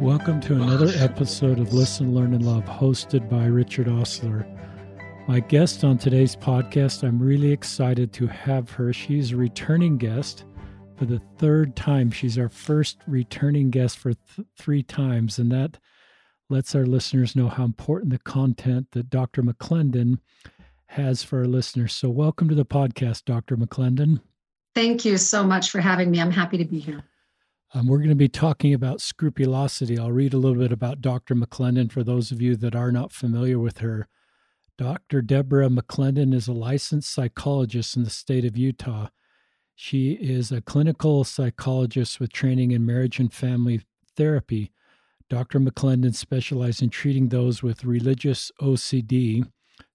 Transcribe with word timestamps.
Welcome 0.00 0.42
to 0.42 0.54
another 0.54 0.92
episode 0.98 1.58
of 1.58 1.72
Listen, 1.72 2.14
Learn, 2.14 2.34
and 2.34 2.44
Love, 2.44 2.64
hosted 2.64 3.30
by 3.30 3.46
Richard 3.46 3.86
Ostler. 3.86 4.46
My 5.26 5.40
guest 5.40 5.84
on 5.84 5.96
today's 5.96 6.36
podcast, 6.36 7.02
I'm 7.02 7.18
really 7.18 7.50
excited 7.50 8.12
to 8.12 8.26
have 8.26 8.70
her. 8.72 8.92
She's 8.92 9.32
a 9.32 9.36
returning 9.36 9.96
guest 9.96 10.44
for 10.96 11.06
the 11.06 11.22
third 11.38 11.76
time. 11.76 12.10
She's 12.10 12.36
our 12.36 12.50
first 12.50 12.98
returning 13.06 13.70
guest 13.70 13.98
for 13.98 14.12
th- 14.12 14.46
three 14.58 14.82
times, 14.82 15.38
and 15.38 15.50
that 15.50 15.78
lets 16.50 16.74
our 16.74 16.84
listeners 16.84 17.34
know 17.34 17.48
how 17.48 17.64
important 17.64 18.12
the 18.12 18.18
content 18.18 18.88
that 18.90 19.08
Dr. 19.08 19.42
McClendon 19.42 20.18
has 20.88 21.22
for 21.22 21.38
our 21.38 21.46
listeners. 21.46 21.94
So, 21.94 22.10
welcome 22.10 22.50
to 22.50 22.54
the 22.54 22.66
podcast, 22.66 23.24
Dr. 23.24 23.56
McClendon. 23.56 24.20
Thank 24.74 25.06
you 25.06 25.16
so 25.16 25.42
much 25.42 25.70
for 25.70 25.80
having 25.80 26.10
me. 26.10 26.20
I'm 26.20 26.30
happy 26.30 26.58
to 26.58 26.66
be 26.66 26.80
here. 26.80 27.02
Um, 27.74 27.88
we're 27.88 27.98
going 27.98 28.10
to 28.10 28.14
be 28.14 28.28
talking 28.28 28.72
about 28.72 29.00
scrupulosity. 29.00 29.98
I'll 29.98 30.12
read 30.12 30.32
a 30.32 30.38
little 30.38 30.58
bit 30.58 30.70
about 30.70 31.00
Dr. 31.00 31.34
McClendon 31.34 31.90
for 31.90 32.04
those 32.04 32.30
of 32.30 32.40
you 32.40 32.54
that 32.56 32.76
are 32.76 32.92
not 32.92 33.12
familiar 33.12 33.58
with 33.58 33.78
her. 33.78 34.08
Dr. 34.78 35.20
Deborah 35.20 35.68
McClendon 35.68 36.32
is 36.32 36.46
a 36.46 36.52
licensed 36.52 37.12
psychologist 37.12 37.96
in 37.96 38.04
the 38.04 38.10
state 38.10 38.44
of 38.44 38.56
Utah. 38.56 39.08
She 39.74 40.12
is 40.12 40.52
a 40.52 40.60
clinical 40.60 41.24
psychologist 41.24 42.20
with 42.20 42.32
training 42.32 42.70
in 42.70 42.86
marriage 42.86 43.18
and 43.18 43.32
family 43.32 43.82
therapy. 44.16 44.70
Dr. 45.28 45.58
McClendon 45.58 46.14
specializes 46.14 46.82
in 46.82 46.90
treating 46.90 47.28
those 47.28 47.62
with 47.62 47.84
religious 47.84 48.52
OCD, 48.62 49.44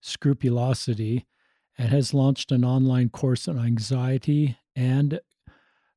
scrupulosity, 0.02 1.25
and 1.77 1.89
has 1.89 2.13
launched 2.13 2.52
an 2.52 2.66
online 2.66 3.09
course 3.09 3.47
on 3.47 3.58
anxiety 3.58 4.58
and 4.75 5.22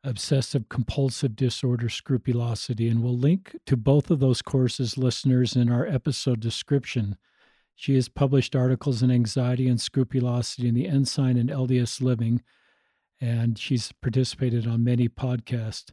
obsessive 0.05 0.69
compulsive 0.69 1.35
disorder 1.35 1.89
scrupulosity 1.89 2.89
and 2.89 3.03
we'll 3.03 3.17
link 3.17 3.57
to 3.67 3.77
both 3.77 4.11
of 4.11 4.21
those 4.21 4.43
courses 4.43 4.99
listeners 4.99 5.57
in 5.57 5.71
our 5.71 5.87
episode 5.87 6.41
description. 6.41 7.17
She 7.75 7.95
has 7.95 8.09
published 8.09 8.55
articles 8.55 9.03
in 9.03 9.11
anxiety 9.11 9.67
and 9.67 9.81
scrupulosity 9.81 10.69
in 10.69 10.75
the 10.75 10.87
ensign 10.87 11.37
and 11.37 11.51
lds 11.51 12.01
living 12.03 12.43
and 13.21 13.59
she's 13.59 13.93
participated 13.93 14.67
on 14.67 14.85
many 14.85 15.09
podcasts. 15.09 15.93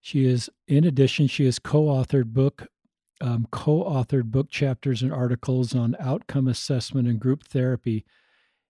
She 0.00 0.24
is 0.24 0.48
in 0.66 0.84
addition 0.84 1.26
she 1.26 1.44
has 1.44 1.58
co-authored 1.58 2.32
book 2.32 2.68
um, 3.20 3.46
co-authored 3.52 4.24
book 4.24 4.50
chapters 4.50 5.02
and 5.02 5.12
articles 5.12 5.74
on 5.74 5.96
outcome 6.00 6.48
assessment 6.48 7.06
and 7.06 7.20
group 7.20 7.44
therapy 7.44 8.04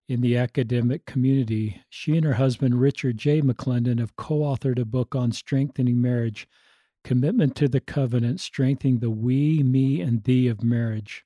in 0.09 0.21
the 0.21 0.37
academic 0.37 1.07
community. 1.07 1.83
She 1.89 2.17
and 2.17 2.25
her 2.25 2.35
husband, 2.35 2.81
Richard 2.81 3.17
J. 3.17 3.41
McClendon, 3.41 3.99
have 3.99 4.17
co 4.17 4.41
authored 4.41 4.79
a 4.79 4.85
book 4.85 5.15
on 5.15 5.33
strengthening 5.33 6.01
marriage 6.01 6.47
Commitment 7.05 7.55
to 7.57 7.69
the 7.69 7.81
Covenant, 7.81 8.41
Strengthening 8.41 8.99
the 9.01 9.11
We, 9.11 9.63
Me, 9.63 10.01
and 10.01 10.25
Thee 10.25 10.49
of 10.49 10.65
Marriage. 10.65 11.25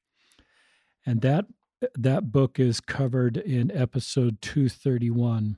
And 1.06 1.20
that, 1.20 1.46
that 1.94 2.32
book 2.32 2.58
is 2.58 2.80
covered 2.80 3.36
in 3.36 3.70
episode 3.70 4.42
231. 4.42 5.56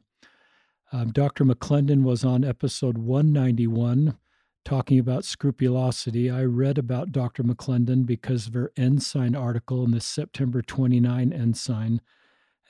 Um, 0.93 1.13
Dr. 1.13 1.45
McClendon 1.45 2.03
was 2.03 2.23
on 2.23 2.45
episode 2.45 2.99
191 2.99 4.19
talking 4.65 4.99
about 4.99 5.25
scrupulosity. 5.25 6.31
I 6.31 6.45
read 6.45 6.77
about 6.77 7.13
Dr. 7.13 7.43
McClendon 7.43 8.05
because 8.05 8.47
of 8.47 8.55
her 8.55 8.73
Ensign 8.77 9.35
article 9.35 9.85
in 9.85 9.93
the 9.93 10.01
September 10.03 10.61
29 10.61 11.33
Ensign 11.33 12.03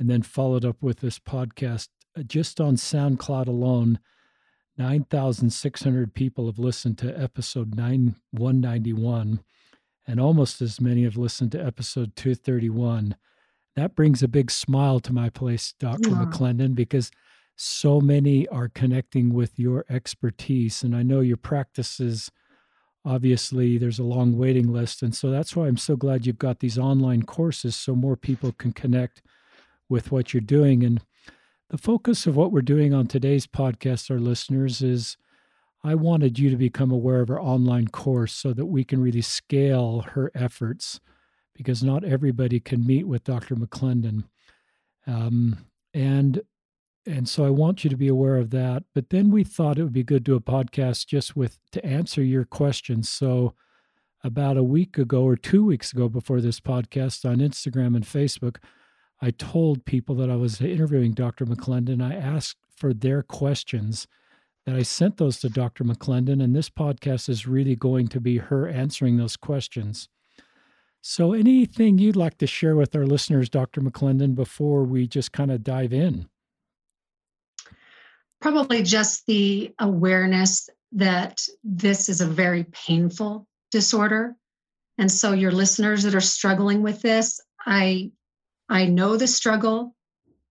and 0.01 0.09
then 0.09 0.23
followed 0.23 0.65
up 0.65 0.83
with 0.83 1.01
this 1.01 1.19
podcast. 1.19 1.89
Uh, 2.19 2.23
just 2.23 2.61
on 2.61 2.75
SoundCloud 2.75 3.47
alone, 3.47 4.01
9,600 4.79 6.15
people 6.15 6.47
have 6.47 6.59
listened 6.59 6.97
to 6.99 7.21
episode 7.21 7.75
9, 7.75 8.17
191, 8.33 9.41
and 10.07 10.21
almost 10.21 10.63
as 10.63 10.81
many 10.81 11.05
have 11.05 11.19
listened 11.19 11.53
to 11.53 11.65
episode 11.65 12.17
231. 12.17 13.15
That 13.77 13.95
brings 13.95 14.23
a 14.23 14.29
big 14.29 14.51
smile 14.51 15.01
to 15.01 15.13
my 15.13 15.29
place, 15.29 15.75
Dr. 15.79 16.09
Yeah. 16.09 16.25
McClendon, 16.25 16.75
because 16.75 17.11
so 17.57 18.01
many 18.01 18.49
are 18.49 18.69
connecting 18.69 19.35
with 19.35 19.59
your 19.59 19.85
expertise. 19.91 20.83
And 20.83 20.97
I 20.97 21.03
know 21.03 21.21
your 21.21 21.37
practices, 21.37 22.31
obviously, 23.05 23.77
there's 23.77 23.99
a 23.99 24.05
long 24.05 24.39
waiting 24.39 24.73
list. 24.73 25.03
And 25.03 25.15
so 25.15 25.31
that's 25.31 25.55
why 25.55 25.67
I'm 25.67 25.77
so 25.77 25.95
glad 25.95 26.25
you've 26.25 26.39
got 26.39 26.61
these 26.61 26.79
online 26.79 27.25
courses 27.25 27.77
so 27.77 27.95
more 27.95 28.17
people 28.17 28.53
can 28.53 28.73
connect 28.73 29.21
with 29.91 30.11
what 30.11 30.33
you're 30.33 30.41
doing. 30.41 30.83
And 30.83 31.03
the 31.69 31.77
focus 31.77 32.27
of 32.27 32.37
what 32.37 32.53
we're 32.53 32.63
doing 32.63 32.95
on 32.95 33.07
today's 33.07 33.47
podcast, 33.47 34.11
our 34.11 34.19
listeners, 34.19 34.81
is 34.81 35.19
I 35.85 35.95
wanted 35.95 36.39
you 36.39 36.49
to 36.51 36.57
become 36.57 36.91
aware 36.91 37.21
of 37.21 37.31
our 37.31 37.41
online 37.41 37.89
course 37.89 38.33
so 38.33 38.53
that 38.53 38.67
we 38.67 38.85
can 38.85 39.03
really 39.03 39.23
scale 39.23 40.03
her 40.13 40.31
efforts 40.35 41.01
because 41.55 41.83
not 41.83 42.05
everybody 42.05 42.61
can 42.61 42.87
meet 42.87 43.07
with 43.07 43.25
Dr. 43.25 43.57
McClendon. 43.57 44.25
Um, 45.07 45.67
and 45.93 46.41
and 47.07 47.29
so 47.29 47.45
I 47.47 47.51
want 47.51 47.83
you 47.83 47.91
to 47.91 47.97
be 47.97 48.09
aware 48.09 48.37
of 48.37 48.51
that. 48.51 48.85
But 48.95 49.09
then 49.09 49.31
we 49.31 49.43
thought 49.43 49.79
it 49.79 49.83
would 49.83 49.93
be 49.93 50.05
good 50.05 50.25
to 50.27 50.33
do 50.33 50.37
a 50.37 50.41
podcast 50.41 51.07
just 51.07 51.35
with 51.35 51.59
to 51.73 51.85
answer 51.85 52.23
your 52.23 52.45
questions. 52.45 53.09
So 53.09 53.55
about 54.23 54.59
a 54.59 54.63
week 54.63 54.99
ago 54.99 55.23
or 55.23 55.35
two 55.35 55.65
weeks 55.65 55.93
ago 55.93 56.11
before 56.11 56.43
this 56.43 56.61
podcast 56.61 57.29
on 57.29 57.39
Instagram 57.39 57.97
and 57.97 58.05
Facebook, 58.05 58.57
I 59.23 59.31
told 59.31 59.85
people 59.85 60.15
that 60.17 60.31
I 60.31 60.37
was 60.37 60.61
interviewing 60.61 61.13
Dr. 61.13 61.45
McClendon. 61.45 62.03
I 62.03 62.15
asked 62.15 62.57
for 62.75 62.95
their 62.95 63.23
questions 63.23 64.07
that 64.67 64.75
I 64.75 64.83
sent 64.83 65.19
those 65.19 65.39
to 65.41 65.49
Dr. 65.49 65.85
McClendon, 65.85 66.43
and 66.43 66.55
this 66.55 66.71
podcast 66.71 67.29
is 67.29 67.47
really 67.47 67.77
going 67.77 68.09
to 68.09 68.21
be 68.21 68.39
her 68.39 68.69
answering 68.69 69.17
those 69.17 69.37
questions. 69.37 70.09
So, 71.03 71.33
anything 71.33 71.99
you'd 71.99 72.17
like 72.17 72.39
to 72.39 72.47
share 72.47 72.77
with 72.77 72.95
our 72.95 73.07
listeners, 73.07 73.49
Dr. 73.49 73.81
McClendon, 73.81 74.35
before 74.35 74.85
we 74.85 75.07
just 75.07 75.33
kind 75.33 75.51
of 75.51 75.65
dive 75.65 75.93
in? 75.93 76.29
Probably 78.41 78.83
just 78.83 79.27
the 79.27 79.75
awareness 79.79 80.69
that 80.93 81.43
this 81.63 82.09
is 82.09 82.21
a 82.21 82.27
very 82.27 82.65
painful 82.65 83.47
disorder. 83.71 84.35
And 84.99 85.11
so, 85.11 85.33
your 85.33 85.53
listeners 85.53 86.03
that 86.03 86.15
are 86.15 86.21
struggling 86.21 86.83
with 86.83 87.01
this, 87.01 87.41
I 87.67 88.13
I 88.71 88.87
know 88.87 89.17
the 89.17 89.27
struggle. 89.27 89.95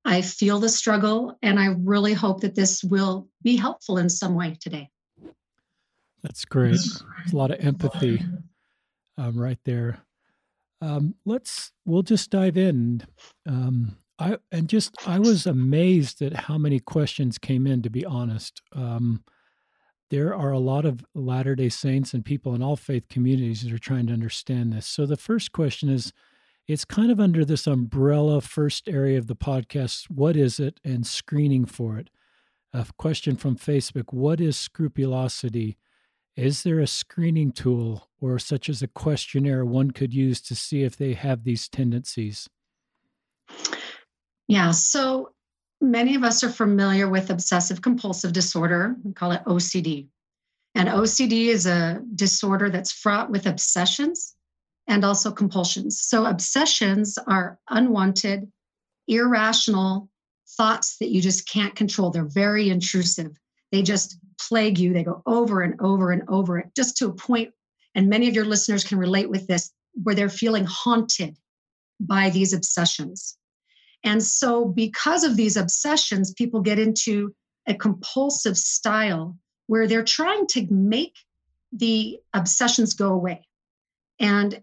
I 0.03 0.22
feel 0.22 0.59
the 0.59 0.69
struggle, 0.69 1.38
and 1.41 1.59
I 1.59 1.75
really 1.80 2.13
hope 2.13 2.41
that 2.41 2.56
this 2.56 2.84
will 2.84 3.28
be 3.41 3.56
helpful 3.56 3.97
in 3.97 4.09
some 4.09 4.35
way 4.35 4.57
today. 4.59 4.90
That's 6.22 6.46
great. 6.46 6.72
There's 6.72 7.03
a 7.31 7.35
lot 7.35 7.52
of 7.52 7.59
empathy 7.66 8.22
um, 9.18 9.40
right 9.40 9.59
there. 9.63 10.00
Um, 10.81 11.16
let's 11.25 11.72
we'll 11.85 12.03
just 12.03 12.29
dive 12.29 12.58
in. 12.58 13.03
Um, 13.47 13.97
I 14.18 14.38
and 14.52 14.68
just 14.68 14.96
I 15.08 15.19
was 15.19 15.46
amazed 15.46 16.22
at 16.22 16.34
how 16.34 16.58
many 16.58 16.79
questions 16.79 17.38
came 17.38 17.66
in. 17.66 17.81
To 17.84 17.90
be 17.90 18.06
honest, 18.06 18.62
um, 18.74 19.24
there 20.09 20.35
are 20.35 20.52
a 20.52 20.59
lot 20.59 20.85
of 20.85 21.06
Latter 21.13 21.56
Day 21.56 21.69
Saints 21.69 22.13
and 22.13 22.24
people 22.25 22.53
in 22.53 22.62
all 22.62 22.75
faith 22.75 23.08
communities 23.09 23.63
that 23.63 23.74
are 23.74 23.79
trying 23.79 24.08
to 24.08 24.13
understand 24.13 24.74
this. 24.74 24.88
So 24.88 25.06
the 25.06 25.18
first 25.18 25.52
question 25.52 25.90
is 25.90 26.12
it's 26.69 26.85
kind 26.85 27.09
of 27.12 27.19
under 27.19 27.44
this 27.44 27.66
umbrella 27.66 28.40
first 28.41 28.88
area 28.88 29.18
of 29.18 29.25
the 29.25 29.35
podcast 29.35 30.07
what 30.07 30.38
is 30.38 30.59
it 30.59 30.80
and 30.85 31.06
screening 31.06 31.66
for 31.66 31.97
it. 31.97 32.12
A 32.72 32.85
question 32.96 33.35
from 33.35 33.57
facebook 33.57 34.13
what 34.13 34.40
is 34.40 34.56
scrupulosity? 34.56 35.78
Is 36.35 36.62
there 36.62 36.79
a 36.79 36.85
screening 36.85 37.52
tool 37.52 38.08
or 38.22 38.38
such 38.38 38.69
as 38.69 38.84
a 38.84 38.88
questionnaire 38.88 39.66
one 39.66 39.90
could 39.90 40.13
use 40.13 40.41
to 40.41 40.56
see 40.56 40.84
if 40.84 40.96
they 40.96 41.13
have 41.13 41.44
these 41.44 41.68
tendencies? 41.68 42.47
Yeah 44.47 44.69
so 44.69 45.31
many 45.81 46.13
of 46.13 46.24
us 46.24 46.44
are 46.44 46.52
familiar 46.52 47.09
with 47.09 47.31
obsessive 47.31 47.81
compulsive 47.81 48.32
disorder. 48.32 48.96
We 49.03 49.14
call 49.14 49.32
it 49.32 49.44
ocd 49.46 50.08
and 50.76 50.88
ocd 50.88 51.32
is 51.32 51.66
a 51.66 51.99
disorder 52.14 52.70
that's 52.70 52.91
fraught 52.91 53.32
with 53.32 53.47
obsessions 53.47 54.35
and 54.90 55.06
also 55.06 55.32
compulsions. 55.32 56.02
So, 56.02 56.26
obsessions 56.26 57.18
are 57.28 57.59
unwanted, 57.70 58.52
irrational 59.08 60.09
thoughts 60.58 60.97
that 60.97 61.09
you 61.09 61.22
just 61.22 61.47
can't 61.47 61.76
control. 61.76 62.09
They're 62.09 62.26
very 62.26 62.70
intrusive. 62.70 63.38
They 63.72 63.84
just 63.84 64.18
plague 64.41 64.80
you. 64.80 64.91
They 64.91 65.03
go 65.03 65.22
over 65.26 65.62
and 65.62 65.80
over 65.80 66.12
and 66.12 66.24
over 66.28 66.70
just 66.76 66.97
to 66.97 67.08
a 67.08 67.14
point, 67.14 67.53
and 67.96 68.09
many 68.09 68.28
of 68.28 68.34
your 68.34 68.46
listeners 68.46 68.84
can 68.84 68.97
relate 68.97 69.30
with 69.30 69.47
this, 69.47 69.72
where 69.94 70.16
they're 70.16 70.28
feeling 70.28 70.66
haunted 70.66 71.38
by 72.00 72.32
these 72.32 72.52
obsessions. 72.52 73.38
And 74.03 74.24
so, 74.24 74.66
because 74.66 75.24
of 75.24 75.38
these 75.38 75.56
obsessions, 75.56 76.34
people 76.34 76.62
get 76.62 76.80
into 76.80 77.35
a 77.68 77.76
compulsive 77.76 78.58
style 78.58 79.38
where 79.68 79.88
they're 79.88 80.03
trying 80.03 80.47
to 80.47 80.66
make 80.72 81.16
the 81.72 82.18
obsessions 82.34 82.96
go 82.96 83.14
away. 83.14 83.46
And 84.20 84.62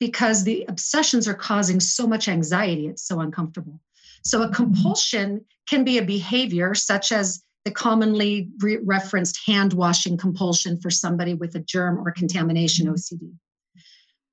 because 0.00 0.44
the 0.44 0.64
obsessions 0.68 1.26
are 1.26 1.34
causing 1.34 1.80
so 1.80 2.06
much 2.06 2.28
anxiety. 2.28 2.86
It's 2.86 3.06
so 3.06 3.20
uncomfortable. 3.20 3.80
So, 4.24 4.42
a 4.42 4.50
compulsion 4.50 5.44
can 5.68 5.84
be 5.84 5.98
a 5.98 6.04
behavior 6.04 6.74
such 6.74 7.12
as 7.12 7.42
the 7.64 7.70
commonly 7.70 8.48
re- 8.60 8.78
referenced 8.82 9.40
hand 9.46 9.72
washing 9.72 10.16
compulsion 10.16 10.80
for 10.80 10.90
somebody 10.90 11.34
with 11.34 11.54
a 11.54 11.60
germ 11.60 11.98
or 11.98 12.10
contamination 12.12 12.86
mm-hmm. 12.86 12.94
OCD. 12.94 13.32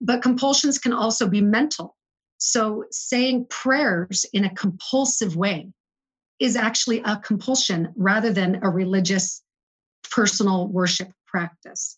But 0.02 0.22
compulsions 0.22 0.78
can 0.78 0.94
also 0.94 1.28
be 1.28 1.42
mental. 1.42 1.96
So 2.38 2.86
saying 2.92 3.48
prayers 3.50 4.26
in 4.34 4.46
a 4.46 4.54
compulsive 4.54 5.36
way 5.36 5.72
is 6.40 6.56
actually 6.56 7.02
a 7.02 7.18
compulsion 7.18 7.94
rather 7.96 8.32
than 8.32 8.60
a 8.62 8.70
religious 8.70 9.42
personal 10.12 10.68
worship 10.68 11.12
practice. 11.26 11.98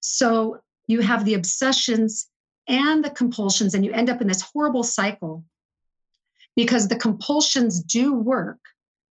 So 0.00 0.60
you 0.86 1.00
have 1.00 1.24
the 1.24 1.34
obsessions 1.34 2.26
and 2.70 3.04
the 3.04 3.10
compulsions, 3.10 3.74
and 3.74 3.84
you 3.84 3.92
end 3.92 4.08
up 4.08 4.22
in 4.22 4.28
this 4.28 4.40
horrible 4.40 4.84
cycle 4.84 5.44
because 6.56 6.88
the 6.88 6.96
compulsions 6.96 7.82
do 7.82 8.14
work 8.14 8.60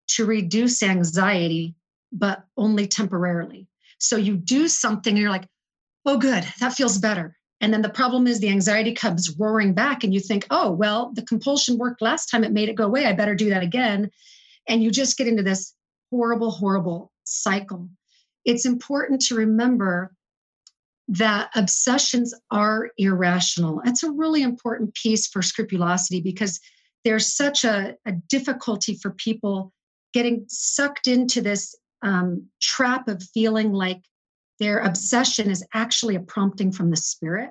to 0.07 0.25
reduce 0.25 0.81
anxiety, 0.81 1.75
but 2.11 2.43
only 2.57 2.87
temporarily. 2.87 3.67
So 3.99 4.15
you 4.15 4.37
do 4.37 4.67
something 4.67 5.11
and 5.11 5.21
you're 5.21 5.29
like, 5.29 5.47
oh, 6.05 6.17
good, 6.17 6.45
that 6.59 6.73
feels 6.73 6.97
better. 6.97 7.35
And 7.61 7.73
then 7.73 7.81
the 7.81 7.89
problem 7.89 8.25
is 8.25 8.39
the 8.39 8.49
anxiety 8.49 8.93
comes 8.93 9.35
roaring 9.37 9.73
back, 9.73 10.05
and 10.05 10.13
you 10.13 10.21
think, 10.21 10.47
oh, 10.49 10.71
well, 10.71 11.11
the 11.13 11.23
compulsion 11.23 11.77
worked 11.77 12.01
last 12.01 12.27
time, 12.27 12.45
it 12.45 12.53
made 12.53 12.69
it 12.69 12.75
go 12.75 12.85
away. 12.85 13.05
I 13.05 13.11
better 13.11 13.35
do 13.35 13.49
that 13.49 13.63
again. 13.63 14.09
And 14.67 14.81
you 14.81 14.91
just 14.91 15.17
get 15.17 15.27
into 15.27 15.43
this 15.43 15.75
horrible, 16.09 16.51
horrible 16.51 17.11
cycle. 17.25 17.89
It's 18.45 18.65
important 18.65 19.21
to 19.23 19.35
remember 19.35 20.13
that 21.09 21.49
obsessions 21.55 22.33
are 22.51 22.91
irrational. 22.97 23.81
That's 23.83 24.03
a 24.03 24.11
really 24.11 24.43
important 24.43 24.93
piece 24.93 25.25
for 25.25 25.41
scrupulosity 25.41 26.21
because 26.21 26.59
there's 27.03 27.35
such 27.35 27.63
a, 27.63 27.95
a 28.05 28.11
difficulty 28.11 28.95
for 28.95 29.11
people 29.11 29.73
getting 30.13 30.45
sucked 30.47 31.07
into 31.07 31.41
this 31.41 31.75
um, 32.03 32.45
trap 32.61 33.07
of 33.07 33.23
feeling 33.33 33.73
like 33.73 34.01
their 34.59 34.79
obsession 34.79 35.49
is 35.49 35.65
actually 35.73 36.15
a 36.15 36.19
prompting 36.19 36.71
from 36.71 36.91
the 36.91 36.97
spirit. 36.97 37.49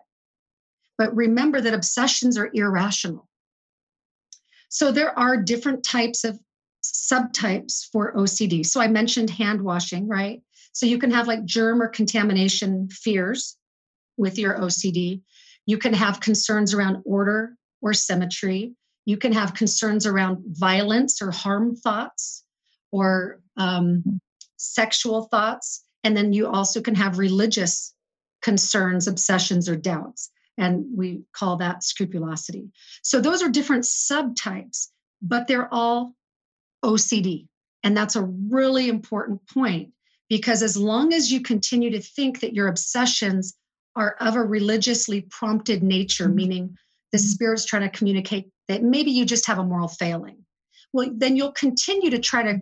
But 0.97 1.15
remember 1.17 1.61
that 1.61 1.75
obsessions 1.75 2.39
are 2.39 2.51
irrational. 2.55 3.29
So 4.69 4.93
there 4.93 5.19
are 5.19 5.37
different 5.37 5.83
types 5.83 6.23
of 6.25 6.39
subtypes 6.85 7.87
for 7.91 8.15
OCD. 8.15 8.65
So 8.65 8.81
I 8.81 8.87
mentioned 8.87 9.31
hand 9.31 9.63
washing, 9.63 10.07
right? 10.07 10.43
So 10.73 10.87
you 10.87 10.99
can 10.99 11.11
have 11.11 11.27
like 11.27 11.45
germ 11.45 11.83
or 11.83 11.89
contamination 11.89 12.89
fears 12.91 13.57
with 14.17 14.39
your 14.39 14.59
OCD. 14.59 15.23
You 15.67 15.79
can 15.79 15.93
have 15.93 16.21
concerns 16.21 16.75
around 16.75 17.03
order 17.05 17.55
or 17.83 17.93
symmetry. 17.93 18.75
You 19.05 19.17
can 19.17 19.33
have 19.33 19.55
concerns 19.55 20.07
around 20.07 20.45
violence 20.47 21.23
or 21.23 21.31
harm 21.31 21.77
thoughts 21.77 22.45
or 22.93 23.41
um, 23.57 24.21
sexual 24.57 25.25
thoughts. 25.25 25.85
And 26.05 26.17
then 26.17 26.33
you 26.33 26.49
also 26.49 26.81
can 26.81 26.95
have 26.95 27.19
religious 27.19 27.95
concerns, 28.43 29.09
obsessions, 29.09 29.69
or 29.69 29.77
doubts. 29.77 30.31
And 30.57 30.87
we 30.97 31.23
call 31.33 31.57
that 31.59 31.85
scrupulosity. 31.85 32.71
So 33.03 33.21
those 33.21 33.43
are 33.43 33.49
different 33.49 33.85
subtypes, 33.85 34.89
but 35.23 35.47
they're 35.47 35.73
all 35.73 36.15
OCD. 36.85 37.47
And 37.83 37.97
that's 37.97 38.17
a 38.17 38.25
really 38.25 38.89
important 38.89 39.41
point 39.49 39.93
because 40.29 40.63
as 40.63 40.77
long 40.77 41.13
as 41.13 41.33
you 41.33 41.41
continue 41.41 41.91
to 41.91 42.01
think 42.01 42.41
that 42.41 42.55
your 42.55 42.69
obsessions 42.69 43.55
are 43.97 44.17
of 44.21 44.37
a 44.37 44.43
religiously 44.43 45.23
prompted 45.23 45.83
nature, 45.83 46.27
mm-hmm. 46.27 46.37
meaning 46.37 46.77
the 47.13 47.19
spirit's 47.19 47.65
trying 47.65 47.89
to 47.89 47.97
communicate 47.97 48.51
that 48.69 48.83
maybe 48.83 49.11
you 49.11 49.25
just 49.25 49.47
have 49.47 49.59
a 49.59 49.65
moral 49.65 49.89
failing, 49.89 50.45
well, 50.93 51.11
then 51.15 51.37
you'll 51.37 51.53
continue 51.53 52.11
to 52.11 52.19
try 52.19 52.43
to 52.43 52.61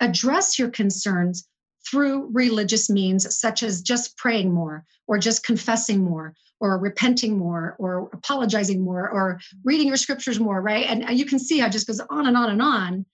address 0.00 0.58
your 0.58 0.70
concerns 0.70 1.48
through 1.88 2.30
religious 2.32 2.88
means, 2.88 3.36
such 3.38 3.62
as 3.62 3.82
just 3.82 4.16
praying 4.16 4.52
more, 4.52 4.84
or 5.06 5.18
just 5.18 5.44
confessing 5.44 6.02
more, 6.02 6.34
or 6.60 6.78
repenting 6.78 7.36
more, 7.36 7.76
or 7.78 8.08
apologizing 8.12 8.82
more, 8.82 9.08
or 9.08 9.38
reading 9.64 9.88
your 9.88 9.96
scriptures 9.96 10.40
more, 10.40 10.60
right? 10.60 10.86
And 10.86 11.18
you 11.18 11.26
can 11.26 11.38
see 11.38 11.58
how 11.58 11.66
it 11.66 11.72
just 11.72 11.86
goes 11.86 12.00
on 12.10 12.26
and 12.26 12.36
on 12.36 12.50
and 12.50 12.62
on. 12.62 13.06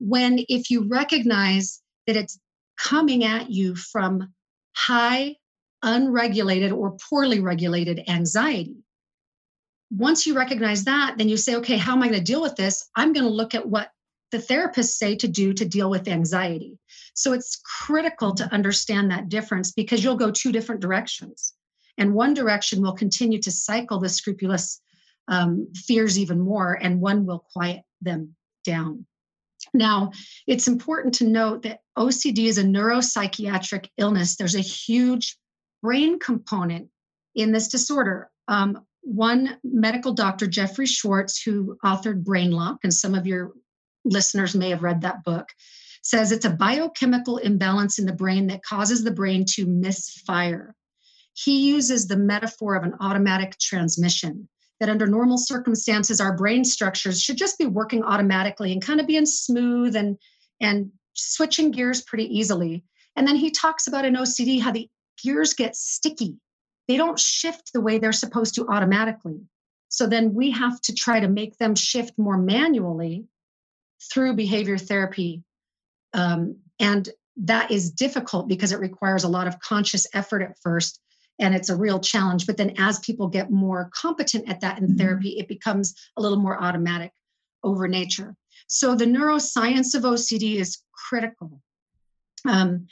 When 0.00 0.44
if 0.48 0.70
you 0.70 0.88
recognize 0.88 1.80
that 2.06 2.16
it's 2.16 2.38
coming 2.78 3.24
at 3.24 3.50
you 3.50 3.74
from 3.74 4.32
high, 4.74 5.36
unregulated, 5.82 6.72
or 6.72 6.96
poorly 7.10 7.40
regulated 7.40 8.04
anxiety. 8.08 8.84
Once 9.90 10.26
you 10.26 10.34
recognize 10.34 10.84
that, 10.84 11.16
then 11.16 11.28
you 11.28 11.36
say, 11.36 11.56
okay, 11.56 11.76
how 11.76 11.92
am 11.92 12.02
I 12.02 12.08
going 12.08 12.18
to 12.18 12.24
deal 12.24 12.42
with 12.42 12.56
this? 12.56 12.88
I'm 12.94 13.12
going 13.12 13.24
to 13.24 13.32
look 13.32 13.54
at 13.54 13.66
what 13.66 13.90
the 14.30 14.38
therapists 14.38 14.96
say 14.96 15.16
to 15.16 15.28
do 15.28 15.52
to 15.54 15.64
deal 15.64 15.88
with 15.88 16.06
anxiety. 16.06 16.78
So 17.14 17.32
it's 17.32 17.60
critical 17.64 18.34
to 18.34 18.52
understand 18.52 19.10
that 19.10 19.28
difference 19.28 19.72
because 19.72 20.04
you'll 20.04 20.16
go 20.16 20.30
two 20.30 20.52
different 20.52 20.82
directions. 20.82 21.54
And 21.96 22.14
one 22.14 22.34
direction 22.34 22.82
will 22.82 22.92
continue 22.92 23.40
to 23.40 23.50
cycle 23.50 23.98
the 23.98 24.08
scrupulous 24.08 24.80
um, 25.26 25.68
fears 25.74 26.18
even 26.18 26.40
more, 26.40 26.78
and 26.80 27.00
one 27.00 27.26
will 27.26 27.44
quiet 27.52 27.82
them 28.00 28.36
down. 28.64 29.06
Now, 29.78 30.10
it's 30.46 30.66
important 30.66 31.14
to 31.14 31.24
note 31.24 31.62
that 31.62 31.80
OCD 31.96 32.46
is 32.46 32.58
a 32.58 32.64
neuropsychiatric 32.64 33.88
illness. 33.96 34.36
There's 34.36 34.56
a 34.56 34.60
huge 34.60 35.38
brain 35.82 36.18
component 36.18 36.88
in 37.34 37.52
this 37.52 37.68
disorder. 37.68 38.28
Um, 38.48 38.84
one 39.02 39.56
medical 39.62 40.12
doctor, 40.12 40.48
Jeffrey 40.48 40.86
Schwartz, 40.86 41.40
who 41.40 41.78
authored 41.84 42.24
Brain-Lock, 42.24 42.78
and 42.82 42.92
some 42.92 43.14
of 43.14 43.26
your 43.26 43.52
listeners 44.04 44.54
may 44.54 44.70
have 44.70 44.82
read 44.82 45.02
that 45.02 45.22
book, 45.22 45.48
says 46.02 46.32
it's 46.32 46.44
a 46.44 46.50
biochemical 46.50 47.36
imbalance 47.38 47.98
in 47.98 48.06
the 48.06 48.12
brain 48.12 48.48
that 48.48 48.64
causes 48.64 49.04
the 49.04 49.12
brain 49.12 49.44
to 49.50 49.64
misfire. 49.66 50.74
He 51.34 51.68
uses 51.68 52.08
the 52.08 52.16
metaphor 52.16 52.74
of 52.74 52.82
an 52.82 52.94
automatic 53.00 53.56
transmission 53.60 54.48
that 54.80 54.88
under 54.88 55.06
normal 55.06 55.38
circumstances 55.38 56.20
our 56.20 56.36
brain 56.36 56.64
structures 56.64 57.20
should 57.20 57.36
just 57.36 57.58
be 57.58 57.66
working 57.66 58.02
automatically 58.02 58.72
and 58.72 58.82
kind 58.82 59.00
of 59.00 59.06
being 59.06 59.26
smooth 59.26 59.96
and 59.96 60.16
and 60.60 60.90
switching 61.14 61.70
gears 61.70 62.02
pretty 62.02 62.24
easily. 62.24 62.84
And 63.16 63.26
then 63.26 63.36
he 63.36 63.50
talks 63.50 63.86
about 63.86 64.04
in 64.04 64.14
ocd 64.14 64.60
how 64.60 64.72
the 64.72 64.88
gears 65.22 65.54
get 65.54 65.76
sticky. 65.76 66.36
They 66.86 66.96
don't 66.96 67.18
shift 67.18 67.72
the 67.72 67.80
way 67.80 67.98
they're 67.98 68.12
supposed 68.12 68.54
to 68.54 68.66
automatically. 68.68 69.40
So 69.88 70.06
then 70.06 70.34
we 70.34 70.50
have 70.52 70.80
to 70.82 70.94
try 70.94 71.20
to 71.20 71.28
make 71.28 71.56
them 71.58 71.74
shift 71.74 72.12
more 72.18 72.36
manually 72.36 73.24
through 74.12 74.36
behavior 74.36 74.78
therapy. 74.78 75.42
Um, 76.14 76.58
and 76.78 77.08
that 77.36 77.70
is 77.70 77.90
difficult 77.90 78.48
because 78.48 78.72
it 78.72 78.80
requires 78.80 79.24
a 79.24 79.28
lot 79.28 79.46
of 79.46 79.60
conscious 79.60 80.06
effort 80.14 80.42
at 80.42 80.58
first 80.62 81.00
and 81.38 81.54
it's 81.54 81.68
a 81.68 81.76
real 81.76 82.00
challenge. 82.00 82.46
But 82.46 82.56
then 82.56 82.74
as 82.78 82.98
people 83.00 83.28
get 83.28 83.50
more 83.50 83.90
competent 83.94 84.48
at 84.48 84.60
that 84.60 84.78
in 84.78 84.88
mm-hmm. 84.88 84.96
therapy, 84.96 85.30
it 85.38 85.48
becomes 85.48 85.94
a 86.16 86.22
little 86.22 86.38
more 86.38 86.62
automatic 86.62 87.12
over 87.62 87.88
nature. 87.88 88.36
So 88.66 88.94
the 88.94 89.06
neuroscience 89.06 89.94
of 89.94 90.02
OCD 90.02 90.56
is 90.56 90.82
critical. 90.92 91.62
Um, 92.46 92.86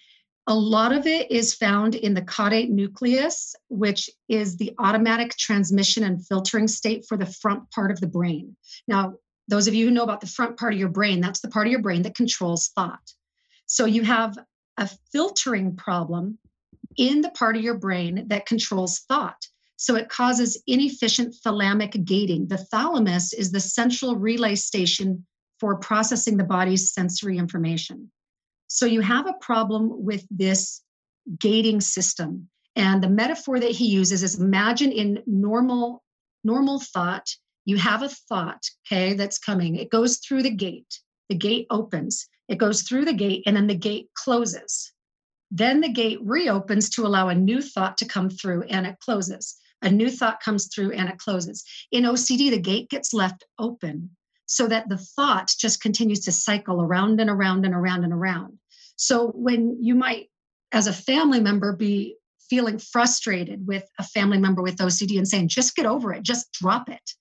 a 0.46 0.54
lot 0.54 0.92
of 0.92 1.06
it 1.06 1.30
is 1.30 1.54
found 1.54 1.96
in 1.96 2.14
the 2.14 2.22
caudate 2.22 2.70
nucleus, 2.70 3.54
which 3.68 4.08
is 4.28 4.56
the 4.56 4.74
automatic 4.78 5.36
transmission 5.36 6.04
and 6.04 6.24
filtering 6.24 6.68
state 6.68 7.04
for 7.08 7.16
the 7.16 7.26
front 7.26 7.68
part 7.72 7.90
of 7.90 8.00
the 8.00 8.06
brain. 8.06 8.56
Now, 8.86 9.14
those 9.48 9.66
of 9.66 9.74
you 9.74 9.86
who 9.86 9.92
know 9.92 10.04
about 10.04 10.20
the 10.20 10.26
front 10.26 10.56
part 10.56 10.72
of 10.72 10.78
your 10.78 10.88
brain, 10.88 11.20
that's 11.20 11.40
the 11.40 11.48
part 11.48 11.66
of 11.66 11.72
your 11.72 11.82
brain 11.82 12.02
that 12.02 12.14
controls 12.14 12.68
thought. 12.68 13.12
So 13.66 13.86
you 13.86 14.02
have 14.02 14.38
a 14.76 14.88
filtering 15.12 15.76
problem 15.76 16.38
in 16.96 17.20
the 17.20 17.30
part 17.30 17.56
of 17.56 17.62
your 17.62 17.78
brain 17.78 18.24
that 18.28 18.46
controls 18.46 19.00
thought. 19.00 19.46
So 19.76 19.94
it 19.94 20.08
causes 20.08 20.62
inefficient 20.66 21.34
thalamic 21.44 22.04
gating. 22.04 22.48
The 22.48 22.58
thalamus 22.58 23.32
is 23.32 23.52
the 23.52 23.60
central 23.60 24.16
relay 24.16 24.54
station 24.54 25.26
for 25.60 25.76
processing 25.76 26.36
the 26.36 26.44
body's 26.44 26.92
sensory 26.92 27.38
information. 27.38 28.10
So 28.68 28.86
you 28.86 29.00
have 29.00 29.26
a 29.26 29.34
problem 29.40 30.04
with 30.04 30.26
this 30.30 30.82
gating 31.38 31.80
system. 31.80 32.48
And 32.74 33.02
the 33.02 33.08
metaphor 33.08 33.58
that 33.60 33.70
he 33.70 33.86
uses 33.86 34.22
is 34.22 34.40
imagine 34.40 34.92
in 34.92 35.22
normal 35.26 36.02
normal 36.44 36.78
thought, 36.78 37.28
you 37.64 37.76
have 37.76 38.02
a 38.02 38.08
thought, 38.08 38.62
okay, 38.86 39.14
that's 39.14 39.38
coming. 39.38 39.74
It 39.74 39.90
goes 39.90 40.18
through 40.18 40.44
the 40.44 40.50
gate. 40.50 41.00
The 41.28 41.34
gate 41.34 41.66
opens. 41.70 42.28
It 42.48 42.58
goes 42.58 42.82
through 42.82 43.04
the 43.04 43.12
gate 43.12 43.42
and 43.46 43.56
then 43.56 43.66
the 43.66 43.74
gate 43.74 44.08
closes. 44.14 44.92
Then 45.50 45.80
the 45.80 45.88
gate 45.88 46.18
reopens 46.22 46.90
to 46.90 47.06
allow 47.06 47.28
a 47.28 47.34
new 47.34 47.62
thought 47.62 47.98
to 47.98 48.04
come 48.04 48.30
through 48.30 48.64
and 48.64 48.86
it 48.86 48.98
closes. 49.00 49.56
A 49.82 49.90
new 49.90 50.10
thought 50.10 50.40
comes 50.40 50.68
through 50.74 50.92
and 50.92 51.08
it 51.08 51.18
closes. 51.18 51.64
In 51.92 52.04
OCD, 52.04 52.50
the 52.50 52.58
gate 52.58 52.90
gets 52.90 53.12
left 53.12 53.44
open 53.58 54.10
so 54.46 54.66
that 54.68 54.88
the 54.88 54.98
thought 54.98 55.52
just 55.58 55.82
continues 55.82 56.20
to 56.20 56.32
cycle 56.32 56.80
around 56.80 57.20
and 57.20 57.30
around 57.30 57.64
and 57.64 57.74
around 57.74 58.04
and 58.04 58.12
around. 58.12 58.58
So 58.96 59.28
when 59.28 59.78
you 59.82 59.94
might, 59.94 60.28
as 60.72 60.86
a 60.86 60.92
family 60.92 61.40
member, 61.40 61.74
be 61.74 62.16
feeling 62.48 62.78
frustrated 62.78 63.66
with 63.66 63.84
a 63.98 64.04
family 64.04 64.38
member 64.38 64.62
with 64.62 64.76
OCD 64.76 65.18
and 65.18 65.28
saying, 65.28 65.48
just 65.48 65.74
get 65.74 65.86
over 65.86 66.12
it, 66.12 66.22
just 66.22 66.52
drop 66.52 66.88
it, 66.88 67.12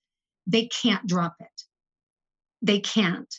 they 0.47 0.67
can't 0.67 1.05
drop 1.07 1.35
it. 1.39 1.63
They 2.61 2.79
can't. 2.79 3.33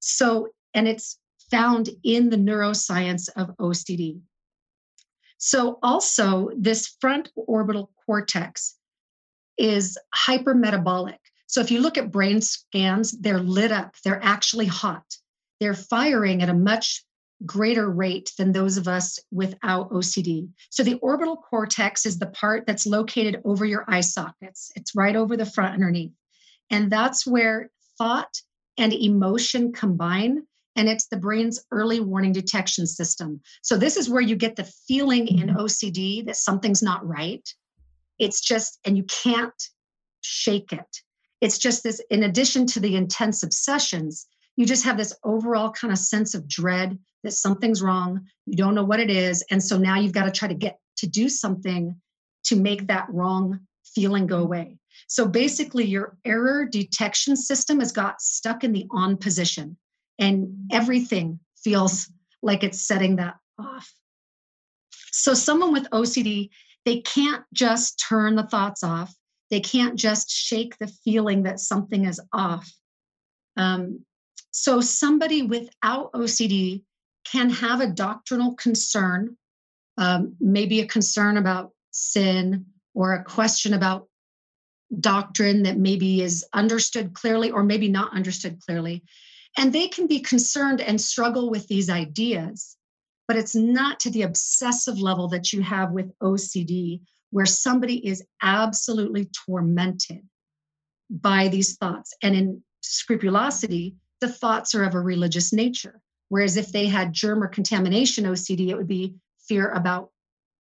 So, 0.00 0.48
and 0.74 0.86
it's 0.86 1.18
found 1.50 1.90
in 2.04 2.30
the 2.30 2.36
neuroscience 2.36 3.28
of 3.36 3.56
OCD. 3.56 4.20
So, 5.38 5.78
also, 5.82 6.50
this 6.56 6.96
front 7.00 7.30
orbital 7.36 7.90
cortex 8.04 8.76
is 9.56 9.96
hypermetabolic. 10.14 11.18
So, 11.46 11.60
if 11.60 11.70
you 11.70 11.80
look 11.80 11.96
at 11.96 12.10
brain 12.10 12.40
scans, 12.40 13.12
they're 13.12 13.38
lit 13.38 13.70
up, 13.70 13.94
they're 14.04 14.22
actually 14.22 14.66
hot. 14.66 15.04
They're 15.60 15.74
firing 15.74 16.42
at 16.42 16.48
a 16.48 16.54
much 16.54 17.04
greater 17.46 17.88
rate 17.88 18.32
than 18.36 18.50
those 18.50 18.76
of 18.76 18.88
us 18.88 19.20
without 19.30 19.90
OCD. 19.92 20.48
So, 20.70 20.82
the 20.82 20.98
orbital 21.00 21.36
cortex 21.36 22.04
is 22.04 22.18
the 22.18 22.26
part 22.26 22.66
that's 22.66 22.84
located 22.84 23.40
over 23.44 23.64
your 23.64 23.84
eye 23.86 24.00
sockets, 24.00 24.72
it's 24.74 24.96
right 24.96 25.14
over 25.14 25.36
the 25.36 25.46
front 25.46 25.74
underneath. 25.74 26.12
And 26.68 26.90
that's 26.90 27.24
where 27.24 27.70
thought 27.96 28.42
and 28.76 28.92
emotion 28.92 29.72
combine 29.72 30.46
and 30.78 30.88
it's 30.88 31.08
the 31.08 31.16
brain's 31.16 31.60
early 31.72 31.98
warning 31.98 32.32
detection 32.32 32.86
system. 32.86 33.40
So, 33.62 33.76
this 33.76 33.96
is 33.96 34.08
where 34.08 34.22
you 34.22 34.36
get 34.36 34.54
the 34.54 34.70
feeling 34.86 35.26
in 35.26 35.48
mm-hmm. 35.48 35.56
OCD 35.56 36.24
that 36.26 36.36
something's 36.36 36.82
not 36.82 37.06
right. 37.06 37.46
It's 38.20 38.40
just, 38.40 38.78
and 38.84 38.96
you 38.96 39.02
can't 39.04 39.60
shake 40.20 40.72
it. 40.72 41.02
It's 41.40 41.58
just 41.58 41.82
this, 41.82 42.00
in 42.10 42.22
addition 42.22 42.64
to 42.68 42.80
the 42.80 42.94
intense 42.94 43.42
obsessions, 43.42 44.26
you 44.56 44.66
just 44.66 44.84
have 44.84 44.96
this 44.96 45.14
overall 45.24 45.70
kind 45.72 45.92
of 45.92 45.98
sense 45.98 46.34
of 46.34 46.48
dread 46.48 46.96
that 47.24 47.32
something's 47.32 47.82
wrong. 47.82 48.24
You 48.46 48.56
don't 48.56 48.76
know 48.76 48.84
what 48.84 49.00
it 49.00 49.10
is. 49.10 49.44
And 49.50 49.62
so 49.62 49.78
now 49.78 49.96
you've 49.96 50.12
got 50.12 50.24
to 50.24 50.30
try 50.30 50.46
to 50.46 50.54
get 50.54 50.78
to 50.98 51.08
do 51.08 51.28
something 51.28 51.96
to 52.44 52.56
make 52.56 52.86
that 52.86 53.06
wrong 53.08 53.60
feeling 53.84 54.28
go 54.28 54.38
away. 54.38 54.78
So 55.08 55.26
basically, 55.26 55.86
your 55.86 56.16
error 56.24 56.64
detection 56.64 57.34
system 57.34 57.80
has 57.80 57.90
got 57.90 58.20
stuck 58.20 58.62
in 58.62 58.72
the 58.72 58.86
on 58.92 59.16
position 59.16 59.76
and 60.18 60.68
everything 60.72 61.38
feels 61.56 62.10
like 62.42 62.62
it's 62.62 62.80
setting 62.80 63.16
that 63.16 63.36
off. 63.58 63.92
So, 65.12 65.34
someone 65.34 65.72
with 65.72 65.90
OCD, 65.90 66.50
they 66.84 67.00
can't 67.00 67.44
just 67.52 68.02
turn 68.08 68.36
the 68.36 68.46
thoughts 68.46 68.82
off, 68.82 69.14
they 69.50 69.60
can't 69.60 69.96
just 69.96 70.30
shake 70.30 70.76
the 70.78 70.86
feeling 70.86 71.44
that 71.44 71.60
something 71.60 72.04
is 72.04 72.20
off. 72.32 72.70
Um, 73.56 74.04
so, 74.50 74.80
somebody 74.80 75.42
without 75.42 76.12
OCD 76.12 76.82
can 77.24 77.50
have 77.50 77.80
a 77.80 77.86
doctrinal 77.88 78.54
concern, 78.54 79.36
um, 79.96 80.36
maybe 80.40 80.80
a 80.80 80.86
concern 80.86 81.36
about 81.36 81.72
sin 81.90 82.66
or 82.94 83.14
a 83.14 83.24
question 83.24 83.74
about 83.74 84.08
doctrine 85.00 85.64
that 85.64 85.76
maybe 85.76 86.22
is 86.22 86.46
understood 86.52 87.12
clearly 87.12 87.50
or 87.50 87.62
maybe 87.62 87.88
not 87.88 88.14
understood 88.14 88.60
clearly. 88.60 89.04
And 89.56 89.72
they 89.72 89.88
can 89.88 90.06
be 90.06 90.20
concerned 90.20 90.80
and 90.80 91.00
struggle 91.00 91.50
with 91.50 91.66
these 91.68 91.90
ideas, 91.90 92.76
but 93.26 93.36
it's 93.36 93.54
not 93.54 94.00
to 94.00 94.10
the 94.10 94.22
obsessive 94.22 94.98
level 94.98 95.28
that 95.28 95.52
you 95.52 95.62
have 95.62 95.92
with 95.92 96.16
OCD, 96.20 97.00
where 97.30 97.46
somebody 97.46 98.06
is 98.06 98.24
absolutely 98.42 99.28
tormented 99.46 100.22
by 101.10 101.48
these 101.48 101.76
thoughts. 101.76 102.14
And 102.22 102.34
in 102.34 102.62
scrupulosity, 102.82 103.96
the 104.20 104.28
thoughts 104.28 104.74
are 104.74 104.84
of 104.84 104.94
a 104.94 105.00
religious 105.00 105.52
nature. 105.52 106.00
Whereas 106.28 106.56
if 106.56 106.72
they 106.72 106.86
had 106.86 107.12
germ 107.12 107.42
or 107.42 107.48
contamination 107.48 108.24
OCD, 108.24 108.68
it 108.68 108.76
would 108.76 108.88
be 108.88 109.14
fear 109.48 109.70
about, 109.70 110.10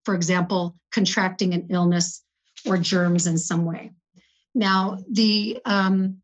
for 0.05 0.15
example, 0.15 0.75
contracting 0.91 1.53
an 1.53 1.67
illness 1.69 2.23
or 2.65 2.77
germs 2.77 3.27
in 3.27 3.37
some 3.37 3.65
way. 3.65 3.91
Now, 4.55 4.97
the 5.11 5.59
um, 5.65 6.21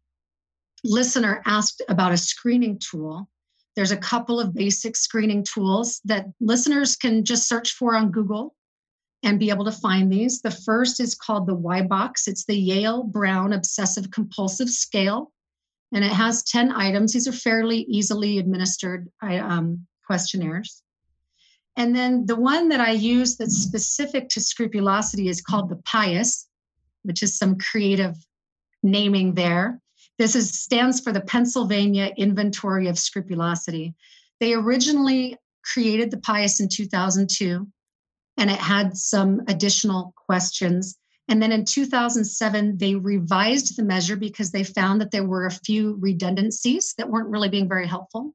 listener 0.83 1.41
asked 1.45 1.81
about 1.89 2.11
a 2.11 2.17
screening 2.17 2.79
tool. 2.79 3.29
There's 3.75 3.91
a 3.91 3.97
couple 3.97 4.39
of 4.39 4.53
basic 4.53 4.95
screening 4.95 5.43
tools 5.43 6.01
that 6.05 6.27
listeners 6.39 6.95
can 6.95 7.25
just 7.25 7.47
search 7.47 7.71
for 7.71 7.95
on 7.95 8.11
Google 8.11 8.55
and 9.23 9.39
be 9.39 9.49
able 9.49 9.65
to 9.65 9.71
find 9.71 10.11
these. 10.11 10.41
The 10.41 10.51
first 10.51 10.99
is 10.99 11.15
called 11.15 11.47
the 11.47 11.55
Y-BOCS, 11.55 12.27
It's 12.27 12.45
the 12.45 12.57
Yale 12.57 13.03
Brown 13.03 13.53
Obsessive 13.53 14.11
Compulsive 14.11 14.69
Scale, 14.69 15.31
and 15.93 16.03
it 16.03 16.11
has 16.11 16.43
10 16.43 16.71
items. 16.73 17.13
These 17.13 17.27
are 17.27 17.33
fairly 17.33 17.79
easily 17.83 18.37
administered 18.37 19.09
um, 19.21 19.87
questionnaires. 20.05 20.83
And 21.75 21.95
then 21.95 22.25
the 22.25 22.35
one 22.35 22.69
that 22.69 22.81
I 22.81 22.91
use 22.91 23.37
that's 23.37 23.55
specific 23.55 24.29
to 24.29 24.41
scrupulosity 24.41 25.29
is 25.29 25.41
called 25.41 25.69
the 25.69 25.77
PIOS, 25.77 26.45
which 27.03 27.23
is 27.23 27.37
some 27.37 27.57
creative 27.57 28.15
naming 28.83 29.33
there. 29.33 29.81
This 30.19 30.35
is, 30.35 30.51
stands 30.59 30.99
for 30.99 31.11
the 31.11 31.21
Pennsylvania 31.21 32.11
Inventory 32.17 32.87
of 32.87 32.99
Scrupulosity. 32.99 33.95
They 34.39 34.53
originally 34.53 35.37
created 35.63 36.11
the 36.11 36.17
PIOS 36.17 36.59
in 36.59 36.69
2002, 36.69 37.67
and 38.37 38.49
it 38.49 38.59
had 38.59 38.95
some 38.95 39.41
additional 39.47 40.13
questions. 40.27 40.97
And 41.29 41.41
then 41.41 41.51
in 41.51 41.65
2007, 41.65 42.77
they 42.77 42.95
revised 42.95 43.77
the 43.77 43.83
measure 43.83 44.15
because 44.15 44.51
they 44.51 44.63
found 44.63 45.01
that 45.01 45.11
there 45.11 45.25
were 45.25 45.45
a 45.45 45.51
few 45.51 45.97
redundancies 45.99 46.93
that 46.97 47.09
weren't 47.09 47.29
really 47.29 47.49
being 47.49 47.69
very 47.69 47.87
helpful. 47.87 48.33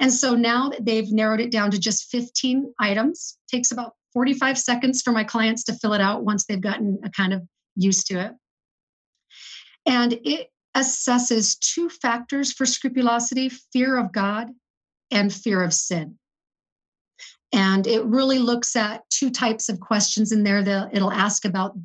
And 0.00 0.12
so 0.12 0.34
now 0.34 0.68
that 0.68 0.84
they've 0.84 1.10
narrowed 1.10 1.40
it 1.40 1.50
down 1.50 1.70
to 1.70 1.78
just 1.78 2.10
15 2.10 2.72
items. 2.78 3.36
It 3.46 3.56
takes 3.56 3.72
about 3.72 3.94
45 4.12 4.58
seconds 4.58 5.02
for 5.02 5.12
my 5.12 5.24
clients 5.24 5.64
to 5.64 5.72
fill 5.72 5.94
it 5.94 6.00
out 6.00 6.24
once 6.24 6.44
they've 6.44 6.60
gotten 6.60 6.98
a 7.04 7.10
kind 7.10 7.32
of 7.32 7.42
used 7.74 8.06
to 8.08 8.20
it. 8.20 8.32
And 9.86 10.12
it 10.24 10.48
assesses 10.78 11.58
two 11.58 11.88
factors 11.88 12.52
for 12.52 12.66
scrupulosity 12.66 13.48
fear 13.48 13.96
of 13.96 14.12
God 14.12 14.50
and 15.10 15.32
fear 15.32 15.62
of 15.62 15.74
sin. 15.74 16.18
And 17.52 17.86
it 17.86 18.04
really 18.04 18.38
looks 18.38 18.76
at 18.76 19.08
two 19.10 19.30
types 19.30 19.68
of 19.68 19.80
questions 19.80 20.32
in 20.32 20.44
there. 20.44 20.58
It'll 20.92 21.10
ask 21.10 21.44
about 21.44 21.76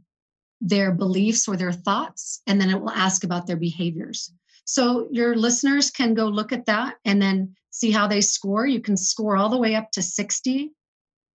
their 0.60 0.92
beliefs 0.92 1.48
or 1.48 1.58
their 1.58 1.72
thoughts, 1.72 2.42
and 2.48 2.60
then 2.60 2.70
it 2.70 2.80
will 2.80 2.90
ask 2.90 3.24
about 3.24 3.48
their 3.48 3.58
behaviors. 3.58 4.32
So 4.66 5.08
your 5.12 5.36
listeners 5.36 5.90
can 5.90 6.14
go 6.14 6.28
look 6.28 6.52
at 6.52 6.66
that 6.68 6.96
and 7.04 7.22
then 7.22 7.56
see 7.70 7.92
how 7.92 8.08
they 8.08 8.22
score. 8.22 8.66
You 8.66 8.80
can 8.80 8.96
score 8.96 9.36
all 9.36 9.50
the 9.50 9.58
way 9.58 9.76
up 9.76 9.92
to 9.92 10.02
60. 10.02 10.72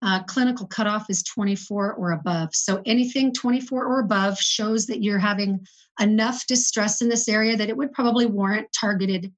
Uh, 0.04 0.22
clinical 0.24 0.68
cutoff 0.68 1.10
is 1.10 1.24
24 1.24 1.94
or 1.94 2.12
above. 2.12 2.54
So 2.54 2.82
anything 2.86 3.34
24 3.34 3.84
or 3.84 4.00
above 4.00 4.38
shows 4.38 4.86
that 4.88 5.02
you're 5.02 5.18
having 5.18 5.66
enough 6.00 6.46
distress 6.46 7.02
in 7.02 7.10
this 7.10 7.28
area 7.28 7.58
that 7.58 7.70
it 7.70 7.76
would 7.76 7.92
probably 7.92 8.28
warrant 8.28 8.68
targeted 8.80 9.34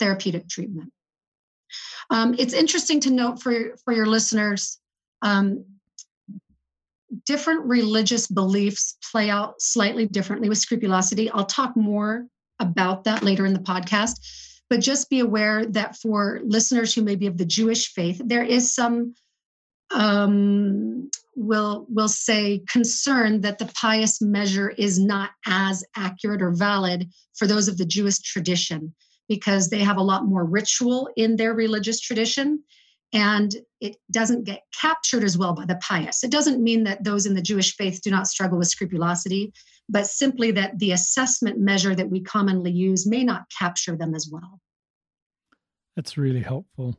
therapeutic 0.00 0.48
treatment. 0.48 0.90
Um, 2.10 2.34
it's 2.38 2.54
interesting 2.54 2.98
to 3.00 3.10
note 3.10 3.40
for, 3.40 3.76
for 3.84 3.94
your 3.94 4.06
listeners 4.06 4.78
um, 5.22 5.64
different 7.26 7.64
religious 7.64 8.26
beliefs 8.26 8.96
play 9.10 9.30
out 9.30 9.60
slightly 9.60 10.06
differently 10.06 10.48
with 10.48 10.58
scrupulosity. 10.58 11.30
I'll 11.30 11.46
talk 11.46 11.76
more 11.76 12.26
about 12.60 13.04
that 13.04 13.22
later 13.22 13.46
in 13.46 13.52
the 13.52 13.60
podcast. 13.60 14.18
But 14.70 14.80
just 14.80 15.10
be 15.10 15.20
aware 15.20 15.66
that 15.66 15.96
for 15.96 16.40
listeners 16.44 16.94
who 16.94 17.02
may 17.02 17.16
be 17.16 17.26
of 17.26 17.38
the 17.38 17.44
Jewish 17.44 17.92
faith, 17.92 18.20
there 18.24 18.42
is 18.42 18.74
some 18.74 19.14
um, 19.94 21.10
will 21.36 21.86
will 21.88 22.08
say 22.08 22.62
concern 22.68 23.40
that 23.40 23.58
the 23.58 23.64
PIOS 23.66 24.20
measure 24.20 24.70
is 24.70 24.98
not 24.98 25.30
as 25.46 25.84
accurate 25.96 26.42
or 26.42 26.50
valid 26.50 27.08
for 27.34 27.46
those 27.46 27.68
of 27.68 27.78
the 27.78 27.84
Jewish 27.84 28.18
tradition 28.18 28.94
because 29.28 29.70
they 29.70 29.80
have 29.80 29.96
a 29.96 30.02
lot 30.02 30.26
more 30.26 30.44
ritual 30.44 31.08
in 31.16 31.36
their 31.36 31.54
religious 31.54 32.00
tradition 32.00 32.62
and 33.12 33.54
it 33.80 33.96
doesn't 34.10 34.44
get 34.44 34.62
captured 34.78 35.22
as 35.22 35.38
well 35.38 35.54
by 35.54 35.64
the 35.64 35.76
PIOS. 35.76 36.24
It 36.24 36.30
doesn't 36.30 36.62
mean 36.62 36.84
that 36.84 37.04
those 37.04 37.26
in 37.26 37.34
the 37.34 37.42
Jewish 37.42 37.76
faith 37.76 38.00
do 38.02 38.10
not 38.10 38.26
struggle 38.26 38.58
with 38.58 38.68
scrupulosity, 38.68 39.52
but 39.88 40.06
simply 40.06 40.50
that 40.52 40.78
the 40.78 40.90
assessment 40.90 41.58
measure 41.58 41.94
that 41.94 42.10
we 42.10 42.20
commonly 42.20 42.72
use 42.72 43.06
may 43.06 43.22
not 43.22 43.44
capture 43.56 43.96
them 43.96 44.14
as 44.14 44.28
well. 44.30 44.60
That's 45.94 46.18
really 46.18 46.40
helpful. 46.40 46.96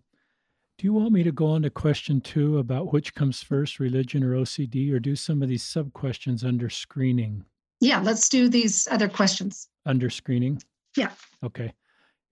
Do 0.78 0.86
you 0.86 0.94
want 0.94 1.14
me 1.14 1.24
to 1.24 1.32
go 1.32 1.48
on 1.48 1.62
to 1.62 1.70
question 1.70 2.20
two 2.20 2.58
about 2.58 2.92
which 2.92 3.16
comes 3.16 3.42
first, 3.42 3.80
religion 3.80 4.24
or 4.24 4.36
OCD, 4.36 4.92
or 4.92 5.00
do 5.00 5.16
some 5.16 5.42
of 5.42 5.48
these 5.48 5.64
sub 5.64 5.94
questions 5.94 6.44
under 6.44 6.70
screening? 6.70 7.46
Yeah, 7.80 8.00
let's 8.02 8.28
do 8.28 8.50
these 8.50 8.86
other 8.92 9.08
questions. 9.08 9.70
Under 9.86 10.10
screening? 10.10 10.62
Yeah. 10.98 11.12
Okay. 11.44 11.74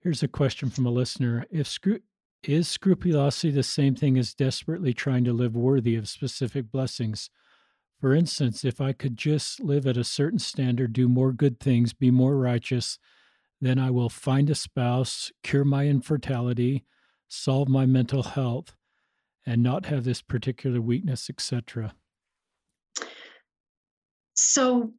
Here's 0.01 0.23
a 0.23 0.27
question 0.27 0.69
from 0.69 0.85
a 0.85 0.91
listener. 0.91 1.45
If 1.51 1.67
scru- 1.67 2.01
is 2.43 2.67
scrupulosity 2.67 3.51
the 3.51 3.63
same 3.63 3.95
thing 3.95 4.17
as 4.17 4.33
desperately 4.33 4.93
trying 4.93 5.23
to 5.23 5.31
live 5.31 5.55
worthy 5.55 5.95
of 5.95 6.09
specific 6.09 6.69
blessings? 6.69 7.29
For 8.01 8.13
instance, 8.13 8.65
if 8.65 8.81
I 8.81 8.91
could 8.91 9.15
just 9.15 9.61
live 9.61 9.87
at 9.87 9.95
a 9.95 10.03
certain 10.03 10.39
standard, 10.39 10.91
do 10.91 11.07
more 11.07 11.31
good 11.31 11.61
things, 11.61 11.93
be 11.93 12.11
more 12.11 12.35
righteous, 12.35 12.99
then 13.61 13.79
I 13.79 13.91
will 13.91 14.09
find 14.09 14.49
a 14.49 14.55
spouse, 14.55 15.31
cure 15.43 15.63
my 15.63 15.87
infertility, 15.87 16.83
solve 17.33 17.67
my 17.67 17.85
mental 17.85 18.23
health 18.23 18.75
and 19.45 19.61
not 19.61 19.87
have 19.87 20.03
this 20.03 20.21
particular 20.21 20.79
weakness, 20.79 21.29
etc.? 21.29 21.93
So 24.35 24.93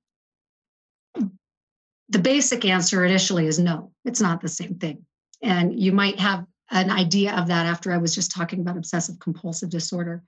the 2.09 2.19
basic 2.19 2.65
answer 2.65 3.05
initially 3.05 3.47
is 3.47 3.59
no, 3.59 3.93
it's 4.05 4.21
not 4.21 4.41
the 4.41 4.49
same 4.49 4.75
thing. 4.75 5.05
And 5.43 5.79
you 5.79 5.93
might 5.93 6.19
have 6.21 6.45
an 6.71 6.91
idea 6.91 7.35
of 7.35 7.49
that 7.49 7.67
after 7.67 7.93
I 7.93 7.99
was 7.99 8.15
just 8.15 8.31
talking 8.31 8.61
about 8.61 8.77
obsessive 8.77 9.19
compulsive 9.19 9.71
disorder. 9.71 10.23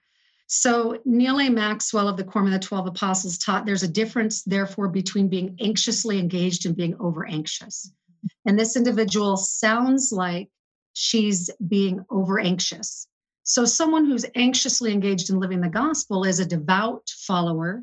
So, 0.48 1.00
Neal 1.04 1.40
A. 1.40 1.48
Maxwell 1.48 2.08
of 2.08 2.16
the 2.16 2.22
Quorum 2.22 2.46
of 2.46 2.52
the 2.52 2.64
12 2.64 2.86
Apostles 2.86 3.36
taught 3.36 3.66
there's 3.66 3.82
a 3.82 3.88
difference, 3.88 4.42
therefore, 4.44 4.88
between 4.88 5.28
being 5.28 5.56
anxiously 5.60 6.20
engaged 6.20 6.66
and 6.66 6.76
being 6.76 6.94
over 7.00 7.26
anxious. 7.26 7.90
And 8.44 8.56
this 8.56 8.76
individual 8.76 9.36
sounds 9.36 10.12
like 10.12 10.48
she's 10.98 11.50
being 11.68 12.02
over 12.10 12.40
anxious. 12.40 13.06
So, 13.42 13.66
someone 13.66 14.06
who's 14.06 14.24
anxiously 14.34 14.92
engaged 14.92 15.28
in 15.28 15.38
living 15.38 15.60
the 15.60 15.68
gospel 15.68 16.24
is 16.24 16.40
a 16.40 16.46
devout 16.46 17.08
follower 17.10 17.82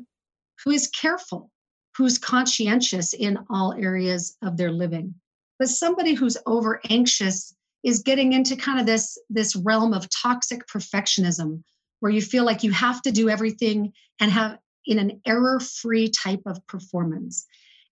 who 0.64 0.72
is 0.72 0.88
careful, 0.88 1.50
who's 1.96 2.18
conscientious 2.18 3.14
in 3.14 3.38
all 3.48 3.72
areas 3.72 4.36
of 4.42 4.56
their 4.56 4.72
living. 4.72 5.14
But 5.60 5.68
somebody 5.68 6.14
who's 6.14 6.36
over 6.44 6.80
anxious 6.90 7.54
is 7.84 8.02
getting 8.02 8.32
into 8.32 8.56
kind 8.56 8.80
of 8.80 8.86
this, 8.86 9.16
this 9.30 9.54
realm 9.54 9.94
of 9.94 10.08
toxic 10.10 10.66
perfectionism 10.66 11.62
where 12.00 12.10
you 12.10 12.20
feel 12.20 12.44
like 12.44 12.64
you 12.64 12.72
have 12.72 13.00
to 13.02 13.12
do 13.12 13.30
everything 13.30 13.92
and 14.20 14.32
have 14.32 14.58
in 14.86 14.98
an 14.98 15.20
error 15.24 15.60
free 15.60 16.08
type 16.08 16.42
of 16.46 16.66
performance. 16.66 17.46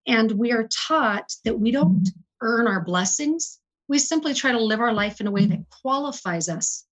And 0.06 0.32
we 0.32 0.50
are 0.50 0.68
taught 0.88 1.32
that 1.44 1.60
we 1.60 1.70
don't 1.70 2.02
mm-hmm. 2.02 2.20
earn 2.40 2.66
our 2.66 2.82
blessings. 2.82 3.60
We 3.92 3.98
simply 3.98 4.32
try 4.32 4.52
to 4.52 4.58
live 4.58 4.80
our 4.80 4.94
life 4.94 5.20
in 5.20 5.26
a 5.26 5.30
way 5.30 5.44
that 5.44 5.68
qualifies 5.68 6.48
us 6.48 6.86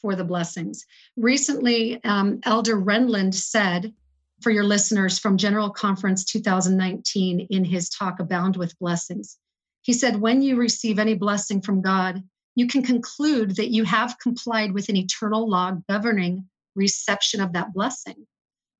for 0.00 0.16
the 0.16 0.24
blessings. 0.24 0.84
Recently, 1.16 2.02
um, 2.02 2.40
Elder 2.42 2.76
Renlund 2.76 3.34
said, 3.34 3.94
for 4.40 4.50
your 4.50 4.64
listeners 4.64 5.16
from 5.16 5.36
General 5.36 5.70
Conference 5.70 6.24
2019 6.24 7.46
in 7.50 7.64
his 7.64 7.88
talk, 7.88 8.18
Abound 8.18 8.56
with 8.56 8.76
Blessings, 8.80 9.38
he 9.82 9.92
said, 9.92 10.20
When 10.20 10.42
you 10.42 10.56
receive 10.56 10.98
any 10.98 11.14
blessing 11.14 11.62
from 11.62 11.82
God, 11.82 12.20
you 12.56 12.66
can 12.66 12.82
conclude 12.82 13.54
that 13.54 13.70
you 13.70 13.84
have 13.84 14.18
complied 14.18 14.72
with 14.72 14.88
an 14.88 14.96
eternal 14.96 15.48
law 15.48 15.76
governing 15.88 16.48
reception 16.74 17.40
of 17.40 17.52
that 17.52 17.72
blessing. 17.72 18.26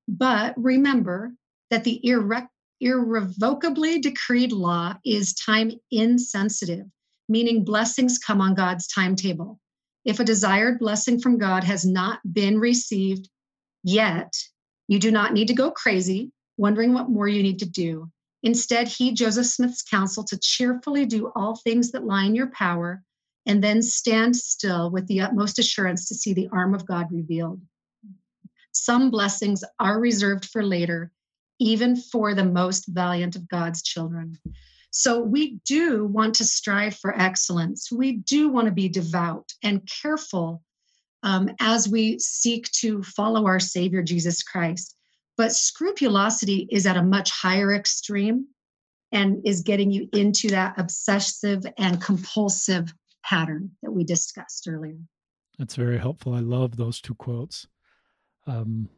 But 0.08 0.54
remember 0.56 1.34
that 1.70 1.84
the 1.84 2.00
irre- 2.04 2.48
irrevocably 2.80 4.00
decreed 4.00 4.50
law 4.50 4.96
is 5.04 5.34
time 5.34 5.70
insensitive, 5.92 6.86
meaning 7.30 7.64
blessings 7.64 8.18
come 8.18 8.40
on 8.40 8.54
God's 8.54 8.88
timetable. 8.88 9.60
If 10.04 10.18
a 10.18 10.24
desired 10.24 10.80
blessing 10.80 11.20
from 11.20 11.38
God 11.38 11.62
has 11.64 11.86
not 11.86 12.20
been 12.30 12.58
received 12.58 13.30
yet, 13.84 14.34
you 14.88 14.98
do 14.98 15.12
not 15.12 15.32
need 15.32 15.48
to 15.48 15.54
go 15.54 15.70
crazy, 15.70 16.32
wondering 16.56 16.92
what 16.92 17.08
more 17.08 17.28
you 17.28 17.42
need 17.42 17.60
to 17.60 17.68
do. 17.68 18.10
Instead, 18.42 18.88
heed 18.88 19.16
Joseph 19.16 19.46
Smith's 19.46 19.82
counsel 19.82 20.24
to 20.24 20.38
cheerfully 20.38 21.06
do 21.06 21.30
all 21.36 21.56
things 21.56 21.92
that 21.92 22.04
lie 22.04 22.24
in 22.24 22.34
your 22.34 22.50
power 22.50 23.02
and 23.46 23.62
then 23.62 23.80
stand 23.80 24.34
still 24.34 24.90
with 24.90 25.06
the 25.06 25.20
utmost 25.20 25.58
assurance 25.58 26.08
to 26.08 26.14
see 26.14 26.32
the 26.32 26.48
arm 26.52 26.74
of 26.74 26.86
God 26.86 27.06
revealed. 27.12 27.60
Some 28.72 29.10
blessings 29.10 29.62
are 29.78 30.00
reserved 30.00 30.46
for 30.46 30.64
later, 30.64 31.12
even 31.60 31.94
for 31.94 32.34
the 32.34 32.44
most 32.44 32.86
valiant 32.88 33.36
of 33.36 33.48
God's 33.48 33.82
children. 33.82 34.38
So 34.90 35.20
we 35.20 35.60
do 35.64 36.04
want 36.04 36.34
to 36.36 36.44
strive 36.44 36.96
for 36.96 37.18
excellence. 37.18 37.90
We 37.92 38.12
do 38.18 38.48
want 38.48 38.66
to 38.66 38.72
be 38.72 38.88
devout 38.88 39.52
and 39.62 39.88
careful 40.02 40.62
um, 41.22 41.50
as 41.60 41.88
we 41.88 42.18
seek 42.18 42.70
to 42.72 43.02
follow 43.02 43.46
our 43.46 43.60
Savior 43.60 44.02
Jesus 44.02 44.42
Christ. 44.42 44.96
But 45.36 45.52
scrupulosity 45.52 46.68
is 46.70 46.86
at 46.86 46.96
a 46.96 47.02
much 47.02 47.30
higher 47.30 47.72
extreme 47.72 48.46
and 49.12 49.46
is 49.46 49.62
getting 49.62 49.90
you 49.90 50.08
into 50.12 50.48
that 50.48 50.74
obsessive 50.78 51.64
and 51.78 52.02
compulsive 52.02 52.92
pattern 53.24 53.70
that 53.82 53.90
we 53.90 54.04
discussed 54.04 54.66
earlier. 54.68 54.98
That's 55.58 55.76
very 55.76 55.98
helpful. 55.98 56.34
I 56.34 56.40
love 56.40 56.76
those 56.76 57.00
two 57.00 57.14
quotes. 57.14 57.66
Um, 58.46 58.88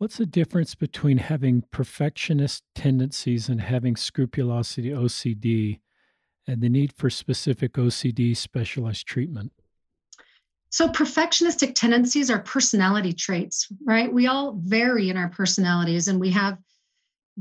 what's 0.00 0.16
the 0.16 0.24
difference 0.24 0.74
between 0.74 1.18
having 1.18 1.62
perfectionist 1.70 2.64
tendencies 2.74 3.50
and 3.50 3.60
having 3.60 3.94
scrupulosity 3.94 4.88
OCD 4.88 5.80
and 6.48 6.62
the 6.62 6.70
need 6.70 6.94
for 6.96 7.10
specific 7.10 7.74
OCD 7.74 8.34
specialized 8.34 9.06
treatment? 9.06 9.52
So, 10.70 10.88
perfectionistic 10.88 11.74
tendencies 11.74 12.30
are 12.30 12.38
personality 12.38 13.12
traits, 13.12 13.68
right? 13.84 14.10
We 14.10 14.26
all 14.26 14.58
vary 14.64 15.10
in 15.10 15.18
our 15.18 15.28
personalities 15.28 16.08
and 16.08 16.18
we 16.18 16.30
have 16.30 16.56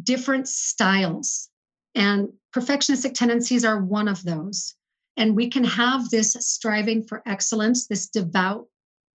different 0.03 0.49
styles. 0.49 1.47
And 1.95 2.27
perfectionistic 2.53 3.13
tendencies 3.13 3.63
are 3.63 3.81
one 3.81 4.09
of 4.09 4.21
those. 4.23 4.75
And 5.15 5.33
we 5.33 5.49
can 5.49 5.63
have 5.63 6.09
this 6.09 6.33
striving 6.33 7.03
for 7.03 7.23
excellence, 7.25 7.87
this 7.87 8.09
devout 8.09 8.67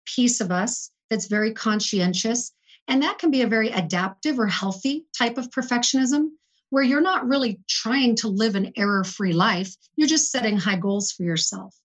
piece 0.06 0.42
of 0.42 0.52
us 0.52 0.92
that's 1.10 1.26
very 1.26 1.54
conscientious. 1.54 2.52
And 2.88 3.04
that 3.04 3.20
can 3.20 3.32
be 3.32 3.42
a 3.42 3.48
very 3.48 3.70
adaptive 3.70 4.40
or 4.40 4.48
healthy 4.48 5.06
type 5.18 5.38
of 5.38 5.50
perfectionism 5.50 6.30
where 6.72 6.84
you're 6.84 7.02
not 7.02 7.28
really 7.28 7.60
trying 7.70 8.16
to 8.16 8.28
live 8.28 8.56
an 8.56 8.72
error 8.76 9.04
free 9.04 9.34
life. 9.34 9.76
You're 9.96 10.08
just 10.08 10.32
setting 10.32 10.58
high 10.58 10.78
goals 10.78 11.12
for 11.12 11.24
yourself. 11.24 11.76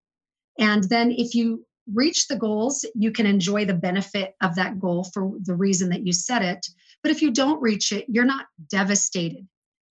And 0.58 0.84
then 0.84 1.10
if 1.10 1.34
you 1.34 1.66
reach 1.92 2.28
the 2.28 2.36
goals, 2.36 2.84
you 2.94 3.12
can 3.12 3.26
enjoy 3.26 3.64
the 3.64 3.74
benefit 3.74 4.34
of 4.42 4.54
that 4.56 4.80
goal 4.80 5.04
for 5.04 5.32
the 5.42 5.54
reason 5.54 5.90
that 5.90 6.06
you 6.06 6.12
set 6.12 6.42
it. 6.42 6.66
But 7.02 7.12
if 7.12 7.22
you 7.22 7.30
don't 7.30 7.60
reach 7.60 7.92
it, 7.92 8.06
you're 8.08 8.24
not 8.24 8.46
devastated. 8.68 9.46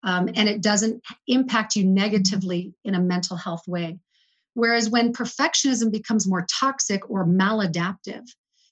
Um, 0.04 0.30
and 0.36 0.48
it 0.48 0.62
doesn't 0.62 1.04
impact 1.28 1.76
you 1.76 1.86
negatively 1.86 2.74
in 2.84 2.96
a 2.96 3.02
mental 3.02 3.38
health 3.38 3.68
way. 3.68 4.00
Whereas 4.54 4.90
when 4.90 5.14
perfectionism 5.14 5.92
becomes 5.92 6.28
more 6.28 6.46
toxic 6.50 7.10
or 7.10 7.26
maladaptive, 7.26 8.28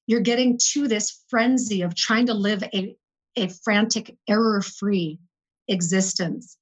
you're 0.07 0.21
getting 0.21 0.57
to 0.71 0.87
this 0.87 1.23
frenzy 1.29 1.81
of 1.81 1.93
trying 1.93 2.25
to 2.25 2.33
live 2.33 2.63
a, 2.73 2.95
a 3.35 3.49
frantic, 3.49 4.15
error 4.27 4.61
free 4.61 5.19
existence. 5.67 6.57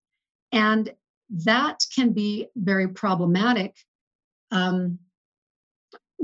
And 0.52 0.92
that 1.30 1.80
can 1.96 2.12
be 2.12 2.48
very 2.56 2.88
problematic 2.88 3.76
um, 4.52 5.00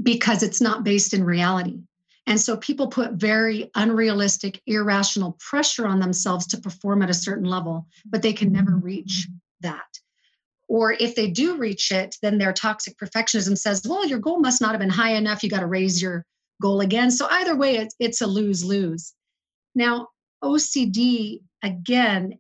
because 0.01 0.43
it's 0.43 0.61
not 0.61 0.83
based 0.83 1.13
in 1.13 1.23
reality. 1.23 1.79
And 2.27 2.39
so 2.39 2.57
people 2.57 2.87
put 2.87 3.13
very 3.13 3.71
unrealistic, 3.75 4.61
irrational 4.65 5.37
pressure 5.39 5.87
on 5.87 5.99
themselves 5.99 6.47
to 6.47 6.61
perform 6.61 7.01
at 7.01 7.09
a 7.09 7.15
certain 7.15 7.45
level, 7.45 7.87
but 8.05 8.21
they 8.21 8.33
can 8.33 8.51
never 8.51 8.75
reach 8.75 9.27
that. 9.61 9.99
Or 10.67 10.93
if 10.93 11.15
they 11.15 11.29
do 11.29 11.57
reach 11.57 11.91
it, 11.91 12.15
then 12.21 12.37
their 12.37 12.53
toxic 12.53 12.97
perfectionism 12.97 13.57
says, 13.57 13.85
well, 13.87 14.07
your 14.07 14.19
goal 14.19 14.39
must 14.39 14.61
not 14.61 14.71
have 14.71 14.79
been 14.79 14.89
high 14.89 15.13
enough. 15.13 15.43
You 15.43 15.49
got 15.49 15.59
to 15.59 15.67
raise 15.67 16.01
your 16.01 16.25
goal 16.61 16.79
again. 16.79 17.11
So 17.11 17.27
either 17.29 17.55
way, 17.55 17.75
it's, 17.77 17.95
it's 17.99 18.21
a 18.21 18.27
lose 18.27 18.63
lose. 18.63 19.13
Now, 19.75 20.07
OCD, 20.43 21.41
again, 21.63 22.39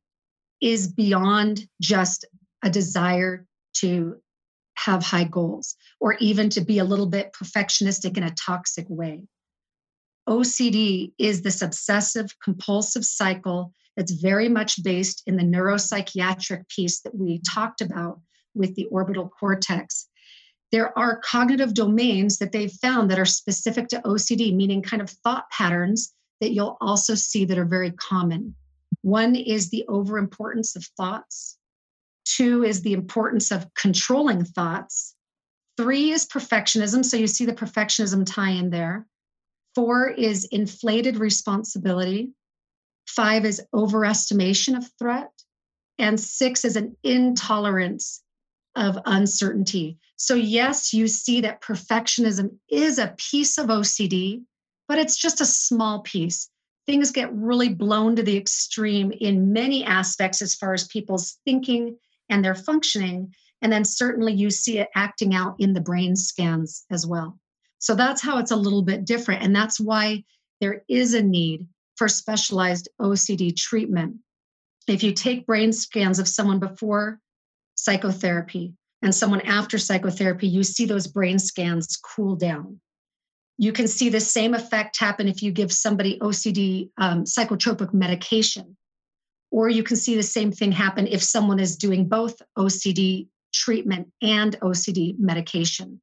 is 0.61 0.87
beyond 0.87 1.67
just 1.81 2.25
a 2.63 2.69
desire 2.69 3.45
to 3.73 4.17
have 4.77 5.03
high 5.03 5.25
goals 5.25 5.75
or 5.99 6.13
even 6.15 6.49
to 6.49 6.61
be 6.61 6.79
a 6.79 6.83
little 6.83 7.07
bit 7.07 7.33
perfectionistic 7.33 8.17
in 8.17 8.23
a 8.23 8.33
toxic 8.33 8.85
way. 8.89 9.23
OCD 10.29 11.11
is 11.17 11.41
this 11.41 11.61
obsessive 11.61 12.27
compulsive 12.43 13.05
cycle 13.05 13.73
that's 13.97 14.11
very 14.11 14.47
much 14.47 14.81
based 14.83 15.23
in 15.25 15.35
the 15.35 15.43
neuropsychiatric 15.43 16.67
piece 16.69 17.01
that 17.01 17.15
we 17.15 17.41
talked 17.41 17.81
about 17.81 18.19
with 18.53 18.75
the 18.75 18.85
orbital 18.85 19.29
cortex 19.29 20.07
there 20.71 20.97
are 20.97 21.19
cognitive 21.19 21.73
domains 21.73 22.37
that 22.37 22.51
they've 22.51 22.71
found 22.71 23.11
that 23.11 23.19
are 23.19 23.25
specific 23.25 23.87
to 23.89 24.01
OCD, 24.01 24.55
meaning 24.55 24.81
kind 24.81 25.01
of 25.01 25.09
thought 25.09 25.49
patterns 25.49 26.13
that 26.39 26.51
you'll 26.51 26.77
also 26.81 27.13
see 27.13 27.45
that 27.45 27.57
are 27.57 27.65
very 27.65 27.91
common. 27.91 28.55
One 29.01 29.35
is 29.35 29.69
the 29.69 29.85
overimportance 29.89 30.75
of 30.75 30.85
thoughts, 30.97 31.57
two 32.25 32.63
is 32.63 32.81
the 32.81 32.93
importance 32.93 33.51
of 33.51 33.67
controlling 33.73 34.45
thoughts, 34.45 35.15
three 35.77 36.11
is 36.11 36.25
perfectionism. 36.25 37.03
So 37.03 37.17
you 37.17 37.27
see 37.27 37.45
the 37.45 37.53
perfectionism 37.53 38.25
tie 38.25 38.51
in 38.51 38.69
there. 38.69 39.07
Four 39.75 40.09
is 40.09 40.45
inflated 40.45 41.17
responsibility. 41.17 42.31
Five 43.07 43.45
is 43.45 43.61
overestimation 43.73 44.77
of 44.77 44.89
threat. 44.99 45.31
And 45.97 46.19
six 46.19 46.65
is 46.65 46.75
an 46.75 46.95
intolerance 47.03 48.21
of 48.75 48.97
uncertainty. 49.05 49.97
So, 50.15 50.35
yes, 50.35 50.93
you 50.93 51.07
see 51.07 51.41
that 51.41 51.61
perfectionism 51.61 52.57
is 52.69 52.99
a 52.99 53.15
piece 53.17 53.57
of 53.57 53.67
OCD, 53.67 54.43
but 54.87 54.99
it's 54.99 55.17
just 55.17 55.41
a 55.41 55.45
small 55.45 56.01
piece. 56.01 56.49
Things 56.85 57.11
get 57.11 57.33
really 57.33 57.69
blown 57.69 58.15
to 58.15 58.23
the 58.23 58.37
extreme 58.37 59.11
in 59.11 59.53
many 59.53 59.83
aspects 59.83 60.41
as 60.41 60.55
far 60.55 60.73
as 60.73 60.87
people's 60.87 61.37
thinking 61.45 61.97
and 62.29 62.43
their 62.43 62.55
functioning. 62.55 63.33
And 63.61 63.71
then 63.71 63.85
certainly 63.85 64.33
you 64.33 64.49
see 64.49 64.79
it 64.79 64.89
acting 64.95 65.35
out 65.35 65.55
in 65.59 65.73
the 65.73 65.81
brain 65.81 66.15
scans 66.15 66.85
as 66.89 67.05
well. 67.05 67.37
So 67.79 67.95
that's 67.95 68.21
how 68.21 68.37
it's 68.37 68.51
a 68.51 68.55
little 68.55 68.83
bit 68.83 69.05
different. 69.05 69.43
And 69.43 69.55
that's 69.55 69.79
why 69.79 70.23
there 70.59 70.83
is 70.87 71.13
a 71.13 71.21
need 71.21 71.67
for 71.95 72.07
specialized 72.07 72.89
OCD 72.99 73.55
treatment. 73.55 74.17
If 74.87 75.03
you 75.03 75.13
take 75.13 75.45
brain 75.45 75.71
scans 75.71 76.19
of 76.19 76.27
someone 76.27 76.59
before 76.59 77.19
psychotherapy, 77.83 78.73
and 79.01 79.13
someone 79.13 79.41
after 79.41 79.77
psychotherapy, 79.77 80.47
you 80.47 80.63
see 80.63 80.85
those 80.85 81.07
brain 81.07 81.39
scans 81.39 81.97
cool 81.97 82.35
down. 82.35 82.79
You 83.57 83.71
can 83.71 83.87
see 83.87 84.09
the 84.09 84.19
same 84.19 84.53
effect 84.53 84.99
happen 84.99 85.27
if 85.27 85.41
you 85.41 85.51
give 85.51 85.71
somebody 85.71 86.19
OCD 86.19 86.89
um, 86.97 87.23
psychotropic 87.23 87.93
medication. 87.93 88.77
Or 89.51 89.67
you 89.67 89.83
can 89.83 89.97
see 89.97 90.15
the 90.15 90.23
same 90.23 90.51
thing 90.51 90.71
happen 90.71 91.07
if 91.07 91.21
someone 91.23 91.59
is 91.59 91.75
doing 91.75 92.07
both 92.07 92.41
OCD 92.57 93.27
treatment 93.53 94.07
and 94.21 94.57
OCD 94.61 95.17
medication. 95.19 95.99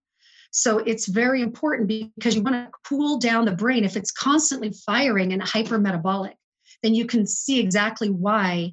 So 0.51 0.79
it's 0.79 1.07
very 1.07 1.43
important 1.43 1.89
because 1.89 2.35
you 2.35 2.43
want 2.43 2.57
to 2.57 2.71
cool 2.89 3.19
down 3.19 3.45
the 3.45 3.53
brain. 3.53 3.85
If 3.85 3.97
it's 3.97 4.11
constantly 4.11 4.73
firing 4.85 5.33
and 5.33 5.43
hypermetabolic, 5.43 6.35
then 6.83 6.95
you 6.95 7.07
can 7.07 7.27
see 7.27 7.61
exactly 7.61 8.11
why 8.11 8.73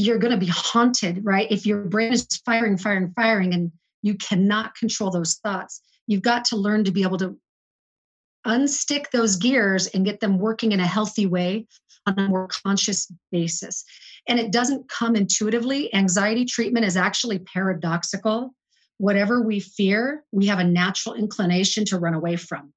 you're 0.00 0.18
going 0.18 0.32
to 0.32 0.38
be 0.38 0.46
haunted, 0.46 1.22
right? 1.22 1.46
If 1.50 1.66
your 1.66 1.84
brain 1.84 2.12
is 2.12 2.26
firing, 2.46 2.78
firing, 2.78 3.12
firing, 3.14 3.52
and 3.52 3.70
you 4.02 4.14
cannot 4.14 4.74
control 4.74 5.10
those 5.10 5.34
thoughts, 5.34 5.82
you've 6.06 6.22
got 6.22 6.46
to 6.46 6.56
learn 6.56 6.84
to 6.84 6.90
be 6.90 7.02
able 7.02 7.18
to 7.18 7.36
unstick 8.46 9.10
those 9.10 9.36
gears 9.36 9.88
and 9.88 10.06
get 10.06 10.20
them 10.20 10.38
working 10.38 10.72
in 10.72 10.80
a 10.80 10.86
healthy 10.86 11.26
way 11.26 11.66
on 12.06 12.18
a 12.18 12.28
more 12.28 12.48
conscious 12.48 13.12
basis. 13.30 13.84
And 14.26 14.40
it 14.40 14.52
doesn't 14.52 14.88
come 14.88 15.16
intuitively. 15.16 15.92
Anxiety 15.94 16.46
treatment 16.46 16.86
is 16.86 16.96
actually 16.96 17.40
paradoxical. 17.40 18.54
Whatever 18.96 19.42
we 19.42 19.60
fear, 19.60 20.24
we 20.32 20.46
have 20.46 20.60
a 20.60 20.64
natural 20.64 21.14
inclination 21.14 21.84
to 21.86 21.98
run 21.98 22.14
away 22.14 22.36
from, 22.36 22.72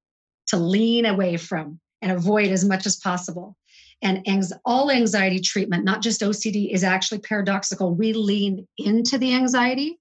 to 0.48 0.58
lean 0.58 1.06
away 1.06 1.38
from, 1.38 1.80
and 2.02 2.12
avoid 2.12 2.50
as 2.50 2.66
much 2.66 2.84
as 2.84 2.96
possible. 2.96 3.56
And 4.02 4.22
all 4.64 4.90
anxiety 4.90 5.40
treatment, 5.40 5.84
not 5.84 6.02
just 6.02 6.20
OCD, 6.20 6.72
is 6.72 6.84
actually 6.84 7.20
paradoxical. 7.20 7.94
We 7.94 8.12
lean 8.12 8.66
into 8.76 9.16
the 9.16 9.34
anxiety, 9.34 9.98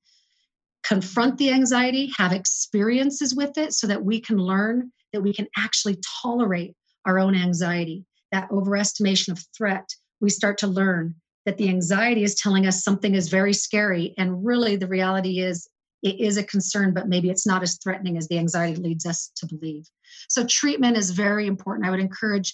confront 0.83 1.37
the 1.37 1.51
anxiety, 1.51 2.11
have 2.17 2.33
experiences 2.33 3.33
with 3.33 3.57
it 3.57 3.73
so 3.73 3.87
that 3.87 4.03
we 4.03 4.19
can 4.19 4.37
learn 4.37 4.91
that 5.13 5.21
we 5.21 5.33
can 5.33 5.47
actually 5.57 5.97
tolerate 6.21 6.75
our 7.05 7.19
own 7.19 7.35
anxiety, 7.35 8.05
that 8.31 8.49
overestimation 8.49 9.29
of 9.29 9.43
threat. 9.55 9.87
We 10.19 10.29
start 10.29 10.57
to 10.59 10.67
learn 10.67 11.15
that 11.45 11.57
the 11.57 11.69
anxiety 11.69 12.23
is 12.23 12.35
telling 12.35 12.67
us 12.67 12.83
something 12.83 13.15
is 13.15 13.29
very 13.29 13.53
scary. 13.53 14.13
And 14.17 14.45
really, 14.45 14.75
the 14.75 14.87
reality 14.87 15.39
is 15.39 15.69
it 16.01 16.19
is 16.19 16.37
a 16.37 16.43
concern, 16.43 16.93
but 16.93 17.07
maybe 17.07 17.29
it's 17.29 17.47
not 17.47 17.63
as 17.63 17.77
threatening 17.77 18.17
as 18.17 18.27
the 18.27 18.37
anxiety 18.37 18.75
leads 18.75 19.05
us 19.05 19.31
to 19.37 19.45
believe. 19.45 19.85
So, 20.29 20.45
treatment 20.45 20.97
is 20.97 21.11
very 21.11 21.47
important. 21.47 21.87
I 21.87 21.91
would 21.91 21.99
encourage 21.99 22.53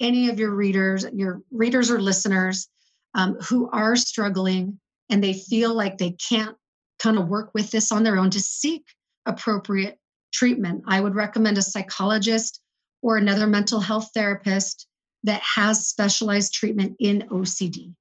any 0.00 0.28
of 0.28 0.38
your 0.38 0.50
readers, 0.50 1.06
your 1.12 1.42
readers 1.50 1.90
or 1.90 2.00
listeners 2.00 2.68
um, 3.14 3.34
who 3.40 3.70
are 3.70 3.96
struggling 3.96 4.78
and 5.10 5.22
they 5.22 5.34
feel 5.34 5.74
like 5.74 5.98
they 5.98 6.12
can't 6.12 6.56
kind 6.98 7.18
of 7.18 7.28
work 7.28 7.50
with 7.54 7.70
this 7.70 7.92
on 7.92 8.02
their 8.02 8.16
own 8.16 8.30
to 8.30 8.40
seek 8.40 8.84
appropriate 9.26 9.98
treatment. 10.32 10.82
I 10.86 11.00
would 11.00 11.14
recommend 11.14 11.58
a 11.58 11.62
psychologist 11.62 12.60
or 13.02 13.16
another 13.16 13.46
mental 13.46 13.80
health 13.80 14.10
therapist 14.14 14.86
that 15.22 15.40
has 15.42 15.86
specialized 15.86 16.52
treatment 16.52 16.96
in 16.98 17.28
OCD. 17.30 17.94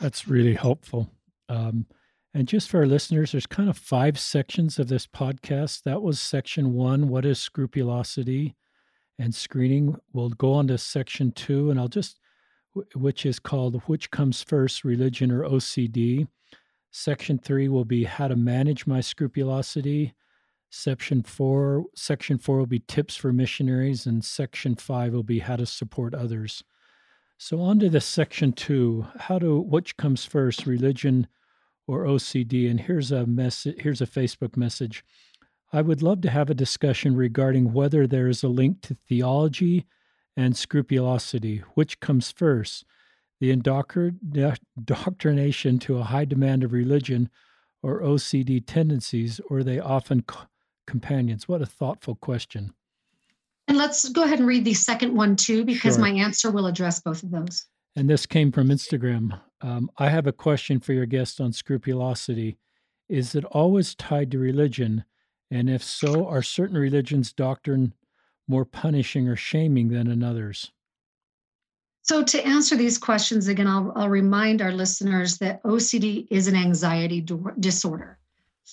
That's 0.00 0.28
really 0.28 0.54
helpful. 0.54 1.10
Um, 1.48 1.86
and 2.34 2.48
just 2.48 2.70
for 2.70 2.78
our 2.78 2.86
listeners, 2.86 3.32
there's 3.32 3.46
kind 3.46 3.68
of 3.68 3.76
five 3.76 4.18
sections 4.18 4.78
of 4.78 4.88
this 4.88 5.06
podcast. 5.06 5.82
That 5.84 6.02
was 6.02 6.18
section 6.18 6.72
one 6.72 7.08
What 7.08 7.24
is 7.24 7.38
scrupulosity? 7.38 8.56
And 9.18 9.34
screening. 9.34 9.96
We'll 10.12 10.30
go 10.30 10.52
on 10.52 10.68
to 10.68 10.78
section 10.78 11.32
two, 11.32 11.70
and 11.70 11.78
I'll 11.78 11.88
just, 11.88 12.18
which 12.94 13.26
is 13.26 13.38
called 13.38 13.82
Which 13.86 14.10
Comes 14.10 14.42
First, 14.42 14.84
Religion 14.84 15.30
or 15.30 15.42
OCD. 15.42 16.28
Section 16.90 17.38
three 17.38 17.68
will 17.68 17.84
be 17.84 18.04
How 18.04 18.28
to 18.28 18.36
Manage 18.36 18.86
My 18.86 19.00
Scrupulosity. 19.00 20.14
Section 20.70 21.22
four, 21.22 21.84
section 21.94 22.38
four 22.38 22.58
will 22.58 22.66
be 22.66 22.80
tips 22.80 23.14
for 23.14 23.32
missionaries, 23.32 24.06
and 24.06 24.24
section 24.24 24.74
five 24.74 25.12
will 25.12 25.22
be 25.22 25.38
how 25.38 25.56
to 25.56 25.66
support 25.66 26.14
others. 26.14 26.64
So 27.36 27.60
on 27.60 27.78
to 27.80 27.90
the 27.90 28.00
section 28.00 28.52
two, 28.52 29.06
how 29.18 29.38
to 29.38 29.60
which 29.60 29.96
comes 29.96 30.24
first, 30.24 30.66
religion 30.66 31.26
or 31.86 32.04
OCD? 32.04 32.70
And 32.70 32.80
here's 32.80 33.10
a 33.10 33.26
message. 33.26 33.76
Here's 33.80 34.00
a 34.00 34.06
Facebook 34.06 34.56
message. 34.56 35.04
I 35.72 35.80
would 35.80 36.02
love 36.02 36.20
to 36.22 36.30
have 36.30 36.50
a 36.50 36.54
discussion 36.54 37.14
regarding 37.16 37.72
whether 37.72 38.06
there 38.06 38.28
is 38.28 38.42
a 38.42 38.48
link 38.48 38.82
to 38.82 38.94
theology 38.94 39.86
and 40.36 40.54
scrupulosity. 40.54 41.62
Which 41.74 41.98
comes 41.98 42.30
first? 42.30 42.84
The 43.40 43.50
indoctrination 43.50 45.78
to 45.80 45.98
a 45.98 46.04
high 46.04 46.26
demand 46.26 46.62
of 46.62 46.72
religion 46.72 47.30
or 47.82 48.02
OCD 48.02 48.62
tendencies, 48.64 49.40
or 49.48 49.58
are 49.58 49.64
they 49.64 49.80
often 49.80 50.22
co- 50.22 50.46
companions? 50.86 51.48
What 51.48 51.62
a 51.62 51.66
thoughtful 51.66 52.14
question. 52.16 52.74
And 53.66 53.78
let's 53.78 54.08
go 54.10 54.24
ahead 54.24 54.38
and 54.38 54.46
read 54.46 54.64
the 54.64 54.74
second 54.74 55.14
one 55.14 55.36
too, 55.36 55.64
because 55.64 55.94
sure. 55.94 56.02
my 56.02 56.10
answer 56.10 56.50
will 56.50 56.66
address 56.66 57.00
both 57.00 57.22
of 57.22 57.30
those. 57.30 57.64
And 57.96 58.08
this 58.08 58.26
came 58.26 58.52
from 58.52 58.68
Instagram. 58.68 59.40
Um, 59.62 59.90
I 59.98 60.10
have 60.10 60.26
a 60.26 60.32
question 60.32 60.80
for 60.80 60.92
your 60.92 61.06
guest 61.06 61.40
on 61.40 61.52
scrupulosity. 61.52 62.58
Is 63.08 63.34
it 63.34 63.44
always 63.46 63.94
tied 63.94 64.30
to 64.32 64.38
religion? 64.38 65.04
And 65.52 65.68
if 65.68 65.84
so, 65.84 66.26
are 66.26 66.42
certain 66.42 66.78
religions' 66.78 67.30
doctrine 67.30 67.92
more 68.48 68.64
punishing 68.64 69.28
or 69.28 69.36
shaming 69.36 69.88
than 69.88 70.06
in 70.06 70.22
others? 70.22 70.72
So, 72.00 72.24
to 72.24 72.46
answer 72.46 72.74
these 72.74 72.96
questions 72.96 73.48
again, 73.48 73.66
I'll, 73.66 73.92
I'll 73.94 74.08
remind 74.08 74.62
our 74.62 74.72
listeners 74.72 75.36
that 75.38 75.62
OCD 75.62 76.26
is 76.30 76.48
an 76.48 76.56
anxiety 76.56 77.20
do- 77.20 77.52
disorder. 77.60 78.18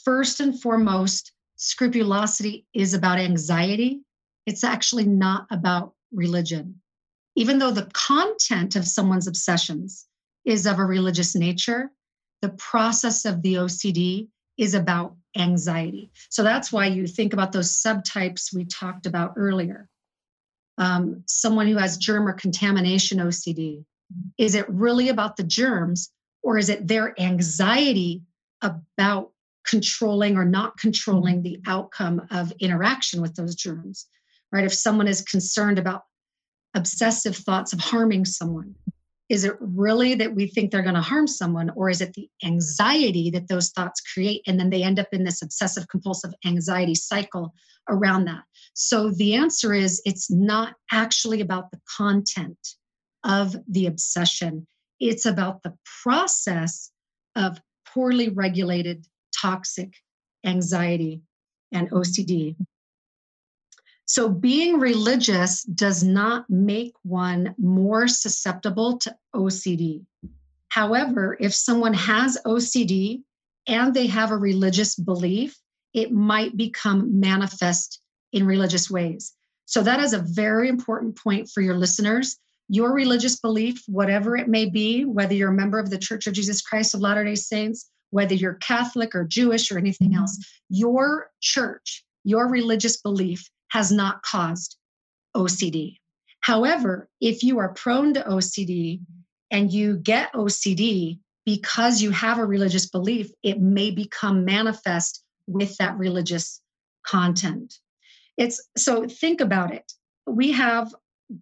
First 0.06 0.39
and 0.39 0.58
foremost, 0.58 1.34
scrupulosity 1.58 2.65
is 2.74 2.94
about 2.94 3.20
anxiety. 3.20 4.00
It's 4.46 4.63
actually 4.63 5.06
not 5.06 5.48
about 5.52 5.96
religion. 6.13 6.80
Even 7.36 7.60
though 7.60 7.72
the 7.72 7.89
content 7.92 8.78
of 8.78 8.88
someone's 8.88 9.28
obsessions 9.28 10.08
is 10.46 10.65
of 10.65 10.80
a 10.80 10.86
religious 10.86 11.36
nature, 11.36 11.92
the 12.42 12.50
process 12.50 13.26
of 13.26 13.42
the 13.42 13.56
OCD 13.56 14.30
is 14.58 14.74
about 14.74 15.18
anxiety. 15.38 16.12
So 16.30 16.44
that's 16.44 16.72
why 16.72 16.88
you 16.88 17.08
think 17.08 17.34
about 17.34 17.52
those 17.52 17.72
subtypes 17.82 18.54
we 18.54 18.65
talked 18.65 19.06
about 19.06 19.34
earlier. 19.36 19.88
Um, 20.78 21.24
someone 21.28 21.68
who 21.68 21.78
has 21.78 21.98
germ 21.98 22.28
or 22.28 22.34
contamination 22.34 23.20
OCD, 23.20 23.84
is 24.38 24.56
it 24.56 24.68
really 24.70 25.10
about 25.10 25.38
the 25.38 25.44
germs 25.44 26.10
or 26.42 26.58
is 26.58 26.70
it 26.70 26.88
their 26.88 27.20
anxiety 27.20 28.24
about 28.62 29.32
controlling 29.68 30.38
or 30.38 30.46
not 30.46 30.78
controlling 30.78 31.44
the 31.44 31.60
outcome 31.68 32.26
of 32.32 32.54
interaction 32.60 33.22
with 33.22 33.36
those 33.36 33.56
germs? 33.56 34.08
Right? 34.52 34.63
If 34.63 34.74
someone 34.74 35.08
is 35.08 35.22
concerned 35.22 35.78
about 35.78 36.06
obsessive 36.74 37.36
thoughts 37.36 37.74
of 37.74 37.80
harming 37.80 38.26
someone, 38.26 38.76
is 39.30 39.44
it 39.44 39.56
really 39.60 40.15
that 40.15 40.34
we 40.34 40.48
think 40.48 40.72
they're 40.72 40.82
going 40.82 40.96
to 40.96 41.02
harm 41.02 41.28
someone 41.28 41.70
or 41.76 41.89
is 41.89 42.02
it 42.02 42.13
the 42.13 42.28
anxiety 42.44 43.30
that 43.30 43.48
those 43.48 43.70
thoughts 43.70 44.02
create 44.02 44.42
and 44.48 44.60
then 44.60 44.72
they 44.72 44.84
end 44.84 45.00
up 45.00 45.08
in 45.12 45.24
this 45.24 45.42
obsessive 45.42 45.88
compulsive 45.88 46.34
anxiety 46.46 46.96
cycle 46.96 47.54
around 47.88 48.26
that? 48.26 48.44
So 48.74 49.12
the 49.12 49.36
answer 49.36 49.74
is 49.74 50.02
it's 50.04 50.32
not 50.32 50.74
actually 50.92 51.42
about 51.42 51.70
the 51.72 51.80
content 51.98 52.58
of 53.24 53.56
the 53.68 53.86
obsession. 53.86 54.65
It's 55.00 55.26
about 55.26 55.62
the 55.62 55.76
process 56.04 56.92
of 57.36 57.62
poorly 57.94 58.30
regulated 58.30 59.06
toxic 59.39 59.94
anxiety 60.46 61.22
and 61.72 61.89
ocd 61.92 62.56
so, 64.10 64.28
being 64.28 64.80
religious 64.80 65.62
does 65.62 66.04
not 66.04 66.50
make 66.50 66.95
one 67.04 67.54
more 67.60 68.08
susceptible 68.08 68.98
to 68.98 69.15
OCD. 69.36 70.04
However, 70.69 71.38
if 71.39 71.54
someone 71.54 71.93
has 71.93 72.36
OCD 72.43 73.22
and 73.67 73.93
they 73.93 74.08
have 74.08 74.32
a 74.32 74.36
religious 74.36 74.95
belief, 74.95 75.60
it 75.93 76.12
might 76.12 76.58
become 76.58 77.19
manifest 77.19 78.02
in 78.34 78.48
religious 78.48 78.89
ways. 78.89 79.36
So, 79.65 79.84
that 79.84 80.00
is 80.00 80.13
a 80.13 80.26
very 80.26 80.69
important 80.69 81.15
point 81.15 81.48
for 81.48 81.62
your 81.62 81.78
listeners. 81.78 82.36
Your 82.67 82.91
religious 82.91 83.39
belief, 83.39 83.84
whatever 83.86 84.36
it 84.36 84.48
may 84.48 84.67
be, 84.67 85.06
whether 85.06 85.36
you're 85.36 85.52
a 85.52 85.54
member 85.54 85.78
of 85.78 85.91
the 85.91 86.00
Church 86.00 86.26
of 86.26 86.34
Jesus 86.34 86.63
Christ 86.63 86.95
of 86.95 87.02
Latter 87.02 87.26
day 87.26 87.36
Saints, 87.36 87.88
whether 88.10 88.34
you're 88.34 88.56
Catholic 88.56 89.13
or 89.13 89.24
Jewish 89.24 89.72
or 89.72 89.78
anything 89.78 90.15
else, 90.15 90.36
your 90.67 91.30
church, 91.41 92.04
your 92.24 92.48
religious 92.48 92.98
belief 93.00 93.48
has 93.69 93.91
not 93.91 94.21
caused 94.23 94.77
OCD. 95.36 95.97
However, 96.41 97.10
if 97.21 97.43
you 97.43 97.60
are 97.60 97.73
prone 97.73 98.13
to 98.13 98.21
OCD 98.21 99.01
and 99.51 99.71
you 99.71 99.97
get 99.97 100.34
OCD 100.34 101.19
because 101.45 102.01
you 102.01 102.12
have 102.12 102.38
a 102.38 102.45
religious 102.45 102.88
belief, 102.88 103.32
it 103.43 103.60
may 103.60 103.91
become 103.91 104.45
manifest 104.45 105.23
with 105.47 105.75
that 105.77 105.97
religious 105.97 106.62
content. 107.05 107.79
It's 108.38 108.62
so 108.77 109.08
think 109.08 109.41
about 109.41 109.73
it. 109.73 109.91
We 110.25 110.51
have 110.53 110.93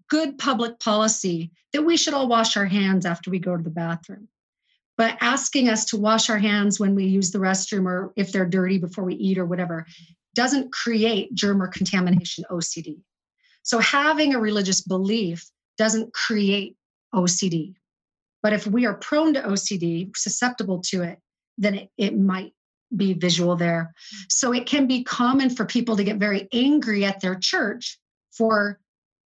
good 0.10 0.38
public 0.38 0.80
policy 0.80 1.52
that 1.74 1.84
we 1.84 1.98
should 1.98 2.14
all 2.14 2.28
wash 2.28 2.58
our 2.58 2.66
hands 2.66 3.06
after 3.06 3.30
we 3.30 3.40
go 3.40 3.56
to 3.56 3.64
the 3.64 3.70
bathroom. 3.70 4.28
but 4.98 5.16
asking 5.22 5.70
us 5.70 5.86
to 5.86 5.98
wash 5.98 6.30
our 6.30 6.40
hands 6.40 6.80
when 6.80 6.96
we 6.96 7.06
use 7.06 7.32
the 7.32 7.38
restroom 7.40 7.86
or 7.86 8.12
if 8.16 8.32
they're 8.32 8.46
dirty 8.46 8.80
before 8.80 9.04
we 9.04 9.14
eat 9.16 9.38
or 9.38 9.46
whatever 9.46 9.86
doesn't 10.38 10.72
create 10.72 11.34
germ 11.34 11.64
or 11.64 11.68
contamination 11.68 12.46
OCD. 12.52 13.00
So 13.64 13.80
having 13.80 14.36
a 14.36 14.40
religious 14.40 14.82
belief 14.82 15.50
doesn't 15.80 16.14
create 16.14 16.78
OCD. 17.14 17.74
But 18.44 18.54
if 18.54 18.68
we 18.68 18.86
are 18.86 18.94
prone 18.94 19.34
to 19.34 19.42
OCD, 19.42 20.16
susceptible 20.16 20.80
to 20.90 21.02
it, 21.02 21.18
then 21.58 21.74
it, 21.74 21.90
it 21.98 22.16
might 22.16 22.54
be 22.96 23.14
visual 23.14 23.56
there. 23.56 23.96
So 24.30 24.54
it 24.54 24.68
can 24.68 24.86
be 24.86 25.04
common 25.04 25.50
for 25.50 25.66
people 25.66 25.98
to 25.98 26.04
get 26.04 26.18
very 26.18 26.48
angry 26.54 27.04
at 27.04 27.20
their 27.20 27.36
church 27.36 28.00
for 28.32 28.80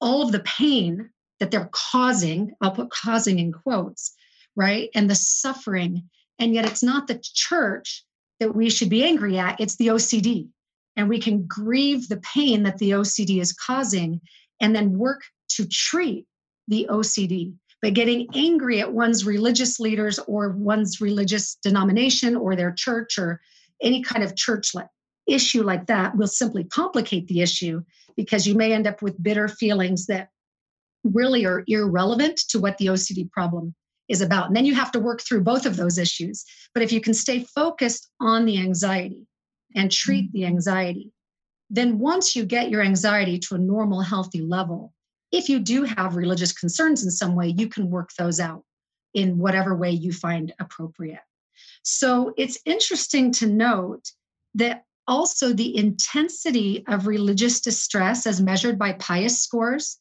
all 0.02 0.24
of 0.24 0.34
the 0.34 0.42
pain 0.42 1.10
that 1.40 1.52
they're 1.52 1.70
causing. 1.72 2.52
I'll 2.60 2.72
put 2.72 2.90
causing 2.90 3.40
in 3.40 3.54
quotes, 3.54 4.14
right? 4.58 4.90
And 4.94 5.10
the 5.10 5.16
suffering. 5.16 6.10
And 6.38 6.54
yet 6.54 6.66
it's 6.66 6.84
not 6.84 7.08
the 7.08 7.24
church 7.24 8.04
that 8.42 8.54
we 8.54 8.70
should 8.70 8.90
be 8.90 9.06
angry 9.06 9.38
at, 9.40 9.62
it's 9.62 9.78
the 9.78 9.88
OCD. 9.88 10.50
And 10.98 11.08
we 11.08 11.20
can 11.20 11.46
grieve 11.48 12.10
the 12.10 12.18
pain 12.18 12.64
that 12.64 12.80
the 12.80 12.92
OCD 12.92 13.40
is 13.40 13.54
causing 13.54 14.20
and 14.60 14.76
then 14.76 14.98
work 14.98 15.22
to 15.50 15.68
treat 15.68 16.26
the 16.68 16.88
OCD. 16.90 17.54
But 17.82 17.94
getting 17.94 18.28
angry 18.34 18.82
at 18.82 18.92
one's 18.92 19.24
religious 19.24 19.80
leaders 19.80 20.18
or 20.20 20.50
one's 20.50 21.00
religious 21.00 21.56
denomination 21.62 22.36
or 22.36 22.56
their 22.56 22.72
church 22.72 23.20
or 23.20 23.40
any 23.82 24.02
kind 24.02 24.24
of 24.24 24.36
church 24.36 24.72
issue 25.28 25.62
like 25.62 25.86
that 25.86 26.18
will 26.18 26.28
simply 26.28 26.64
complicate 26.64 27.28
the 27.28 27.42
issue 27.42 27.84
because 28.16 28.48
you 28.48 28.56
may 28.56 28.74
end 28.74 28.88
up 28.88 29.04
with 29.04 29.22
bitter 29.22 29.48
feelings 29.48 30.08
that 30.08 30.30
really 31.04 31.46
are 31.46 31.64
irrelevant 31.68 32.38
to 32.50 32.60
what 32.60 32.80
the 32.80 32.88
OCD 32.88 33.30
problem 33.32 33.76
is 34.10 34.22
about. 34.22 34.48
And 34.48 34.56
then 34.56 34.66
you 34.66 34.74
have 34.74 34.92
to 34.94 35.00
work 35.00 35.22
through 35.22 35.44
both 35.44 35.68
of 35.68 35.76
those 35.76 36.00
issues. 36.00 36.44
But 36.74 36.82
if 36.82 36.92
you 36.92 37.00
can 37.00 37.14
stay 37.14 37.44
focused 37.44 38.10
on 38.20 38.46
the 38.46 38.58
anxiety 38.58 39.28
and 39.78 39.92
treat 39.92 40.32
the 40.34 40.46
anxiety, 40.46 41.14
then 41.70 42.00
once 42.00 42.36
you 42.36 42.46
get 42.46 42.70
your 42.70 42.82
anxiety 42.82 43.38
to 43.38 43.56
a 43.56 43.60
normal, 43.60 44.02
healthy 44.02 44.42
level, 44.42 44.94
if 45.32 45.48
you 45.48 45.60
do 45.60 45.84
have 45.84 46.16
religious 46.16 46.52
concerns 46.52 47.04
in 47.04 47.12
some 47.12 47.36
way, 47.36 47.54
you 47.58 47.70
can 47.70 47.90
work 47.90 48.10
those 48.18 48.40
out 48.40 48.64
in 49.14 49.38
whatever 49.38 49.76
way 49.76 49.92
you 49.92 50.12
find 50.12 50.54
appropriate. 50.60 51.22
So 51.84 52.34
it's 52.38 52.60
interesting 52.66 53.32
to 53.34 53.48
note 53.48 54.12
that 54.56 54.84
also 55.08 55.54
the 55.54 55.78
intensity 55.78 56.84
of 56.88 57.08
religious 57.08 57.62
distress 57.62 58.26
as 58.26 58.42
measured 58.42 58.80
by 58.80 58.94
PIOS 58.94 59.38
scores 59.38 60.00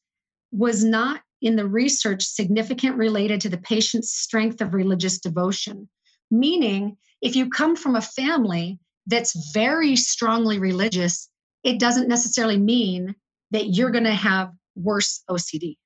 was 0.53 0.83
not 0.83 1.21
in 1.43 1.57
the 1.57 1.67
research 1.67 2.25
significant 2.25 2.97
related 2.97 3.43
to 3.43 3.49
the 3.49 3.59
patient's 3.59 4.11
strength 4.11 4.61
of 4.61 4.75
religious 4.75 5.19
devotion. 5.19 5.89
Meaning, 6.31 6.97
if 7.21 7.37
you 7.37 7.51
come 7.51 7.77
from 7.77 7.95
a 7.95 8.01
family 8.01 8.79
that's 9.07 9.53
very 9.53 9.97
strongly 9.97 10.59
religious, 10.59 11.29
it 11.63 11.79
doesn't 11.79 12.09
necessarily 12.09 12.59
mean 12.59 13.15
that 13.51 13.69
you're 13.69 13.91
going 13.91 14.05
to 14.05 14.15
have 14.15 14.53
worse 14.75 15.23
OCD 15.31 15.77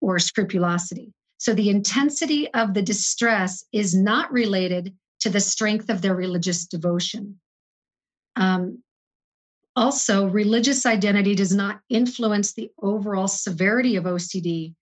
or 0.00 0.18
scrupulosity. 0.18 1.12
So 1.38 1.54
the 1.54 1.70
intensity 1.70 2.52
of 2.54 2.74
the 2.74 2.82
distress 2.82 3.64
is 3.72 3.94
not 3.94 4.32
related 4.32 4.94
to 5.20 5.30
the 5.30 5.40
strength 5.40 5.90
of 5.90 6.02
their 6.02 6.14
religious 6.14 6.66
devotion. 6.66 7.40
Um, 8.36 8.82
also, 9.76 10.26
religious 10.26 10.86
identity 10.86 11.34
does 11.34 11.54
not 11.54 11.80
influence 11.88 12.52
the 12.52 12.70
overall 12.80 13.26
severity 13.26 13.96
of 13.96 14.04
OCD, 14.04 14.74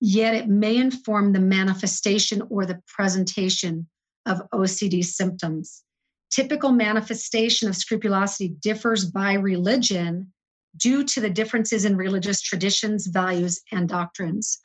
yet 0.00 0.34
it 0.34 0.48
may 0.48 0.76
inform 0.76 1.32
the 1.32 1.40
manifestation 1.40 2.42
or 2.48 2.64
the 2.64 2.80
presentation 2.86 3.86
of 4.26 4.42
OCD 4.52 5.04
symptoms. 5.04 5.82
Typical 6.30 6.72
manifestation 6.72 7.68
of 7.68 7.76
scrupulosity 7.76 8.48
differs 8.60 9.04
by 9.04 9.34
religion 9.34 10.32
due 10.76 11.04
to 11.04 11.20
the 11.20 11.30
differences 11.30 11.84
in 11.84 11.96
religious 11.96 12.40
traditions, 12.40 13.06
values, 13.06 13.60
and 13.72 13.88
doctrines. 13.88 14.60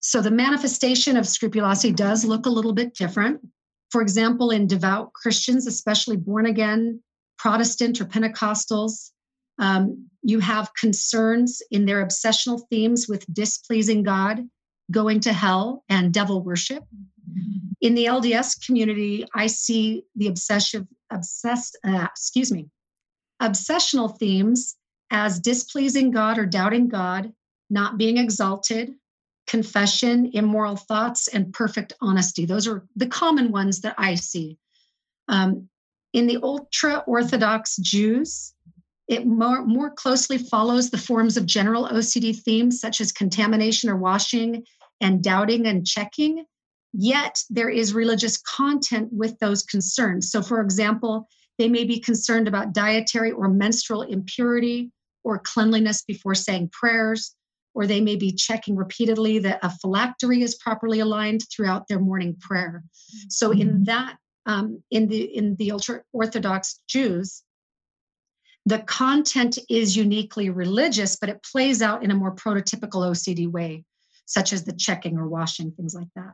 So 0.00 0.20
the 0.20 0.30
manifestation 0.30 1.16
of 1.16 1.26
scrupulosity 1.26 1.92
does 1.92 2.24
look 2.24 2.46
a 2.46 2.50
little 2.50 2.72
bit 2.72 2.94
different. 2.94 3.40
For 3.90 4.00
example, 4.00 4.50
in 4.50 4.66
devout 4.66 5.12
Christians, 5.12 5.66
especially 5.66 6.16
born 6.16 6.46
again 6.46 7.02
Protestant 7.38 8.00
or 8.00 8.04
Pentecostals. 8.04 9.10
Um, 9.58 10.08
you 10.22 10.40
have 10.40 10.74
concerns 10.74 11.62
in 11.70 11.86
their 11.86 12.04
obsessional 12.04 12.62
themes 12.68 13.08
with 13.08 13.32
displeasing 13.32 14.02
God, 14.02 14.46
going 14.90 15.20
to 15.20 15.32
hell, 15.32 15.84
and 15.88 16.12
devil 16.12 16.42
worship. 16.42 16.84
In 17.80 17.94
the 17.94 18.06
LDS 18.06 18.64
community, 18.64 19.26
I 19.34 19.46
see 19.46 20.04
the 20.16 20.28
obsessive, 20.28 20.86
obsessed, 21.10 21.78
uh, 21.84 22.06
excuse 22.10 22.50
me, 22.50 22.68
obsessional 23.40 24.18
themes 24.18 24.76
as 25.10 25.40
displeasing 25.40 26.10
God 26.10 26.38
or 26.38 26.46
doubting 26.46 26.88
God, 26.88 27.32
not 27.70 27.98
being 27.98 28.18
exalted, 28.18 28.94
confession, 29.46 30.30
immoral 30.34 30.76
thoughts, 30.76 31.28
and 31.28 31.52
perfect 31.52 31.92
honesty. 32.00 32.44
Those 32.44 32.68
are 32.68 32.86
the 32.96 33.06
common 33.06 33.50
ones 33.50 33.80
that 33.80 33.94
I 33.96 34.14
see. 34.14 34.58
Um, 35.28 35.68
in 36.12 36.26
the 36.26 36.38
ultra 36.42 37.04
Orthodox 37.06 37.76
Jews, 37.76 38.54
it 39.08 39.26
more, 39.26 39.64
more 39.64 39.90
closely 39.90 40.36
follows 40.36 40.90
the 40.90 40.98
forms 40.98 41.36
of 41.36 41.46
general 41.46 41.88
OCD 41.88 42.38
themes 42.38 42.80
such 42.80 43.00
as 43.00 43.10
contamination 43.10 43.88
or 43.88 43.96
washing 43.96 44.64
and 45.00 45.22
doubting 45.22 45.66
and 45.66 45.86
checking. 45.86 46.44
Yet 46.92 47.42
there 47.50 47.68
is 47.68 47.92
religious 47.92 48.38
content 48.38 49.08
with 49.12 49.38
those 49.38 49.62
concerns. 49.62 50.30
So, 50.30 50.42
for 50.42 50.60
example, 50.60 51.28
they 51.58 51.68
may 51.68 51.84
be 51.84 52.00
concerned 52.00 52.48
about 52.48 52.72
dietary 52.72 53.32
or 53.32 53.48
menstrual 53.48 54.02
impurity 54.02 54.90
or 55.24 55.38
cleanliness 55.38 56.02
before 56.02 56.34
saying 56.34 56.70
prayers, 56.72 57.34
or 57.74 57.86
they 57.86 58.00
may 58.00 58.16
be 58.16 58.32
checking 58.32 58.76
repeatedly 58.76 59.38
that 59.40 59.58
a 59.62 59.70
phylactery 59.70 60.42
is 60.42 60.54
properly 60.54 61.00
aligned 61.00 61.42
throughout 61.52 61.88
their 61.88 62.00
morning 62.00 62.36
prayer. 62.40 62.84
So, 63.28 63.50
in 63.50 63.68
mm-hmm. 63.68 63.84
that 63.84 64.16
um, 64.46 64.82
in 64.90 65.08
the 65.08 65.22
in 65.22 65.56
the 65.56 65.72
ultra 65.72 66.02
orthodox 66.12 66.80
Jews, 66.88 67.42
the 68.64 68.78
content 68.78 69.58
is 69.68 69.96
uniquely 69.96 70.50
religious, 70.50 71.16
but 71.16 71.28
it 71.28 71.42
plays 71.42 71.82
out 71.82 72.02
in 72.02 72.10
a 72.10 72.14
more 72.14 72.34
prototypical 72.34 73.02
OCD 73.02 73.50
way, 73.50 73.84
such 74.24 74.52
as 74.52 74.64
the 74.64 74.72
checking 74.72 75.18
or 75.18 75.28
washing, 75.28 75.72
things 75.72 75.94
like 75.94 76.08
that. 76.16 76.32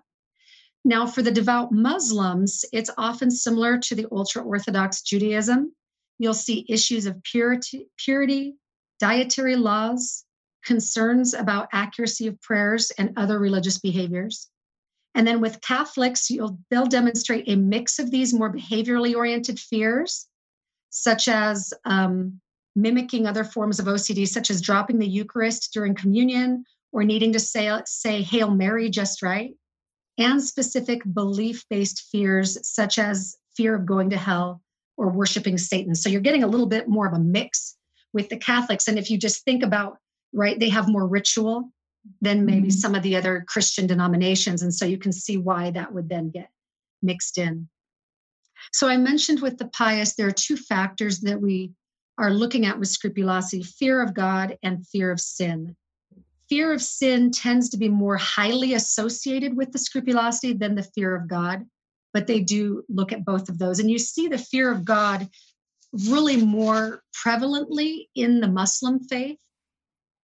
Now, 0.84 1.06
for 1.06 1.22
the 1.22 1.30
devout 1.30 1.72
Muslims, 1.72 2.64
it's 2.72 2.90
often 2.98 3.30
similar 3.30 3.78
to 3.78 3.94
the 3.94 4.06
ultra 4.12 4.42
Orthodox 4.42 5.00
Judaism. 5.02 5.72
You'll 6.18 6.34
see 6.34 6.66
issues 6.68 7.06
of 7.06 7.22
purity, 7.22 7.88
purity, 7.96 8.56
dietary 9.00 9.56
laws, 9.56 10.24
concerns 10.64 11.34
about 11.34 11.68
accuracy 11.72 12.26
of 12.26 12.40
prayers, 12.42 12.90
and 12.92 13.12
other 13.16 13.38
religious 13.38 13.78
behaviors. 13.78 14.48
And 15.14 15.26
then 15.26 15.40
with 15.40 15.60
Catholics, 15.60 16.28
you'll, 16.28 16.58
they'll 16.70 16.86
demonstrate 16.86 17.48
a 17.48 17.56
mix 17.56 17.98
of 17.98 18.10
these 18.10 18.34
more 18.34 18.52
behaviorally 18.52 19.14
oriented 19.14 19.58
fears, 19.60 20.26
such 20.90 21.28
as 21.28 21.72
um, 21.84 22.40
mimicking 22.76 23.26
other 23.26 23.44
forms 23.44 23.78
of 23.78 23.86
OCD, 23.86 24.26
such 24.26 24.50
as 24.50 24.60
dropping 24.60 24.98
the 24.98 25.06
Eucharist 25.06 25.72
during 25.72 25.94
communion 25.94 26.64
or 26.92 27.04
needing 27.04 27.32
to 27.32 27.38
say, 27.38 27.70
say 27.86 28.22
Hail 28.22 28.50
Mary 28.50 28.90
just 28.90 29.22
right, 29.22 29.54
and 30.18 30.42
specific 30.42 31.02
belief 31.12 31.64
based 31.68 32.08
fears, 32.10 32.58
such 32.66 32.98
as 32.98 33.36
fear 33.56 33.74
of 33.74 33.86
going 33.86 34.10
to 34.10 34.16
hell 34.16 34.62
or 34.96 35.08
worshiping 35.08 35.58
Satan. 35.58 35.94
So 35.94 36.08
you're 36.08 36.20
getting 36.20 36.44
a 36.44 36.48
little 36.48 36.66
bit 36.66 36.88
more 36.88 37.06
of 37.06 37.14
a 37.14 37.18
mix 37.18 37.76
with 38.12 38.28
the 38.28 38.36
Catholics. 38.36 38.86
And 38.88 38.98
if 38.98 39.10
you 39.10 39.18
just 39.18 39.44
think 39.44 39.62
about, 39.62 39.98
right, 40.32 40.58
they 40.58 40.68
have 40.68 40.88
more 40.88 41.06
ritual 41.06 41.70
than 42.20 42.44
maybe 42.44 42.68
mm-hmm. 42.68 42.70
some 42.70 42.94
of 42.94 43.02
the 43.02 43.16
other 43.16 43.44
Christian 43.48 43.86
denominations. 43.86 44.62
And 44.62 44.72
so 44.72 44.84
you 44.84 44.98
can 44.98 45.12
see 45.12 45.36
why 45.36 45.70
that 45.70 45.92
would 45.92 46.08
then 46.08 46.30
get 46.30 46.50
mixed 47.02 47.38
in. 47.38 47.68
So 48.72 48.88
I 48.88 48.96
mentioned 48.96 49.40
with 49.40 49.58
the 49.58 49.66
PIOS, 49.66 50.14
there 50.14 50.28
are 50.28 50.32
two 50.32 50.56
factors 50.56 51.20
that 51.20 51.40
we 51.40 51.72
are 52.18 52.30
looking 52.30 52.66
at 52.66 52.78
with 52.78 52.88
scrupulosity 52.88 53.62
fear 53.62 54.00
of 54.02 54.14
God 54.14 54.56
and 54.62 54.86
fear 54.86 55.10
of 55.10 55.20
sin. 55.20 55.76
Fear 56.48 56.72
of 56.72 56.82
sin 56.82 57.30
tends 57.30 57.70
to 57.70 57.76
be 57.76 57.88
more 57.88 58.16
highly 58.16 58.74
associated 58.74 59.56
with 59.56 59.72
the 59.72 59.78
scrupulosity 59.78 60.52
than 60.52 60.74
the 60.74 60.82
fear 60.82 61.14
of 61.16 61.28
God, 61.28 61.64
but 62.12 62.26
they 62.26 62.40
do 62.40 62.84
look 62.88 63.12
at 63.12 63.24
both 63.24 63.48
of 63.48 63.58
those. 63.58 63.78
And 63.78 63.90
you 63.90 63.98
see 63.98 64.28
the 64.28 64.38
fear 64.38 64.70
of 64.70 64.84
God 64.84 65.28
really 66.10 66.36
more 66.36 67.02
prevalently 67.24 68.08
in 68.14 68.40
the 68.40 68.48
Muslim 68.48 69.00
faith 69.00 69.38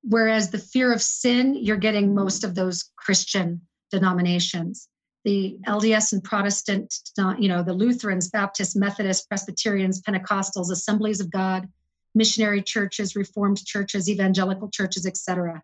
Whereas 0.02 0.50
the 0.50 0.58
fear 0.58 0.92
of 0.92 1.02
sin, 1.02 1.54
you're 1.54 1.76
getting 1.76 2.14
most 2.14 2.44
of 2.44 2.54
those 2.54 2.90
Christian 2.96 3.60
denominations. 3.90 4.88
The 5.24 5.58
LDS 5.66 6.14
and 6.14 6.24
Protestant, 6.24 6.94
you 7.38 7.48
know, 7.48 7.62
the 7.62 7.74
Lutherans, 7.74 8.30
Baptists, 8.30 8.74
Methodists, 8.74 9.26
Presbyterians, 9.26 10.00
Pentecostals, 10.00 10.70
Assemblies 10.70 11.20
of 11.20 11.30
God, 11.30 11.68
missionary 12.14 12.62
churches, 12.62 13.14
Reformed 13.14 13.62
churches, 13.64 14.08
evangelical 14.08 14.70
churches, 14.70 15.04
etc. 15.04 15.62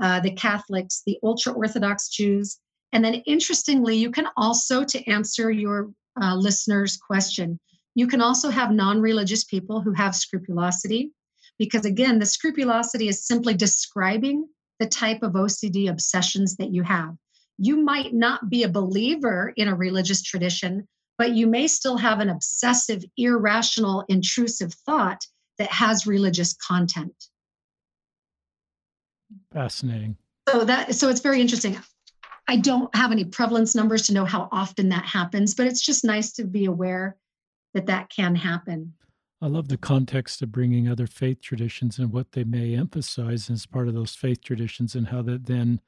Uh, 0.00 0.20
the 0.20 0.32
Catholics, 0.32 1.02
the 1.06 1.18
ultra 1.22 1.52
Orthodox 1.52 2.08
Jews, 2.08 2.58
And 2.92 3.04
then, 3.04 3.14
interestingly, 3.26 3.96
you 3.96 4.10
can 4.10 4.26
also, 4.36 4.82
to 4.84 5.10
answer 5.10 5.50
your 5.50 5.92
uh, 6.20 6.34
listener's 6.34 6.96
question, 6.96 7.58
you 7.94 8.06
can 8.06 8.20
also 8.20 8.50
have 8.50 8.72
non 8.72 9.00
religious 9.00 9.44
people 9.44 9.80
who 9.80 9.92
have 9.92 10.14
scrupulosity, 10.14 11.12
because 11.58 11.84
again, 11.84 12.18
the 12.18 12.26
scrupulosity 12.26 13.08
is 13.08 13.26
simply 13.26 13.54
describing 13.54 14.48
the 14.78 14.86
type 14.86 15.22
of 15.22 15.32
OCD 15.32 15.90
obsessions 15.90 16.56
that 16.56 16.72
you 16.72 16.82
have. 16.82 17.14
You 17.58 17.76
might 17.76 18.14
not 18.14 18.48
be 18.48 18.62
a 18.62 18.68
believer 18.68 19.52
in 19.56 19.68
a 19.68 19.74
religious 19.74 20.22
tradition, 20.22 20.88
but 21.18 21.36
you 21.36 21.46
may 21.46 21.68
still 21.68 21.98
have 21.98 22.20
an 22.20 22.30
obsessive, 22.30 23.04
irrational, 23.18 24.04
intrusive 24.08 24.72
thought 24.86 25.20
that 25.58 25.70
has 25.70 26.06
religious 26.06 26.54
content. 26.54 27.12
Fascinating. 29.52 30.16
So 30.48 30.64
that 30.64 30.94
so 30.94 31.08
it's 31.08 31.20
very 31.20 31.40
interesting. 31.40 31.78
I 32.48 32.56
don't 32.56 32.94
have 32.96 33.12
any 33.12 33.24
prevalence 33.24 33.74
numbers 33.74 34.06
to 34.06 34.12
know 34.12 34.24
how 34.24 34.48
often 34.50 34.88
that 34.88 35.04
happens, 35.04 35.54
but 35.54 35.66
it's 35.66 35.82
just 35.82 36.04
nice 36.04 36.32
to 36.32 36.44
be 36.44 36.64
aware 36.64 37.16
that 37.74 37.86
that 37.86 38.10
can 38.10 38.34
happen. 38.34 38.94
I 39.42 39.46
love 39.46 39.68
the 39.68 39.76
context 39.76 40.42
of 40.42 40.52
bringing 40.52 40.88
other 40.88 41.06
faith 41.06 41.40
traditions 41.40 41.98
and 41.98 42.12
what 42.12 42.32
they 42.32 42.44
may 42.44 42.74
emphasize 42.74 43.48
as 43.48 43.66
part 43.66 43.88
of 43.88 43.94
those 43.94 44.14
faith 44.14 44.42
traditions 44.42 44.94
and 44.94 45.08
how 45.08 45.22
that 45.22 45.46
then 45.46 45.80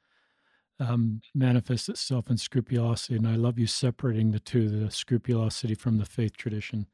um, 0.81 1.20
manifests 1.35 1.88
itself 1.88 2.31
in 2.31 2.38
scrupulosity. 2.38 3.16
And 3.16 3.28
I 3.28 3.35
love 3.35 3.59
you 3.59 3.66
separating 3.66 4.31
the 4.31 4.40
two, 4.40 4.68
the 4.68 4.90
scrupulosity 4.90 5.74
from 5.74 5.98
the 5.98 6.07
faith 6.07 6.37
tradition. 6.37 6.87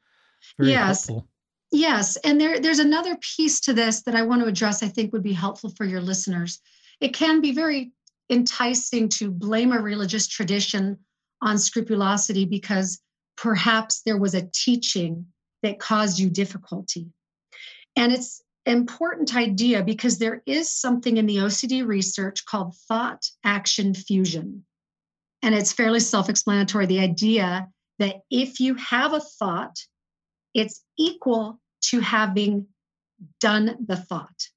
Very 0.56 0.70
yes. 0.70 1.06
helpful. 1.06 1.28
Yes. 1.70 2.16
And 2.18 2.40
there, 2.40 2.60
there's 2.60 2.78
another 2.78 3.16
piece 3.36 3.60
to 3.60 3.74
this 3.74 4.02
that 4.02 4.14
I 4.14 4.22
want 4.22 4.42
to 4.42 4.48
address, 4.48 4.82
I 4.82 4.88
think 4.88 5.12
would 5.12 5.22
be 5.22 5.34
helpful 5.34 5.70
for 5.76 5.84
your 5.84 6.00
listeners. 6.00 6.60
It 7.00 7.12
can 7.12 7.40
be 7.40 7.52
very 7.52 7.92
enticing 8.30 9.08
to 9.08 9.30
blame 9.30 9.72
a 9.72 9.80
religious 9.80 10.26
tradition 10.26 10.98
on 11.42 11.58
scrupulosity 11.58 12.44
because 12.44 13.00
perhaps 13.36 14.02
there 14.04 14.18
was 14.18 14.34
a 14.34 14.48
teaching 14.52 15.26
that 15.62 15.78
caused 15.78 16.18
you 16.18 16.30
difficulty. 16.30 17.06
And 17.96 18.12
it's 18.12 18.42
important 18.66 19.34
idea 19.34 19.82
because 19.82 20.18
there 20.18 20.42
is 20.46 20.70
something 20.70 21.16
in 21.16 21.26
the 21.26 21.36
OCD 21.36 21.86
research 21.86 22.44
called 22.44 22.74
thought 22.86 23.26
action 23.44 23.94
fusion. 23.94 24.64
And 25.42 25.54
it's 25.54 25.72
fairly 25.72 26.00
self 26.00 26.28
explanatory 26.28 26.86
the 26.86 27.00
idea 27.00 27.68
that 27.98 28.16
if 28.30 28.60
you 28.60 28.74
have 28.74 29.12
a 29.12 29.20
thought, 29.20 29.78
it's 30.58 30.82
equal 30.98 31.60
to 31.80 32.00
having 32.00 32.66
done 33.40 33.76
the 33.86 33.96
thought. 33.96 34.48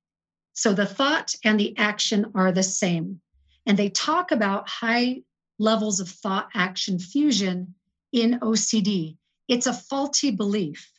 So 0.53 0.73
the 0.73 0.87
thought 0.87 1.35
and 1.43 1.59
the 1.59 1.77
action 1.77 2.31
are 2.33 2.51
the 2.51 2.63
same. 2.63 3.21
And 3.67 3.77
they 3.77 3.89
talk 3.89 4.31
about 4.31 4.67
high 4.67 5.21
levels 5.59 5.99
of 5.99 6.09
thought 6.09 6.49
action 6.55 6.97
fusion 6.97 7.75
in 8.11 8.39
OCD. 8.39 9.17
It's 9.47 9.67
a 9.67 9.73
faulty 9.73 10.31
belief. 10.31 10.91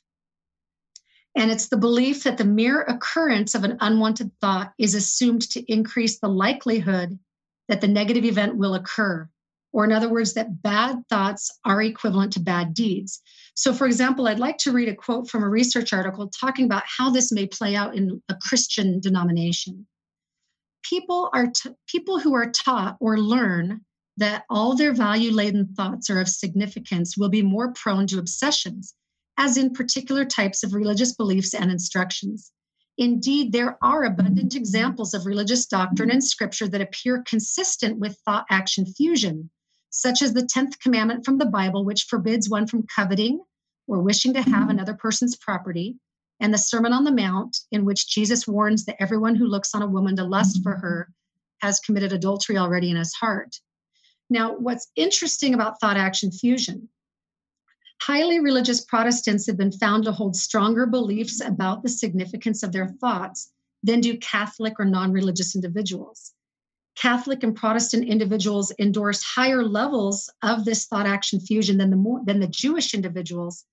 And 1.35 1.51
it's 1.51 1.69
the 1.69 1.77
belief 1.77 2.23
that 2.23 2.39
the 2.39 2.45
mere 2.45 2.83
occurrence 2.83 3.57
of 3.57 3.65
an 3.65 3.79
unwanted 3.81 4.31
thought 4.41 4.73
is 4.79 4.95
assumed 4.95 5.43
to 5.51 5.73
increase 5.73 6.21
the 6.21 6.29
likelihood 6.29 7.19
that 7.69 7.81
the 7.81 7.89
negative 7.89 8.25
event 8.25 8.57
will 8.57 8.75
occur. 8.75 9.29
Or, 9.73 9.85
in 9.85 9.93
other 9.93 10.09
words, 10.09 10.35
that 10.35 10.63
bad 10.63 11.03
thoughts 11.09 11.51
are 11.65 11.83
equivalent 11.83 12.33
to 12.35 12.41
bad 12.41 12.75
deeds. 12.75 13.21
So, 13.55 13.73
for 13.73 13.87
example, 13.87 14.29
I'd 14.29 14.39
like 14.39 14.59
to 14.59 14.73
read 14.73 14.89
a 14.89 14.95
quote 14.95 15.31
from 15.31 15.43
a 15.43 15.49
research 15.49 15.93
article 15.93 16.29
talking 16.29 16.67
about 16.67 16.85
how 16.87 17.11
this 17.11 17.33
may 17.33 17.47
play 17.47 17.75
out 17.75 17.95
in 17.95 18.23
a 18.29 18.35
Christian 18.35 19.01
denomination. 19.01 19.87
People 20.83 21.31
are 21.33 21.47
t- 21.47 21.71
people 21.87 22.19
who 22.19 22.35
are 22.35 22.51
taught 22.51 22.97
or 23.01 23.19
learn 23.19 23.81
that 24.19 24.45
all 24.51 24.77
their 24.77 24.93
value 24.93 25.33
laden 25.33 25.75
thoughts 25.75 26.11
are 26.11 26.21
of 26.21 26.29
significance 26.29 27.17
will 27.17 27.31
be 27.31 27.43
more 27.43 27.73
prone 27.73 28.07
to 28.09 28.19
obsessions 28.19 28.95
as 29.39 29.57
in 29.57 29.73
particular 29.73 30.25
types 30.25 30.63
of 30.63 30.75
religious 30.75 31.15
beliefs 31.15 31.55
and 31.55 31.71
instructions. 31.71 32.53
Indeed, 32.99 33.53
there 33.53 33.79
are 33.83 34.05
abundant 34.05 34.55
examples 34.55 35.15
of 35.15 35.25
religious 35.25 35.67
doctrine 35.67 36.11
and 36.11 36.23
scripture 36.23 36.69
that 36.69 36.83
appear 36.83 37.23
consistent 37.27 37.99
with 37.99 38.19
thought 38.25 38.45
action 38.51 38.85
fusion, 38.85 39.51
such 39.93 40.23
as 40.23 40.33
the 40.33 40.43
10th 40.43 40.81
commandment 40.81 41.25
from 41.25 41.39
the 41.39 41.47
Bible, 41.47 41.85
which 41.85 42.07
forbids 42.09 42.51
one 42.51 42.67
from 42.67 42.87
coveting 42.95 43.41
or 43.87 44.03
wishing 44.03 44.35
to 44.35 44.43
have 44.43 44.63
mm-hmm. 44.63 44.71
another 44.71 44.95
person's 44.95 45.37
property, 45.37 45.97
and 46.41 46.53
the 46.53 46.59
Sermon 46.59 46.93
on 46.93 47.05
the 47.05 47.13
Mount, 47.13 47.57
in 47.71 47.85
which 47.85 48.09
Jesus 48.09 48.49
warns 48.49 48.85
that 48.87 49.01
everyone 49.01 49.37
who 49.37 49.47
looks 49.47 49.75
on 49.75 49.83
a 49.83 49.87
woman 49.87 50.17
to 50.17 50.25
lust 50.25 50.61
for 50.65 50.77
her 50.77 51.07
mm-hmm. 51.09 51.67
has 51.67 51.79
committed 51.79 52.13
adultery 52.13 52.59
already 52.59 52.91
in 52.91 52.97
his 52.97 53.15
heart. 53.15 53.57
Now, 54.29 54.57
what's 54.57 54.91
interesting 54.97 55.55
about 55.55 55.79
thought 55.81 55.97
action 55.97 56.33
fusion 56.33 56.89
highly 58.03 58.41
religious 58.41 58.85
Protestants 58.85 59.47
have 59.47 59.57
been 59.57 59.71
found 59.71 60.05
to 60.05 60.13
hold 60.13 60.35
stronger 60.35 60.87
beliefs 60.87 61.41
about 61.41 61.83
the 61.83 61.89
significance 61.89 62.65
of 62.65 62.73
their 62.73 62.89
thoughts 63.01 63.53
than 63.85 64.01
do 64.01 64.19
Catholic 64.19 64.75
or 64.81 64.85
non 64.85 65.13
religious 65.13 65.55
individuals. 65.55 66.33
Catholic 66.97 67.43
and 67.43 67.57
Protestant 67.57 68.07
individuals 68.07 68.73
endorse 68.79 69.23
higher 69.23 69.65
levels 69.65 70.31
of 70.43 70.65
this 70.65 70.87
thought 70.87 71.07
action 71.07 71.41
fusion 71.41 71.79
than 71.79 71.91
the, 71.91 71.97
more, 71.97 72.21
than 72.25 72.41
the 72.41 72.47
Jewish 72.47 72.95
individuals, 72.95 73.65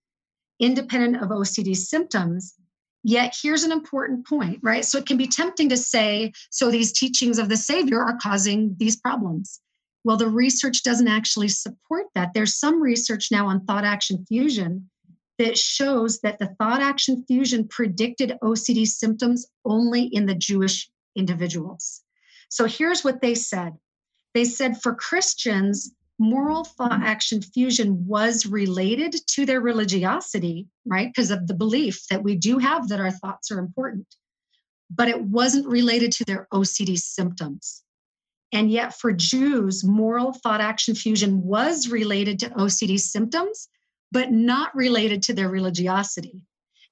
independent 0.59 1.21
of 1.21 1.29
OCD 1.29 1.75
symptoms. 1.75 2.55
Yet, 3.03 3.35
here's 3.41 3.63
an 3.63 3.71
important 3.71 4.27
point, 4.27 4.59
right? 4.61 4.83
So, 4.83 4.97
it 4.97 5.05
can 5.05 5.17
be 5.17 5.27
tempting 5.27 5.69
to 5.69 5.77
say, 5.77 6.33
so 6.49 6.69
these 6.69 6.91
teachings 6.91 7.39
of 7.39 7.49
the 7.49 7.57
Savior 7.57 8.01
are 8.01 8.17
causing 8.21 8.75
these 8.77 8.95
problems. 8.95 9.61
Well, 10.03 10.17
the 10.17 10.29
research 10.29 10.83
doesn't 10.83 11.07
actually 11.07 11.49
support 11.49 12.07
that. 12.15 12.33
There's 12.33 12.57
some 12.57 12.81
research 12.81 13.29
now 13.31 13.47
on 13.47 13.65
thought 13.65 13.83
action 13.83 14.25
fusion 14.27 14.89
that 15.37 15.57
shows 15.57 16.19
that 16.21 16.39
the 16.39 16.53
thought 16.59 16.81
action 16.81 17.23
fusion 17.27 17.67
predicted 17.67 18.37
OCD 18.43 18.85
symptoms 18.85 19.47
only 19.65 20.03
in 20.03 20.25
the 20.25 20.35
Jewish 20.35 20.89
individuals. 21.15 22.01
So 22.49 22.65
here's 22.65 23.03
what 23.03 23.21
they 23.21 23.35
said 23.35 23.77
they 24.33 24.45
said 24.45 24.81
for 24.81 24.93
Christians, 24.93 25.91
moral 26.19 26.63
thought 26.63 27.01
action 27.01 27.41
fusion 27.41 28.05
was 28.05 28.45
related 28.45 29.15
to 29.27 29.45
their 29.45 29.61
religiosity, 29.61 30.67
right? 30.85 31.07
Because 31.07 31.31
of 31.31 31.47
the 31.47 31.53
belief 31.53 32.05
that 32.09 32.23
we 32.23 32.35
do 32.35 32.57
have 32.57 32.89
that 32.89 32.99
our 32.99 33.11
thoughts 33.11 33.51
are 33.51 33.59
important, 33.59 34.07
but 34.89 35.07
it 35.07 35.21
wasn't 35.21 35.67
related 35.67 36.11
to 36.13 36.25
their 36.25 36.47
OCD 36.53 36.97
symptoms. 36.97 37.83
And 38.51 38.71
yet, 38.71 38.99
for 38.99 39.11
Jews, 39.11 39.83
moral 39.83 40.33
thought 40.33 40.61
action 40.61 40.95
fusion 40.95 41.43
was 41.43 41.87
related 41.87 42.39
to 42.39 42.49
OCD 42.49 42.99
symptoms, 42.99 43.69
but 44.11 44.31
not 44.31 44.75
related 44.75 45.21
to 45.23 45.33
their 45.33 45.49
religiosity. 45.49 46.41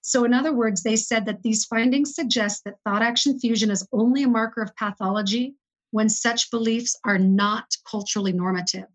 So, 0.02 0.24
in 0.24 0.34
other 0.34 0.54
words, 0.54 0.84
they 0.84 0.96
said 0.96 1.26
that 1.26 1.44
these 1.44 1.66
findings 1.66 2.16
suggest 2.16 2.64
that 2.64 2.76
thought 2.84 3.02
action 3.02 3.40
fusion 3.40 3.70
is 3.72 3.88
only 3.92 4.24
a 4.24 4.28
marker 4.28 4.62
of 4.62 4.76
pathology 4.76 5.56
when 5.92 6.10
such 6.10 6.52
beliefs 6.52 6.98
are 7.04 7.18
not 7.18 7.66
culturally 7.90 8.34
normative. 8.34 8.86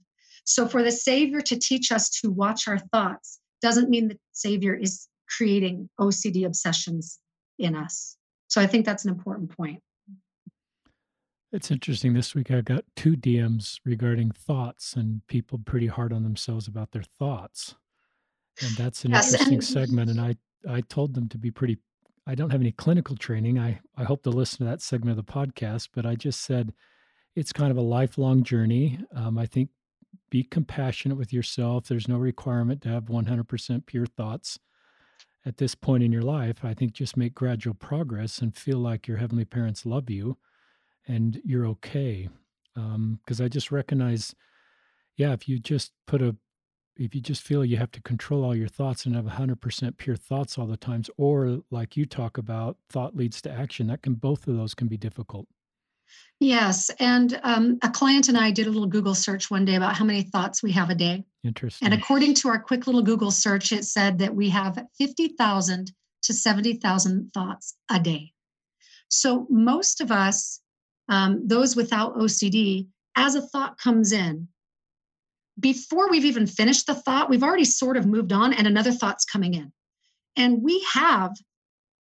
So, 0.44 0.66
for 0.66 0.82
the 0.82 0.92
Savior 0.92 1.40
to 1.42 1.58
teach 1.58 1.92
us 1.92 2.08
to 2.20 2.30
watch 2.30 2.66
our 2.68 2.78
thoughts 2.78 3.40
doesn't 3.60 3.90
mean 3.90 4.08
the 4.08 4.18
Savior 4.32 4.74
is 4.74 5.08
creating 5.36 5.88
OCD 6.00 6.44
obsessions 6.46 7.18
in 7.58 7.74
us. 7.76 8.16
So, 8.48 8.60
I 8.60 8.66
think 8.66 8.86
that's 8.86 9.04
an 9.04 9.10
important 9.10 9.56
point. 9.56 9.82
It's 11.52 11.70
interesting. 11.70 12.14
This 12.14 12.34
week 12.34 12.50
I 12.50 12.62
got 12.62 12.84
two 12.96 13.14
DMs 13.14 13.78
regarding 13.84 14.30
thoughts 14.30 14.94
and 14.94 15.20
people 15.26 15.60
pretty 15.62 15.86
hard 15.86 16.10
on 16.12 16.22
themselves 16.22 16.66
about 16.66 16.92
their 16.92 17.02
thoughts. 17.18 17.74
And 18.62 18.70
that's 18.76 19.04
an 19.04 19.10
yes, 19.10 19.32
interesting 19.32 19.54
and- 19.56 19.64
segment. 19.64 20.10
And 20.10 20.20
I, 20.20 20.36
I 20.68 20.80
told 20.82 21.14
them 21.14 21.28
to 21.30 21.38
be 21.38 21.50
pretty, 21.50 21.78
I 22.26 22.34
don't 22.34 22.50
have 22.50 22.60
any 22.60 22.72
clinical 22.72 23.16
training. 23.16 23.58
I, 23.58 23.80
I 23.96 24.04
hope 24.04 24.22
to 24.24 24.30
listen 24.30 24.58
to 24.58 24.64
that 24.64 24.82
segment 24.82 25.18
of 25.18 25.26
the 25.26 25.32
podcast, 25.32 25.88
but 25.94 26.06
I 26.06 26.14
just 26.14 26.42
said 26.42 26.72
it's 27.34 27.52
kind 27.52 27.70
of 27.70 27.76
a 27.76 27.82
lifelong 27.82 28.42
journey. 28.42 28.98
Um, 29.14 29.38
I 29.38 29.46
think 29.46 29.70
be 30.30 30.42
compassionate 30.42 31.18
with 31.18 31.32
yourself. 31.32 31.86
There's 31.86 32.08
no 32.08 32.16
requirement 32.16 32.82
to 32.82 32.88
have 32.88 33.04
100% 33.04 33.86
pure 33.86 34.06
thoughts 34.06 34.58
at 35.44 35.56
this 35.56 35.74
point 35.74 36.02
in 36.02 36.12
your 36.12 36.22
life. 36.22 36.64
I 36.64 36.74
think 36.74 36.92
just 36.92 37.16
make 37.16 37.34
gradual 37.34 37.74
progress 37.74 38.38
and 38.38 38.56
feel 38.56 38.78
like 38.78 39.06
your 39.06 39.18
heavenly 39.18 39.44
parents 39.44 39.84
love 39.84 40.08
you 40.08 40.38
and 41.06 41.40
you're 41.44 41.66
okay. 41.66 42.28
Because 42.74 43.40
um, 43.40 43.44
I 43.44 43.48
just 43.48 43.70
recognize, 43.70 44.34
yeah, 45.16 45.32
if 45.32 45.48
you 45.48 45.58
just 45.58 45.92
put 46.06 46.22
a, 46.22 46.36
if 46.96 47.14
you 47.14 47.20
just 47.20 47.42
feel 47.42 47.64
you 47.64 47.76
have 47.76 47.90
to 47.92 48.02
control 48.02 48.44
all 48.44 48.54
your 48.54 48.68
thoughts 48.68 49.06
and 49.06 49.14
have 49.14 49.24
100% 49.24 49.96
pure 49.96 50.16
thoughts 50.16 50.58
all 50.58 50.66
the 50.66 50.76
times, 50.76 51.10
or 51.16 51.60
like 51.70 51.96
you 51.96 52.06
talk 52.06 52.38
about, 52.38 52.76
thought 52.88 53.16
leads 53.16 53.40
to 53.42 53.50
action, 53.50 53.86
that 53.88 54.02
can, 54.02 54.14
both 54.14 54.46
of 54.46 54.56
those 54.56 54.74
can 54.74 54.88
be 54.88 54.96
difficult. 54.96 55.46
Yes. 56.40 56.90
And 56.98 57.40
um, 57.42 57.78
a 57.82 57.88
client 57.88 58.28
and 58.28 58.36
I 58.36 58.50
did 58.50 58.66
a 58.66 58.70
little 58.70 58.88
Google 58.88 59.14
search 59.14 59.50
one 59.50 59.64
day 59.64 59.76
about 59.76 59.96
how 59.96 60.04
many 60.04 60.22
thoughts 60.22 60.62
we 60.62 60.72
have 60.72 60.90
a 60.90 60.94
day. 60.94 61.24
Interesting. 61.42 61.86
And 61.86 61.94
according 61.94 62.34
to 62.34 62.48
our 62.48 62.58
quick 62.58 62.86
little 62.86 63.02
Google 63.02 63.30
search, 63.30 63.72
it 63.72 63.84
said 63.84 64.18
that 64.18 64.34
we 64.34 64.50
have 64.50 64.78
50,000 64.98 65.92
to 66.24 66.34
70,000 66.34 67.30
thoughts 67.32 67.76
a 67.90 67.98
day. 67.98 68.32
So 69.08 69.46
most 69.48 70.00
of 70.00 70.12
us 70.12 70.60
um, 71.08 71.46
those 71.46 71.76
without 71.76 72.16
OCD, 72.16 72.86
as 73.16 73.34
a 73.34 73.42
thought 73.42 73.78
comes 73.78 74.12
in, 74.12 74.48
before 75.58 76.10
we've 76.10 76.24
even 76.24 76.46
finished 76.46 76.86
the 76.86 76.94
thought, 76.94 77.30
we've 77.30 77.42
already 77.42 77.64
sort 77.64 77.96
of 77.96 78.06
moved 78.06 78.32
on 78.32 78.52
and 78.52 78.66
another 78.66 78.92
thought's 78.92 79.24
coming 79.24 79.54
in. 79.54 79.72
And 80.36 80.62
we 80.62 80.84
have 80.92 81.32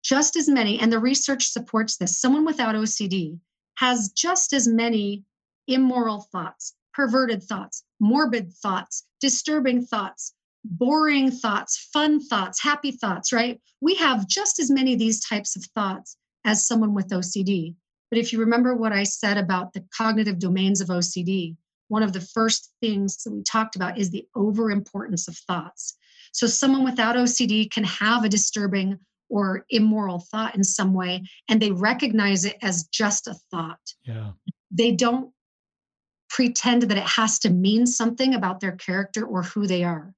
just 0.02 0.36
as 0.36 0.48
many, 0.48 0.78
and 0.78 0.92
the 0.92 0.98
research 0.98 1.48
supports 1.48 1.96
this. 1.96 2.20
Someone 2.20 2.44
without 2.44 2.74
OCD 2.74 3.38
has 3.76 4.10
just 4.10 4.52
as 4.52 4.66
many 4.66 5.24
immoral 5.66 6.26
thoughts, 6.32 6.74
perverted 6.94 7.42
thoughts, 7.42 7.84
morbid 7.98 8.52
thoughts, 8.52 9.04
disturbing 9.20 9.84
thoughts, 9.84 10.34
boring 10.64 11.30
thoughts, 11.30 11.88
fun 11.92 12.20
thoughts, 12.20 12.62
happy 12.62 12.92
thoughts, 12.92 13.32
right? 13.32 13.60
We 13.80 13.94
have 13.96 14.26
just 14.26 14.58
as 14.58 14.70
many 14.70 14.94
of 14.94 14.98
these 14.98 15.26
types 15.26 15.56
of 15.56 15.64
thoughts 15.74 16.16
as 16.44 16.66
someone 16.66 16.94
with 16.94 17.08
OCD. 17.08 17.74
But 18.10 18.18
if 18.18 18.32
you 18.32 18.40
remember 18.40 18.74
what 18.74 18.92
I 18.92 19.04
said 19.04 19.36
about 19.36 19.72
the 19.72 19.84
cognitive 19.96 20.38
domains 20.38 20.80
of 20.80 20.88
OCD, 20.88 21.56
one 21.90 22.02
of 22.04 22.12
the 22.12 22.20
first 22.20 22.72
things 22.80 23.22
that 23.24 23.32
we 23.32 23.42
talked 23.42 23.74
about 23.74 23.98
is 23.98 24.10
the 24.10 24.24
overimportance 24.36 25.26
of 25.26 25.36
thoughts. 25.36 25.96
So, 26.32 26.46
someone 26.46 26.84
without 26.84 27.16
OCD 27.16 27.70
can 27.70 27.84
have 27.84 28.24
a 28.24 28.28
disturbing 28.28 28.98
or 29.28 29.64
immoral 29.70 30.20
thought 30.30 30.54
in 30.54 30.62
some 30.64 30.94
way, 30.94 31.24
and 31.48 31.60
they 31.60 31.72
recognize 31.72 32.44
it 32.44 32.56
as 32.62 32.84
just 32.84 33.26
a 33.26 33.34
thought. 33.50 33.80
Yeah. 34.04 34.32
They 34.70 34.92
don't 34.92 35.32
pretend 36.28 36.82
that 36.82 36.96
it 36.96 37.04
has 37.04 37.40
to 37.40 37.50
mean 37.50 37.86
something 37.86 38.34
about 38.34 38.60
their 38.60 38.72
character 38.72 39.24
or 39.24 39.42
who 39.42 39.66
they 39.66 39.82
are. 39.82 40.14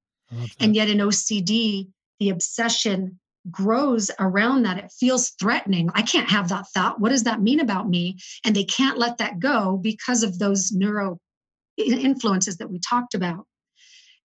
And 0.61 0.75
yet 0.75 0.89
in 0.89 0.99
OCD, 0.99 1.89
the 2.18 2.31
obsession 2.31 3.18
grows 3.51 4.11
around 4.18 4.62
that. 4.62 4.79
It 4.79 4.93
feels 4.99 5.31
threatening. 5.31 5.91
I 5.95 6.03
can't 6.03 6.31
have 6.31 6.49
that 6.49 6.68
thought. 6.68 7.01
What 7.01 7.11
does 7.11 7.25
that 7.25 7.43
mean 7.43 7.61
about 7.61 7.89
me? 7.89 8.18
And 8.45 8.55
they 8.55 8.64
can't 8.64 8.99
let 8.99 9.18
that 9.18 9.41
go 9.41 9.79
because 9.83 10.23
of 10.23 10.39
those 10.39 10.73
neuro 10.73 11.18
influences 11.77 12.59
that 12.59 12.70
we 12.70 12.79
talked 12.79 13.14
about. 13.14 13.47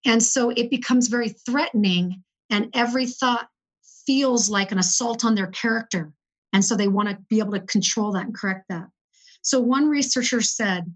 And 0.06 0.22
so 0.22 0.50
it 0.50 0.70
becomes 0.70 1.08
very 1.08 1.30
threatening, 1.30 2.24
and 2.50 2.70
every 2.74 3.06
thought 3.06 3.48
feels 4.06 4.50
like 4.50 4.72
an 4.72 4.80
assault 4.80 5.26
on 5.26 5.36
their 5.36 5.48
character. 5.48 6.14
And 6.54 6.64
so 6.64 6.76
they 6.76 6.88
want 6.88 7.10
to 7.10 7.18
be 7.30 7.40
able 7.40 7.52
to 7.52 7.60
control 7.62 8.14
that 8.14 8.26
and 8.26 8.36
correct 8.36 8.66
that. 8.70 8.88
So 9.42 9.60
one 9.60 9.88
researcher 9.90 10.42
said 10.42 10.94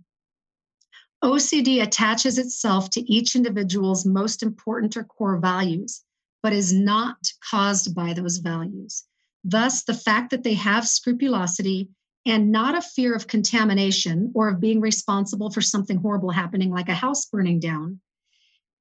OCD 1.23 1.83
attaches 1.83 2.37
itself 2.37 2.89
to 2.91 3.01
each 3.11 3.35
individual's 3.35 4.05
most 4.05 4.41
important 4.41 4.97
or 4.97 5.03
core 5.03 5.37
values, 5.37 6.01
but 6.41 6.53
is 6.53 6.73
not 6.73 7.17
caused 7.49 7.93
by 7.93 8.13
those 8.13 8.37
values. 8.37 9.03
Thus, 9.43 9.83
the 9.83 9.93
fact 9.93 10.31
that 10.31 10.43
they 10.43 10.53
have 10.55 10.87
scrupulosity 10.87 11.89
and 12.25 12.51
not 12.51 12.77
a 12.77 12.81
fear 12.81 13.15
of 13.15 13.27
contamination 13.27 14.31
or 14.35 14.49
of 14.49 14.59
being 14.59 14.79
responsible 14.79 15.49
for 15.49 15.61
something 15.61 15.97
horrible 15.97 16.29
happening, 16.29 16.71
like 16.71 16.89
a 16.89 16.93
house 16.93 17.25
burning 17.25 17.59
down, 17.59 17.99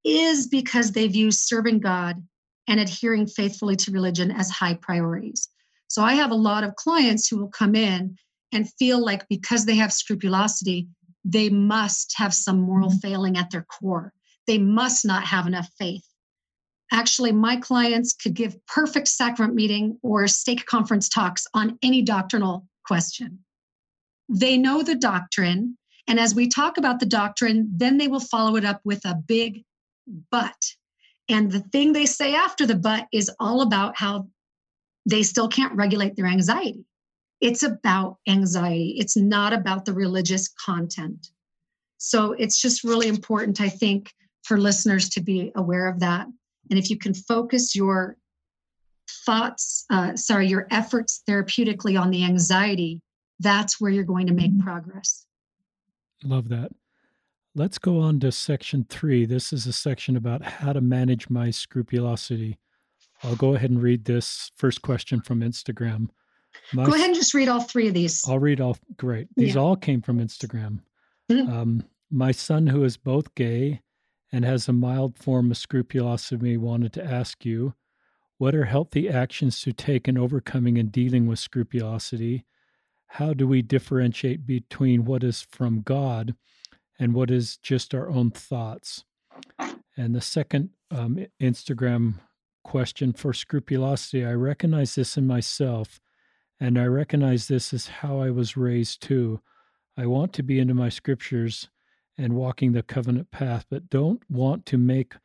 is 0.04 0.46
because 0.46 0.92
they 0.92 1.08
view 1.08 1.30
serving 1.30 1.80
God 1.80 2.22
and 2.68 2.78
adhering 2.80 3.26
faithfully 3.26 3.76
to 3.76 3.90
religion 3.90 4.30
as 4.30 4.50
high 4.50 4.74
priorities. 4.74 5.48
So 5.88 6.02
I 6.02 6.14
have 6.14 6.30
a 6.30 6.36
lot 6.36 6.64
of 6.64 6.76
clients 6.76 7.28
who 7.28 7.38
will 7.38 7.48
come 7.48 7.74
in 7.74 8.16
and 8.52 8.72
feel 8.78 9.02
like 9.04 9.26
because 9.28 9.64
they 9.64 9.76
have 9.76 9.92
scrupulosity, 9.92 10.88
they 11.24 11.48
must 11.48 12.14
have 12.16 12.34
some 12.34 12.60
moral 12.60 12.90
mm-hmm. 12.90 12.98
failing 12.98 13.36
at 13.36 13.50
their 13.50 13.64
core. 13.64 14.12
They 14.46 14.58
must 14.58 15.04
not 15.04 15.24
have 15.24 15.46
enough 15.46 15.68
faith. 15.78 16.04
Actually, 16.92 17.32
my 17.32 17.56
clients 17.56 18.12
could 18.14 18.34
give 18.34 18.64
perfect 18.66 19.08
sacrament 19.08 19.54
meeting 19.54 19.98
or 20.02 20.26
stake 20.26 20.66
conference 20.66 21.08
talks 21.08 21.46
on 21.54 21.78
any 21.82 22.02
doctrinal 22.02 22.66
question. 22.90 23.38
They 24.28 24.56
know 24.56 24.82
the 24.82 24.96
doctrine. 24.96 25.78
And 26.08 26.18
as 26.18 26.34
we 26.34 26.48
talk 26.48 26.76
about 26.76 26.98
the 26.98 27.06
doctrine, 27.06 27.70
then 27.72 27.98
they 27.98 28.08
will 28.08 28.26
follow 28.34 28.56
it 28.56 28.64
up 28.64 28.80
with 28.82 29.04
a 29.04 29.14
big 29.14 29.62
but. 30.32 30.60
And 31.28 31.52
the 31.52 31.60
thing 31.60 31.92
they 31.92 32.06
say 32.06 32.34
after 32.34 32.66
the 32.66 32.74
but 32.74 33.06
is 33.12 33.30
all 33.38 33.60
about 33.62 33.96
how 33.96 34.26
they 35.06 35.22
still 35.22 35.46
can't 35.46 35.72
regulate 35.76 36.16
their 36.16 36.26
anxiety. 36.26 36.84
It's 37.40 37.62
about 37.62 38.16
anxiety, 38.28 38.96
it's 38.98 39.16
not 39.16 39.52
about 39.52 39.84
the 39.84 39.94
religious 39.94 40.48
content. 40.48 41.28
So 41.98 42.32
it's 42.32 42.60
just 42.60 42.82
really 42.82 43.06
important, 43.06 43.60
I 43.60 43.68
think, 43.68 44.12
for 44.42 44.58
listeners 44.58 45.08
to 45.10 45.20
be 45.20 45.52
aware 45.54 45.86
of 45.88 46.00
that. 46.00 46.26
And 46.70 46.78
if 46.78 46.90
you 46.90 46.98
can 46.98 47.14
focus 47.14 47.76
your 47.76 48.16
thoughts, 49.24 49.84
uh, 49.90 50.16
sorry, 50.16 50.48
your 50.48 50.66
efforts 50.70 51.22
therapeutically 51.28 52.00
on 52.00 52.10
the 52.10 52.24
anxiety, 52.24 53.00
that's 53.38 53.80
where 53.80 53.90
you're 53.90 54.04
going 54.04 54.26
to 54.26 54.32
make 54.32 54.58
progress. 54.60 55.26
Love 56.22 56.48
that. 56.48 56.70
Let's 57.54 57.78
go 57.78 57.98
on 57.98 58.20
to 58.20 58.30
section 58.30 58.86
three. 58.88 59.26
This 59.26 59.52
is 59.52 59.66
a 59.66 59.72
section 59.72 60.16
about 60.16 60.42
how 60.42 60.72
to 60.72 60.80
manage 60.80 61.28
my 61.30 61.50
scrupulosity. 61.50 62.58
I'll 63.22 63.36
go 63.36 63.54
ahead 63.54 63.70
and 63.70 63.82
read 63.82 64.04
this 64.04 64.50
first 64.56 64.82
question 64.82 65.20
from 65.20 65.40
Instagram. 65.40 66.08
My, 66.72 66.84
Go 66.84 66.94
ahead 66.94 67.06
and 67.06 67.14
just 67.14 67.34
read 67.34 67.48
all 67.48 67.60
three 67.60 67.88
of 67.88 67.94
these. 67.94 68.22
I'll 68.28 68.38
read 68.38 68.60
all. 68.60 68.76
Great. 68.96 69.28
These 69.36 69.54
yeah. 69.54 69.60
all 69.60 69.76
came 69.76 70.02
from 70.02 70.18
Instagram. 70.18 70.80
Mm-hmm. 71.30 71.52
Um, 71.52 71.84
my 72.10 72.32
son, 72.32 72.66
who 72.66 72.84
is 72.84 72.96
both 72.96 73.34
gay 73.34 73.82
and 74.32 74.44
has 74.44 74.68
a 74.68 74.72
mild 74.72 75.16
form 75.16 75.50
of 75.50 75.56
scrupulosity, 75.56 76.56
wanted 76.56 76.92
to 76.94 77.04
ask 77.04 77.44
you 77.44 77.74
what 78.40 78.54
are 78.54 78.64
healthy 78.64 79.06
actions 79.06 79.60
to 79.60 79.70
take 79.70 80.08
in 80.08 80.16
overcoming 80.16 80.78
and 80.78 80.90
dealing 80.90 81.26
with 81.26 81.38
scrupulosity? 81.38 82.46
How 83.06 83.34
do 83.34 83.46
we 83.46 83.60
differentiate 83.60 84.46
between 84.46 85.04
what 85.04 85.22
is 85.22 85.42
from 85.42 85.82
God 85.82 86.34
and 86.98 87.12
what 87.12 87.30
is 87.30 87.58
just 87.58 87.94
our 87.94 88.08
own 88.08 88.30
thoughts? 88.30 89.04
And 89.94 90.14
the 90.14 90.22
second 90.22 90.70
um, 90.90 91.26
Instagram 91.38 92.14
question 92.64 93.12
for 93.12 93.34
scrupulosity 93.34 94.24
I 94.24 94.32
recognize 94.32 94.94
this 94.94 95.18
in 95.18 95.26
myself 95.26 96.00
and 96.58 96.78
I 96.78 96.86
recognize 96.86 97.46
this 97.46 97.74
as 97.74 97.88
how 97.88 98.20
I 98.20 98.30
was 98.30 98.56
raised 98.56 99.02
too. 99.02 99.42
I 99.98 100.06
want 100.06 100.32
to 100.32 100.42
be 100.42 100.58
into 100.58 100.72
my 100.72 100.88
scriptures 100.88 101.68
and 102.16 102.32
walking 102.32 102.72
the 102.72 102.82
covenant 102.82 103.30
path, 103.30 103.66
but 103.70 103.90
don't 103.90 104.22
want 104.30 104.64
to 104.64 104.78
make 104.78 105.16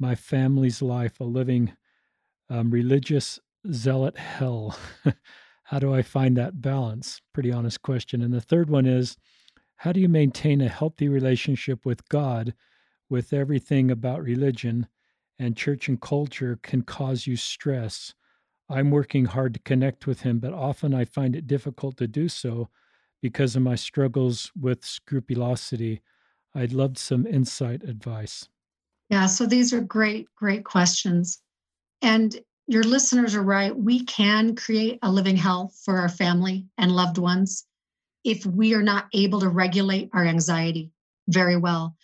my 0.00 0.16
family's 0.16 0.82
life 0.82 1.20
a 1.20 1.24
living 1.24 1.72
um, 2.50 2.70
religious 2.70 3.38
zealot 3.72 4.16
hell. 4.16 4.76
how 5.64 5.78
do 5.78 5.92
I 5.92 6.02
find 6.02 6.36
that 6.36 6.60
balance? 6.60 7.20
Pretty 7.32 7.52
honest 7.52 7.82
question. 7.82 8.22
And 8.22 8.32
the 8.32 8.40
third 8.40 8.70
one 8.70 8.86
is 8.86 9.16
how 9.76 9.92
do 9.92 10.00
you 10.00 10.08
maintain 10.08 10.60
a 10.60 10.68
healthy 10.68 11.08
relationship 11.08 11.84
with 11.84 12.08
God 12.08 12.54
with 13.10 13.32
everything 13.32 13.90
about 13.90 14.22
religion 14.22 14.86
and 15.38 15.56
church 15.56 15.88
and 15.88 16.00
culture 16.00 16.58
can 16.62 16.82
cause 16.82 17.26
you 17.26 17.36
stress? 17.36 18.14
I'm 18.68 18.90
working 18.90 19.26
hard 19.26 19.54
to 19.54 19.60
connect 19.60 20.06
with 20.06 20.22
him, 20.22 20.38
but 20.38 20.52
often 20.52 20.94
I 20.94 21.04
find 21.04 21.36
it 21.36 21.46
difficult 21.46 21.96
to 21.98 22.08
do 22.08 22.28
so 22.28 22.68
because 23.22 23.54
of 23.54 23.62
my 23.62 23.74
struggles 23.74 24.50
with 24.58 24.84
scrupulosity. 24.84 26.00
I'd 26.54 26.72
love 26.72 26.96
some 26.98 27.26
insight 27.26 27.82
advice. 27.84 28.48
Yeah, 29.10 29.26
so 29.26 29.46
these 29.46 29.72
are 29.72 29.80
great, 29.80 30.26
great 30.36 30.64
questions. 30.64 31.40
And 32.02 32.38
your 32.66 32.82
listeners 32.82 33.34
are 33.34 33.42
right. 33.42 33.76
We 33.76 34.04
can 34.04 34.56
create 34.56 34.98
a 35.02 35.10
living 35.10 35.36
hell 35.36 35.72
for 35.84 35.98
our 35.98 36.08
family 36.08 36.66
and 36.78 36.92
loved 36.92 37.18
ones 37.18 37.64
if 38.24 38.44
we 38.44 38.74
are 38.74 38.82
not 38.82 39.06
able 39.14 39.40
to 39.40 39.48
regulate 39.48 40.10
our 40.12 40.24
anxiety 40.24 40.90
very 41.28 41.56
well. 41.56 41.96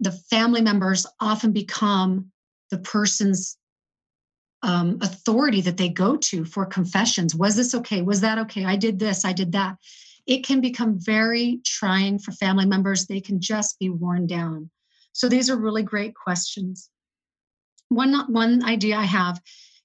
The 0.00 0.12
family 0.12 0.62
members 0.62 1.06
often 1.20 1.52
become 1.52 2.30
the 2.70 2.78
person's 2.78 3.58
um, 4.62 4.98
authority 5.02 5.60
that 5.60 5.76
they 5.76 5.88
go 5.88 6.16
to 6.16 6.44
for 6.44 6.66
confessions. 6.66 7.34
Was 7.34 7.54
this 7.56 7.74
okay? 7.74 8.02
Was 8.02 8.20
that 8.22 8.38
okay? 8.38 8.64
I 8.64 8.76
did 8.76 8.98
this, 8.98 9.24
I 9.24 9.32
did 9.32 9.52
that. 9.52 9.76
It 10.26 10.44
can 10.44 10.60
become 10.60 10.98
very 10.98 11.60
trying 11.64 12.18
for 12.18 12.32
family 12.32 12.66
members. 12.66 13.06
They 13.06 13.20
can 13.20 13.40
just 13.40 13.78
be 13.78 13.88
worn 13.88 14.26
down. 14.26 14.70
So 15.12 15.28
these 15.28 15.48
are 15.48 15.56
really 15.56 15.82
great 15.82 16.14
questions. 16.14 16.90
One, 17.88 18.32
one 18.32 18.64
idea 18.64 18.96
I 18.96 19.04
have 19.04 19.40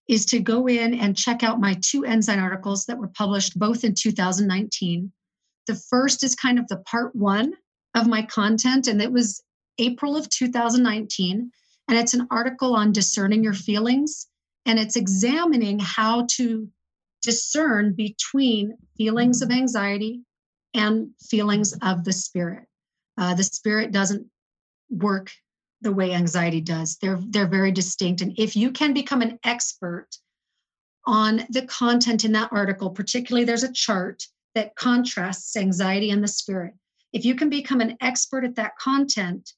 is 0.10 0.26
to 0.28 0.40
go 0.40 0.68
in 0.68 0.94
and 0.94 1.18
check 1.18 1.44
out 1.44 1.62
my 1.62 1.78
two 1.82 2.04
Ensign 2.06 2.40
articles 2.40 2.86
that 2.86 2.98
were 2.98 3.08
published 3.08 3.58
both 3.58 3.84
in 3.84 3.96
2019. 3.96 5.12
The 5.68 5.76
first 5.76 6.24
is 6.24 6.36
kind 6.36 6.60
of 6.60 6.68
the 6.68 6.78
part 6.78 7.16
one 7.16 7.54
of 7.96 8.08
my 8.08 8.22
content, 8.24 8.88
and 8.88 9.02
it 9.02 9.12
was 9.12 9.42
April 9.78 10.18
of 10.18 10.30
2019. 10.30 11.52
And 11.88 11.98
it's 11.98 12.14
an 12.14 12.28
article 12.32 12.76
on 12.76 12.92
discerning 12.92 13.44
your 13.44 13.54
feelings 13.54 14.28
and 14.66 14.80
it's 14.80 14.96
examining 14.96 15.80
how 15.80 16.26
to 16.32 16.68
discern 17.22 17.94
between 17.94 18.78
feelings 18.98 19.42
of 19.42 19.52
anxiety 19.52 20.22
and 20.74 21.10
feelings 21.30 21.74
of 21.82 22.04
the 22.04 22.14
spirit. 22.14 22.66
Uh, 23.18 23.34
the 23.36 23.44
spirit 23.44 23.92
doesn't 23.92 24.28
work 24.90 25.32
the 25.84 25.92
way 25.92 26.14
anxiety 26.14 26.62
does. 26.62 26.98
They're 26.98 27.20
they're 27.22 27.48
very 27.48 27.72
distinct. 27.72 28.22
And 28.22 28.34
if 28.38 28.56
you 28.56 28.72
can 28.72 28.94
become 28.94 29.22
an 29.22 29.40
expert 29.44 30.08
on 31.06 31.46
the 31.50 31.66
content 31.66 32.26
in 32.26 32.32
that 32.32 32.52
article, 32.52 32.90
particularly 32.90 33.46
there's 33.46 33.64
a 33.64 33.72
chart 33.72 34.24
that 34.56 34.76
contrasts 34.76 35.56
anxiety 35.56 36.10
and 36.10 36.24
the 36.24 36.28
spirit. 36.28 36.74
If 37.12 37.26
you 37.26 37.36
can 37.36 37.50
become 37.50 37.82
an 37.82 37.98
expert 38.02 38.46
at 38.46 38.56
that 38.56 38.78
content, 38.78 39.52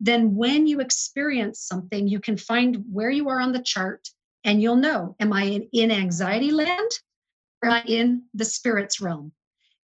then 0.00 0.34
when 0.34 0.66
you 0.66 0.80
experience 0.80 1.60
something, 1.60 2.08
you 2.08 2.20
can 2.20 2.36
find 2.36 2.84
where 2.90 3.10
you 3.10 3.28
are 3.28 3.40
on 3.40 3.52
the 3.52 3.62
chart 3.62 4.08
and 4.44 4.60
you'll 4.60 4.76
know 4.76 5.16
am 5.20 5.32
I 5.32 5.44
in, 5.44 5.68
in 5.72 5.90
anxiety 5.90 6.50
land 6.50 6.90
or 7.62 7.70
am 7.70 7.72
I 7.72 7.82
in 7.86 8.24
the 8.34 8.44
spirit's 8.44 9.00
realm? 9.00 9.32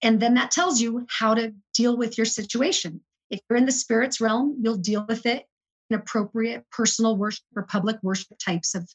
And 0.01 0.19
then 0.19 0.33
that 0.33 0.51
tells 0.51 0.81
you 0.81 1.05
how 1.09 1.33
to 1.33 1.53
deal 1.73 1.95
with 1.95 2.17
your 2.17 2.25
situation. 2.25 3.01
If 3.29 3.39
you're 3.49 3.57
in 3.57 3.65
the 3.65 3.71
spirit's 3.71 4.19
realm, 4.19 4.57
you'll 4.61 4.77
deal 4.77 5.05
with 5.07 5.25
it 5.25 5.47
appropriate 5.93 6.65
personal 6.71 7.17
worship 7.17 7.43
or 7.55 7.63
public 7.63 7.97
worship 8.01 8.37
types 8.43 8.75
of 8.75 8.89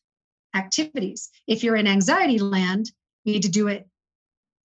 activities. 0.54 1.30
If 1.46 1.62
you're 1.62 1.76
in 1.76 1.86
anxiety 1.86 2.38
land, 2.38 2.90
you 3.24 3.34
need 3.34 3.42
to 3.42 3.48
do 3.48 3.68
it 3.68 3.86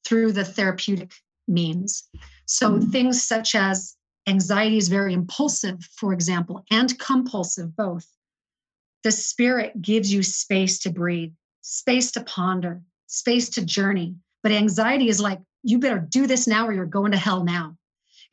through 0.06 0.32
the 0.34 0.46
therapeutic 0.46 1.14
means. 1.48 2.08
So 2.46 2.72
mm-hmm. 2.72 2.90
things 2.90 3.24
such 3.24 3.56
as 3.56 3.96
anxiety 4.28 4.78
is 4.78 4.88
very 4.88 5.14
impulsive, 5.14 5.84
for 5.98 6.14
example, 6.14 6.64
and 6.72 6.98
compulsive 7.00 7.76
both. 7.76 8.08
The 9.04 9.12
spirit 9.12 9.82
gives 9.82 10.14
you 10.14 10.24
space 10.24 10.80
to 10.80 10.90
breathe, 10.90 11.34
space 11.62 12.12
to 12.14 12.24
ponder, 12.24 12.82
space 13.08 13.50
to 13.52 13.66
journey. 13.66 14.16
But 14.42 14.54
anxiety 14.54 15.10
is 15.10 15.20
like, 15.20 15.40
you 15.64 15.80
better 15.80 16.00
do 16.00 16.28
this 16.28 16.48
now 16.48 16.68
or 16.68 16.74
you're 16.74 16.86
going 16.86 17.12
to 17.12 17.18
hell 17.18 17.44
now. 17.44 17.78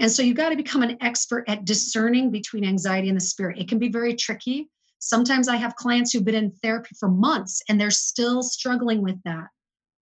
And 0.01 0.11
so 0.11 0.22
you've 0.22 0.36
got 0.36 0.48
to 0.48 0.57
become 0.57 0.82
an 0.82 0.96
expert 1.03 1.44
at 1.46 1.66
discerning 1.66 2.30
between 2.30 2.64
anxiety 2.64 3.09
and 3.09 3.16
the 3.16 3.24
spirit. 3.24 3.59
It 3.59 3.68
can 3.68 3.78
be 3.78 3.90
very 3.90 4.14
tricky. 4.14 4.70
Sometimes 4.98 5.46
I 5.46 5.57
have 5.57 5.76
clients 5.76 6.12
who've 6.12 6.24
been 6.24 6.34
in 6.34 6.53
therapy 6.62 6.96
for 6.98 7.09
months 7.09 7.62
and 7.68 7.78
they're 7.78 7.90
still 7.90 8.42
struggling 8.42 9.03
with 9.03 9.22
that 9.24 9.48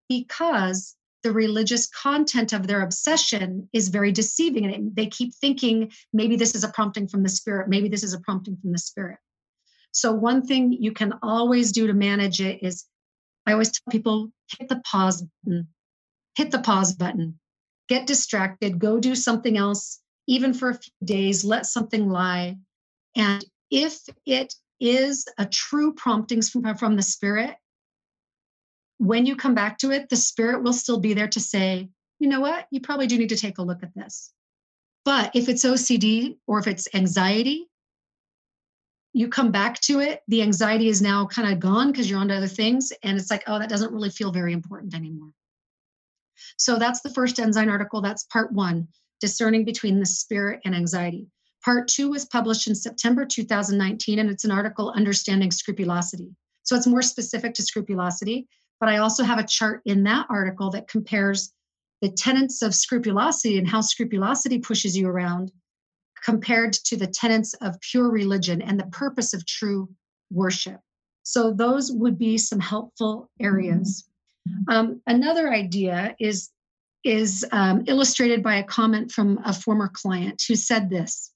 because 0.09 0.95
the 1.23 1.33
religious 1.33 1.89
content 1.89 2.53
of 2.53 2.67
their 2.67 2.83
obsession 2.83 3.69
is 3.73 3.89
very 3.89 4.13
deceiving 4.13 4.67
and 4.67 4.95
they 4.95 5.07
keep 5.07 5.35
thinking 5.35 5.91
maybe 6.13 6.37
this 6.37 6.55
is 6.55 6.63
a 6.63 6.69
prompting 6.69 7.09
from 7.09 7.25
the 7.25 7.29
spirit 7.29 7.69
maybe 7.69 7.89
this 7.89 8.05
is 8.05 8.15
a 8.15 8.21
prompting 8.21 8.57
from 8.57 8.71
the 8.71 8.79
spirit 8.79 9.19
so 9.91 10.13
one 10.13 10.47
thing 10.47 10.73
you 10.73 10.93
can 10.93 11.15
always 11.25 11.73
do 11.73 11.89
to 11.89 11.95
manage 11.95 12.41
it 12.41 12.63
is 12.63 12.85
i 13.45 13.51
always 13.51 13.73
tell 13.73 13.91
people 13.91 14.31
hit 14.57 14.69
the 14.69 14.81
pause 14.89 15.25
button 15.45 15.67
hit 16.37 16.53
the 16.53 16.61
pause 16.61 16.95
button 16.95 17.41
get 17.89 18.07
distracted 18.07 18.79
go 18.79 18.99
do 18.99 19.15
something 19.15 19.57
else 19.57 20.01
even 20.27 20.53
for 20.53 20.71
a 20.71 20.75
few 20.75 20.93
days 21.05 21.45
let 21.45 21.67
something 21.67 22.09
lie 22.09 22.57
and 23.17 23.45
if 23.71 23.99
it 24.27 24.55
is 24.79 25.27
a 25.39 25.47
true 25.47 25.95
promptings 25.95 26.51
from, 26.51 26.77
from 26.77 26.97
the 26.97 27.03
spirit 27.03 27.57
when 28.99 29.27
you 29.27 29.37
come 29.37 29.55
back 29.55 29.79
to 29.79 29.91
it, 29.91 30.09
the 30.09 30.17
spirit 30.17 30.63
will 30.63 30.73
still 30.73 30.99
be 30.99 31.15
there 31.15 31.29
to 31.29 31.41
say, 31.41 31.89
you 32.19 32.29
know 32.29 32.41
what, 32.41 32.67
you 32.71 32.81
probably 32.81 33.07
do 33.07 33.19
need 33.19 33.29
to 33.29 33.37
take 33.37 33.59
a 33.59 33.63
look 33.63 33.83
at 33.83 33.95
this. 33.95 34.33
But 35.05 35.31
if 35.35 35.49
it's 35.49 35.65
OCD 35.65 36.37
or 36.47 36.59
if 36.59 36.67
it's 36.67 36.89
anxiety, 36.95 37.69
you 39.13 39.29
come 39.29 39.51
back 39.51 39.81
to 39.83 40.01
it, 40.01 40.23
the 40.29 40.43
anxiety 40.43 40.89
is 40.89 41.01
now 41.01 41.27
kind 41.27 41.53
of 41.53 41.61
gone 41.61 41.91
because 41.91 42.09
you're 42.09 42.19
on 42.19 42.29
to 42.29 42.37
other 42.37 42.47
things. 42.47 42.93
And 43.03 43.19
it's 43.19 43.31
like, 43.31 43.45
oh, 43.47 43.59
that 43.59 43.69
doesn't 43.69 43.93
really 43.93 44.11
feel 44.11 44.33
very 44.33 44.53
important 44.53 44.95
anymore. 44.95 45.31
So 46.57 46.79
that's 46.79 47.01
the 47.01 47.11
first 47.11 47.39
Ensign 47.39 47.69
article. 47.69 48.01
That's 48.01 48.25
part 48.25 48.53
one 48.53 48.89
discerning 49.21 49.65
between 49.65 49.99
the 49.99 50.07
spirit 50.07 50.61
and 50.65 50.75
anxiety. 50.75 51.27
Part 51.65 51.89
two 51.89 52.11
was 52.11 52.27
published 52.27 52.69
in 52.69 52.75
September 52.75 53.25
2019, 53.25 54.19
and 54.19 54.31
it's 54.31 54.45
an 54.45 54.51
article 54.51 54.93
understanding 54.95 55.51
scrupulosity. 55.51 56.31
So 56.63 56.77
it's 56.77 56.87
more 56.87 57.03
specific 57.03 57.55
to 57.55 57.63
scrupulosity. 57.63 58.47
But 58.79 58.89
I 58.89 58.99
also 58.99 59.25
have 59.25 59.39
a 59.39 59.47
chart 59.47 59.81
in 59.87 60.03
that 60.05 60.27
article 60.29 60.71
that 60.71 60.89
compares 60.89 61.53
the 62.03 62.11
tenets 62.11 62.61
of 62.63 62.75
scrupulosity 62.75 63.59
and 63.59 63.67
how 63.67 63.81
scrupulosity 63.81 64.59
pushes 64.59 64.97
you 64.97 65.09
around 65.09 65.51
compared 66.23 66.73
to 66.73 66.97
the 66.97 67.07
tenets 67.07 67.55
of 67.55 67.81
pure 67.81 68.11
religion 68.11 68.61
and 68.61 68.79
the 68.79 68.87
purpose 68.87 69.33
of 69.33 69.47
true 69.47 69.89
worship. 70.31 70.81
So, 71.23 71.53
those 71.53 71.91
would 71.91 72.19
be 72.19 72.37
some 72.39 72.61
helpful 72.61 73.31
areas. 73.41 74.05
Um, 74.69 75.01
another 75.07 75.53
idea 75.53 76.15
is, 76.19 76.51
is 77.05 77.45
um, 77.53 77.85
illustrated 77.87 78.43
by 78.43 78.57
a 78.57 78.65
comment 78.65 79.13
from 79.13 79.41
a 79.45 79.53
former 79.53 79.89
client 79.89 80.43
who 80.47 80.57
said 80.57 80.91
this 80.91 81.33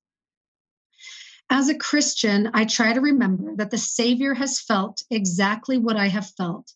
As 1.48 1.68
a 1.68 1.78
Christian, 1.78 2.50
I 2.54 2.64
try 2.64 2.92
to 2.92 3.00
remember 3.00 3.56
that 3.56 3.70
the 3.70 3.78
Savior 3.78 4.34
has 4.34 4.61
felt 4.61 5.02
exactly 5.11 5.78
what 5.78 5.96
I 5.96 6.08
have 6.08 6.30
felt 6.36 6.72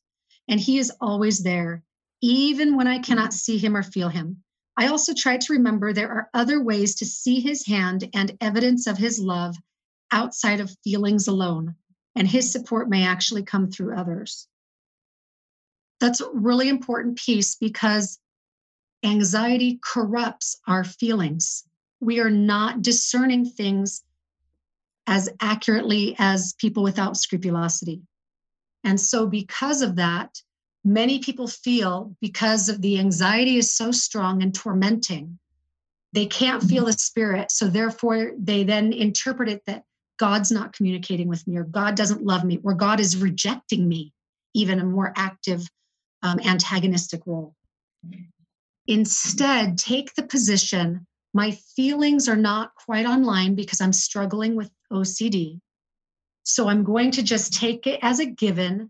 and 0.49 0.61
He 0.61 0.79
is 0.79 0.93
always 1.01 1.43
there, 1.43 1.83
even 2.21 2.77
when 2.77 2.87
I 2.87 2.99
cannot 2.99 3.33
see 3.33 3.59
Him 3.59 3.77
or 3.77 3.83
feel 3.83 4.09
Him. 4.09 4.43
I 4.77 4.89
also 4.89 5.15
try 5.15 5.37
to 5.37 5.53
remember 5.53 5.93
there 5.93 6.11
are 6.11 6.31
other 6.35 6.63
ways 6.63 6.97
to 6.97 7.07
see 7.07 7.41
His 7.41 7.67
hand 7.67 8.09
and 8.15 8.37
evidence 8.41 8.87
of 8.87 8.99
His 8.99 9.19
love 9.19 9.57
outside 10.11 10.61
of 10.61 10.77
feelings 10.85 11.29
alone, 11.29 11.77
and 12.15 12.29
His 12.29 12.51
support 12.51 12.89
may 12.89 13.07
actually 13.07 13.43
come 13.43 13.71
through 13.71 13.97
others. 13.97 14.47
That's 16.01 16.21
a 16.21 16.31
really 16.33 16.69
important 16.69 17.19
piece 17.19 17.55
because 17.55 18.19
anxiety 19.05 19.79
corrupts 19.83 20.61
our 20.67 20.85
feelings. 20.85 21.65
We 22.01 22.21
are 22.21 22.31
not 22.31 22.83
discerning 22.83 23.45
things 23.45 24.03
as 25.07 25.29
accurately 25.41 26.17
as 26.19 26.55
people 26.55 26.83
without 26.83 27.17
scrupulosity. 27.17 28.03
And 28.83 29.01
so, 29.01 29.27
because 29.27 29.83
of 29.83 29.97
that, 29.97 30.41
many 30.85 31.19
people 31.19 31.47
feel 31.47 32.15
because 32.21 32.69
of 32.69 32.81
the 32.83 32.99
anxiety 32.99 33.57
is 33.57 33.73
so 33.73 33.91
strong 33.91 34.43
and 34.43 34.55
tormenting, 34.55 35.39
they 36.13 36.27
can't 36.27 36.63
feel 36.63 36.83
mm-hmm. 36.83 36.93
the 36.93 36.99
spirit. 36.99 37.51
So, 37.51 37.69
therefore, 37.69 38.33
they 38.39 38.65
then 38.65 38.93
interpret 38.93 39.49
it 39.49 39.63
that 39.67 39.85
God's 40.19 40.51
not 40.51 40.73
communicating 40.73 41.29
with 41.29 41.47
me, 41.47 41.57
or 41.57 41.65
God 41.65 41.97
doesn't 41.97 42.25
love 42.25 42.45
me, 42.45 42.61
or 42.63 42.75
God 42.75 43.01
is 43.01 43.17
rejecting 43.17 43.89
me, 43.89 44.13
even 44.55 44.81
a 44.81 44.85
more 44.85 45.13
active 45.17 45.67
um, 46.25 46.41
antagonistic 46.41 47.23
role. 47.27 47.55
Instead, 48.89 49.79
take 49.79 50.15
the 50.15 50.25
position 50.25 51.07
my 51.35 51.51
feelings 51.75 52.29
are 52.29 52.37
not 52.37 52.75
quite 52.77 53.07
online 53.07 53.57
because 53.57 53.81
I'm 53.81 53.93
struggling 53.93 54.55
with 54.55 54.71
OCD. 54.93 55.61
So 56.45 56.69
I'm 56.69 56.85
going 56.85 57.11
to 57.13 57.25
just 57.25 57.55
take 57.55 57.89
it 57.89 57.99
as 58.03 58.21
a 58.21 58.27
given 58.27 58.89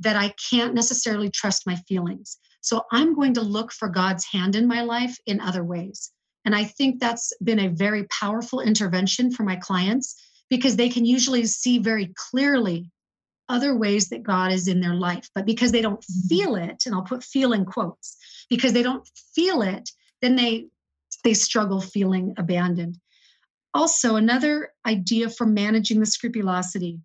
that 0.00 0.16
I 0.16 0.32
can't 0.50 0.74
necessarily 0.74 1.30
trust 1.30 1.66
my 1.66 1.76
feelings. 1.76 2.38
So 2.62 2.82
I'm 2.90 3.14
going 3.14 3.34
to 3.34 3.42
look 3.42 3.72
for 3.72 3.88
God's 3.88 4.24
hand 4.24 4.56
in 4.56 4.66
my 4.66 4.82
life 4.82 5.16
in 5.26 5.40
other 5.40 5.62
ways. 5.62 6.10
And 6.46 6.56
I 6.56 6.64
think 6.64 6.98
that's 6.98 7.32
been 7.44 7.60
a 7.60 7.68
very 7.68 8.04
powerful 8.04 8.60
intervention 8.60 9.30
for 9.30 9.42
my 9.42 9.56
clients 9.56 10.16
because 10.48 10.76
they 10.76 10.88
can 10.88 11.04
usually 11.04 11.44
see 11.44 11.78
very 11.78 12.12
clearly 12.16 12.90
other 13.48 13.76
ways 13.76 14.08
that 14.08 14.22
God 14.22 14.52
is 14.52 14.68
in 14.68 14.80
their 14.80 14.94
life. 14.94 15.28
But 15.34 15.46
because 15.46 15.72
they 15.72 15.82
don't 15.82 16.00
mm-hmm. 16.00 16.28
feel 16.28 16.56
it, 16.56 16.84
and 16.86 16.94
I'll 16.94 17.02
put 17.02 17.24
feel 17.24 17.52
in 17.52 17.64
quotes, 17.64 18.16
because 18.48 18.72
they 18.72 18.82
don't 18.82 19.08
feel 19.34 19.62
it, 19.62 19.90
then 20.20 20.36
they 20.36 20.66
they 21.24 21.34
struggle 21.34 21.80
feeling 21.80 22.34
abandoned. 22.36 22.98
Also, 23.74 24.16
another 24.16 24.72
idea 24.86 25.30
for 25.30 25.46
managing 25.46 26.00
the 26.00 26.06
scrupulosity 26.06 27.00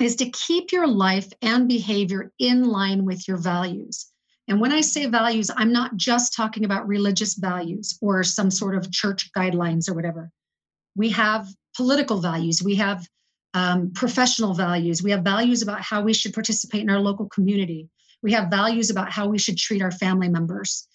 is 0.00 0.16
to 0.16 0.30
keep 0.30 0.72
your 0.72 0.86
life 0.86 1.32
and 1.42 1.68
behavior 1.68 2.32
in 2.38 2.64
line 2.64 3.04
with 3.04 3.26
your 3.26 3.36
values. 3.36 4.06
And 4.48 4.60
when 4.60 4.72
I 4.72 4.82
say 4.82 5.06
values, 5.06 5.50
I'm 5.56 5.72
not 5.72 5.96
just 5.96 6.34
talking 6.34 6.64
about 6.64 6.86
religious 6.86 7.34
values 7.34 7.98
or 8.02 8.22
some 8.22 8.50
sort 8.50 8.74
of 8.76 8.90
church 8.92 9.30
guidelines 9.36 9.88
or 9.88 9.94
whatever. 9.94 10.30
We 10.96 11.10
have 11.10 11.48
political 11.76 12.20
values, 12.20 12.62
we 12.62 12.74
have 12.76 13.06
um, 13.54 13.92
professional 13.92 14.52
values, 14.52 15.02
we 15.02 15.12
have 15.12 15.22
values 15.22 15.62
about 15.62 15.80
how 15.80 16.02
we 16.02 16.12
should 16.12 16.34
participate 16.34 16.82
in 16.82 16.90
our 16.90 17.00
local 17.00 17.28
community, 17.28 17.88
we 18.22 18.32
have 18.32 18.50
values 18.50 18.90
about 18.90 19.12
how 19.12 19.28
we 19.28 19.38
should 19.38 19.58
treat 19.58 19.82
our 19.82 19.90
family 19.90 20.28
members. 20.28 20.88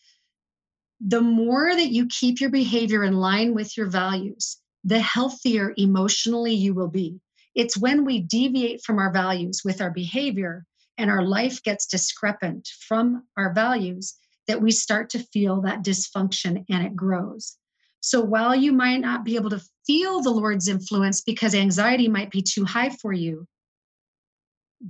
The 1.00 1.22
more 1.22 1.74
that 1.74 1.92
you 1.92 2.08
keep 2.08 2.42
your 2.42 2.50
behavior 2.50 3.04
in 3.04 3.14
line 3.14 3.54
with 3.54 3.78
your 3.78 3.88
values, 3.88 4.58
the 4.84 5.00
healthier 5.00 5.74
emotionally 5.78 6.54
you 6.54 6.74
will 6.74 6.90
be. 6.90 7.20
It's 7.56 7.78
when 7.78 8.04
we 8.04 8.20
deviate 8.20 8.84
from 8.84 9.00
our 9.00 9.12
values 9.12 9.62
with 9.64 9.82
our 9.82 9.92
behavior 9.92 10.66
and 10.98 11.10
our 11.10 11.24
life 11.24 11.64
gets 11.64 11.88
discrepant 11.88 12.68
from 12.88 13.24
our 13.38 13.54
values 13.54 14.16
that 14.48 14.62
we 14.62 14.72
start 14.72 15.10
to 15.12 15.20
feel 15.20 15.62
that 15.62 15.84
dysfunction 15.84 16.66
and 16.70 16.86
it 16.86 16.96
grows. 16.96 17.56
So 18.02 18.22
while 18.22 18.56
you 18.56 18.72
might 18.72 19.02
not 19.02 19.24
be 19.24 19.36
able 19.36 19.50
to 19.52 19.62
feel 19.90 20.22
the 20.22 20.30
Lord's 20.30 20.68
influence 20.68 21.22
because 21.22 21.56
anxiety 21.56 22.08
might 22.08 22.30
be 22.30 22.44
too 22.44 22.64
high 22.64 22.92
for 22.92 23.12
you, 23.12 23.48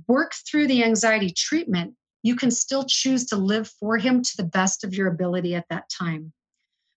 work 0.06 0.34
through 0.46 0.66
the 0.66 0.84
anxiety 0.84 1.32
treatment. 1.34 1.94
You 2.22 2.36
can 2.36 2.50
still 2.50 2.84
choose 2.86 3.24
to 3.26 3.36
live 3.36 3.66
for 3.80 3.96
Him 3.96 4.20
to 4.20 4.36
the 4.36 4.44
best 4.44 4.84
of 4.84 4.92
your 4.92 5.08
ability 5.08 5.54
at 5.54 5.64
that 5.70 5.88
time. 5.88 6.34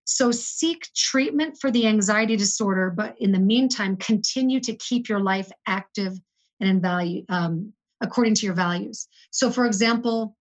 So 0.03 0.31
seek 0.31 0.89
treatment 0.93 1.59
for 1.61 1.71
the 1.71 1.87
anxiety 1.87 2.35
disorder, 2.35 2.89
but 2.89 3.15
in 3.21 3.31
the 3.31 3.39
meantime, 3.39 3.95
continue 3.95 4.59
to 4.59 4.75
keep 4.75 5.07
your 5.07 5.21
life 5.21 5.49
active 5.65 6.19
and 6.59 6.69
in 6.69 6.81
value 6.81 7.23
um, 7.29 7.71
according 8.01 8.35
to 8.35 8.45
your 8.45 8.55
values. 8.55 9.07
So, 9.31 9.49
for 9.49 9.65
example, 9.65 10.35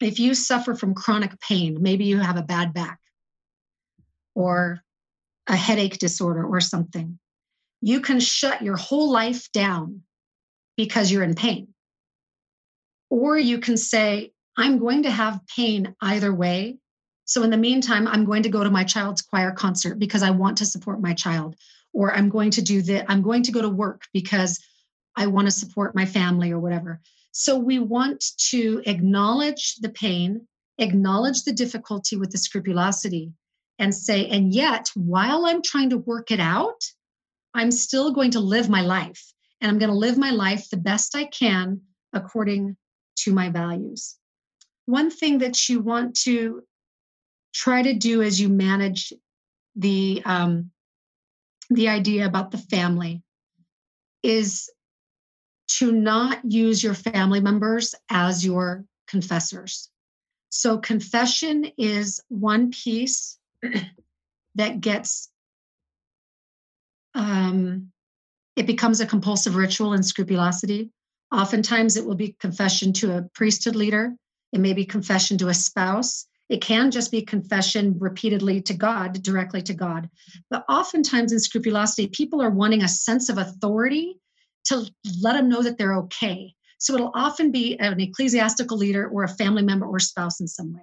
if 0.00 0.18
you 0.18 0.32
suffer 0.32 0.74
from 0.74 0.94
chronic 0.94 1.38
pain, 1.42 1.82
maybe 1.82 2.06
you 2.06 2.16
have 2.20 2.38
a 2.38 2.42
bad 2.42 2.72
back 2.72 3.00
or 4.34 4.82
a 5.50 5.56
headache 5.56 5.98
disorder 5.98 6.46
or 6.46 6.60
something, 6.60 7.18
you 7.82 8.00
can 8.00 8.20
shut 8.20 8.62
your 8.62 8.76
whole 8.76 9.10
life 9.10 9.50
down 9.52 10.02
because 10.76 11.10
you're 11.10 11.24
in 11.24 11.34
pain. 11.34 11.68
Or 13.10 13.36
you 13.36 13.58
can 13.58 13.76
say, 13.76 14.32
I'm 14.56 14.78
going 14.78 15.02
to 15.02 15.10
have 15.10 15.40
pain 15.56 15.94
either 16.00 16.32
way. 16.32 16.78
So, 17.24 17.42
in 17.42 17.50
the 17.50 17.56
meantime, 17.56 18.06
I'm 18.06 18.24
going 18.24 18.44
to 18.44 18.48
go 18.48 18.62
to 18.62 18.70
my 18.70 18.84
child's 18.84 19.22
choir 19.22 19.50
concert 19.50 19.98
because 19.98 20.22
I 20.22 20.30
want 20.30 20.58
to 20.58 20.66
support 20.66 21.00
my 21.00 21.14
child. 21.14 21.56
Or 21.92 22.14
I'm 22.14 22.28
going 22.28 22.52
to 22.52 22.62
do 22.62 22.82
that. 22.82 23.06
I'm 23.08 23.22
going 23.22 23.42
to 23.44 23.52
go 23.52 23.62
to 23.62 23.68
work 23.68 24.02
because 24.12 24.60
I 25.16 25.26
want 25.26 25.48
to 25.48 25.52
support 25.52 25.96
my 25.96 26.06
family 26.06 26.52
or 26.52 26.60
whatever. 26.60 27.00
So, 27.32 27.58
we 27.58 27.80
want 27.80 28.24
to 28.50 28.82
acknowledge 28.86 29.76
the 29.76 29.90
pain, 29.90 30.46
acknowledge 30.78 31.42
the 31.42 31.52
difficulty 31.52 32.16
with 32.16 32.30
the 32.30 32.38
scrupulosity, 32.38 33.32
and 33.80 33.94
say, 33.94 34.26
and 34.26 34.54
yet, 34.54 34.90
while 34.94 35.46
I'm 35.46 35.62
trying 35.62 35.90
to 35.90 35.98
work 35.98 36.30
it 36.30 36.38
out, 36.38 36.84
I'm 37.54 37.72
still 37.72 38.12
going 38.12 38.32
to 38.32 38.40
live 38.40 38.68
my 38.68 38.82
life. 38.82 39.32
And 39.60 39.70
I'm 39.70 39.78
going 39.78 39.90
to 39.90 39.96
live 39.96 40.18
my 40.18 40.30
life 40.30 40.68
the 40.68 40.76
best 40.76 41.16
I 41.16 41.24
can 41.24 41.80
according 42.12 42.76
to 43.20 43.32
my 43.32 43.48
values. 43.48 44.16
One 44.84 45.10
thing 45.10 45.38
that 45.38 45.68
you 45.68 45.80
want 45.80 46.14
to 46.20 46.62
try 47.54 47.82
to 47.82 47.94
do 47.94 48.22
as 48.22 48.38
you 48.40 48.50
manage 48.50 49.12
the 49.74 50.22
um, 50.24 50.70
the 51.70 51.88
idea 51.88 52.26
about 52.26 52.50
the 52.50 52.58
family 52.58 53.22
is 54.22 54.70
to 55.78 55.92
not 55.92 56.40
use 56.44 56.82
your 56.82 56.94
family 56.94 57.40
members 57.40 57.94
as 58.10 58.44
your 58.44 58.84
confessors. 59.06 59.88
So, 60.48 60.78
confession 60.78 61.70
is 61.78 62.20
one 62.28 62.72
piece 62.72 63.38
that 64.54 64.80
gets, 64.80 65.28
um, 67.14 67.90
it 68.56 68.66
becomes 68.66 69.00
a 69.00 69.06
compulsive 69.06 69.56
ritual 69.56 69.94
in 69.94 70.02
scrupulosity. 70.02 70.90
Oftentimes, 71.32 71.96
it 71.96 72.04
will 72.04 72.16
be 72.16 72.36
confession 72.40 72.92
to 72.94 73.16
a 73.16 73.22
priesthood 73.34 73.76
leader, 73.76 74.14
it 74.52 74.60
may 74.60 74.72
be 74.72 74.84
confession 74.84 75.38
to 75.38 75.48
a 75.48 75.54
spouse. 75.54 76.26
It 76.48 76.60
can 76.60 76.90
just 76.90 77.12
be 77.12 77.22
confession 77.22 77.96
repeatedly 77.98 78.60
to 78.62 78.74
God, 78.74 79.22
directly 79.22 79.62
to 79.62 79.74
God. 79.74 80.10
But 80.50 80.64
oftentimes 80.68 81.32
in 81.32 81.38
scrupulosity, 81.38 82.08
people 82.08 82.42
are 82.42 82.50
wanting 82.50 82.82
a 82.82 82.88
sense 82.88 83.28
of 83.28 83.38
authority 83.38 84.18
to 84.64 84.90
let 85.22 85.34
them 85.34 85.48
know 85.48 85.62
that 85.62 85.78
they're 85.78 85.94
okay. 85.94 86.54
So 86.78 86.94
it'll 86.94 87.12
often 87.14 87.52
be 87.52 87.78
an 87.78 88.00
ecclesiastical 88.00 88.76
leader 88.76 89.08
or 89.08 89.22
a 89.22 89.28
family 89.28 89.62
member 89.62 89.86
or 89.86 90.00
spouse 90.00 90.40
in 90.40 90.48
some 90.48 90.74
way. 90.74 90.82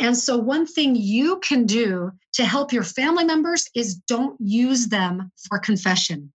And 0.00 0.16
so, 0.16 0.36
one 0.36 0.66
thing 0.66 0.96
you 0.96 1.38
can 1.38 1.66
do 1.66 2.12
to 2.34 2.44
help 2.44 2.72
your 2.72 2.82
family 2.82 3.24
members 3.24 3.68
is 3.74 3.94
don't 3.94 4.36
use 4.40 4.88
them 4.88 5.30
for 5.48 5.58
confession. 5.58 6.32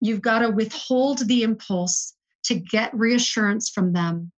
You've 0.00 0.22
got 0.22 0.40
to 0.40 0.50
withhold 0.50 1.26
the 1.26 1.42
impulse 1.42 2.14
to 2.44 2.54
get 2.54 2.94
reassurance 2.94 3.70
from 3.70 3.92
them 3.92 4.32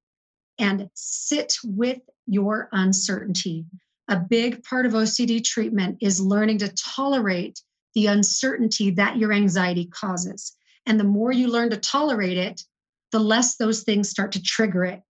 and 0.58 0.88
sit 0.94 1.54
with 1.64 1.98
your 2.26 2.68
uncertainty. 2.72 3.66
A 4.08 4.16
big 4.16 4.62
part 4.62 4.86
of 4.86 4.92
OCD 4.92 5.42
treatment 5.42 5.98
is 6.00 6.20
learning 6.20 6.58
to 6.58 6.72
tolerate 6.74 7.60
the 7.94 8.06
uncertainty 8.06 8.90
that 8.92 9.16
your 9.16 9.32
anxiety 9.32 9.86
causes. 9.86 10.56
And 10.86 11.00
the 11.00 11.04
more 11.04 11.32
you 11.32 11.48
learn 11.48 11.70
to 11.70 11.76
tolerate 11.76 12.38
it, 12.38 12.62
the 13.10 13.18
less 13.18 13.56
those 13.56 13.82
things 13.82 14.08
start 14.08 14.32
to 14.32 14.42
trigger 14.42 14.84
it. 14.84 15.02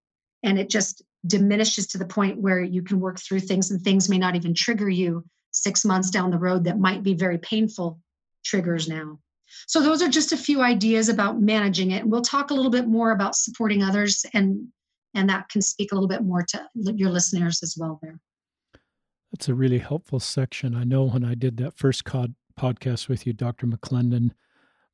And 0.43 0.59
it 0.59 0.71
just 0.71 1.03
diminishes 1.27 1.87
to 1.89 1.99
the 1.99 2.07
point 2.07 2.41
where 2.41 2.63
you 2.63 2.83
can 2.83 3.01
work 3.01 3.19
through 3.21 3.41
things 3.41 3.71
and 3.71 3.81
things 3.81 4.09
may 4.09 4.19
not 4.19 4.37
even 4.37 4.55
trigger 4.55 4.89
you 4.89 5.25
six 5.51 5.85
months 5.85 6.11
down 6.11 6.31
the 6.31 6.39
road 6.39 6.65
that 6.65 6.79
might 6.79 7.03
be 7.03 7.15
very 7.15 7.39
painful 7.39 7.99
triggers 8.45 8.89
now. 8.89 9.19
So, 9.67 9.83
those 9.83 10.03
are 10.03 10.09
just 10.09 10.33
a 10.33 10.37
few 10.37 10.61
ideas 10.61 11.09
about 11.09 11.41
managing 11.41 11.93
it. 11.93 12.07
We'll 12.07 12.23
talk 12.23 12.51
a 12.51 12.55
little 12.55 12.71
bit 12.71 12.87
more 12.87 13.13
about 13.13 13.37
supporting 13.37 13.83
others, 13.83 14.25
and, 14.35 14.69
and 15.15 15.31
that 15.31 15.49
can 15.49 15.63
speak 15.63 15.93
a 15.93 15.95
little 15.95 16.09
bit 16.09 16.23
more 16.23 16.43
to 16.43 16.67
your 16.75 17.11
listeners 17.11 17.63
as 17.63 17.77
well 17.79 17.99
there. 18.03 18.19
That's 19.33 19.49
a 19.49 19.55
really 19.55 19.79
helpful 19.79 20.21
section. 20.21 20.75
I 20.75 20.85
know 20.85 21.05
when 21.05 21.25
I 21.25 21.35
did 21.35 21.57
that 21.59 21.77
first 21.77 22.05
cod, 22.05 22.35
podcast 22.59 23.09
with 23.09 23.27
you, 23.27 23.33
Dr. 23.33 23.67
McClendon, 23.67 24.31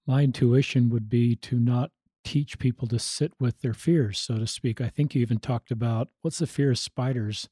my 0.07 0.22
intuition 0.22 0.91
would 0.91 1.09
be 1.09 1.37
to 1.37 1.59
not 1.59 1.91
teach 2.25 2.59
people 2.59 2.89
to 2.89 2.99
sit 2.99 3.33
with 3.39 3.61
their 3.61 3.75
fears, 3.75 4.18
so 4.18 4.39
to 4.39 4.47
speak. 4.47 4.81
I 4.81 4.89
think 4.89 5.14
you 5.14 5.23
even 5.23 5.39
talked 5.39 5.70
about 5.70 6.09
what's 6.23 6.39
the 6.39 6.47
fear 6.47 6.70
of 6.70 6.79
spiders, 6.79 7.49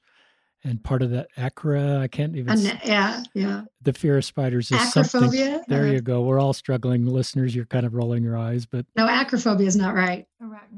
and 0.63 0.83
part 0.83 1.03
of 1.03 1.11
that 1.11 1.29
acra. 1.37 1.99
I 1.99 2.09
can't 2.09 2.37
even. 2.37 2.59
yeah, 2.85 3.23
yeah. 3.35 3.63
The 3.83 3.93
fear 3.93 4.19
of 4.19 4.25
spiders 4.25 4.71
is 4.71 4.79
acrophobia. 4.79 5.05
something. 5.05 5.65
There 5.69 5.87
you 5.87 6.01
go. 6.01 6.23
We're 6.23 6.41
all 6.41 6.53
struggling. 6.53 7.07
Listeners, 7.07 7.55
you're 7.55 7.67
kind 7.67 7.87
of 7.87 7.95
rolling 7.95 8.23
your 8.23 8.37
eyes, 8.37 8.67
but 8.67 8.87
no, 8.97 9.07
acrophobia 9.07 9.67
is 9.67 9.77
not 9.77 9.95
right. 9.95 10.27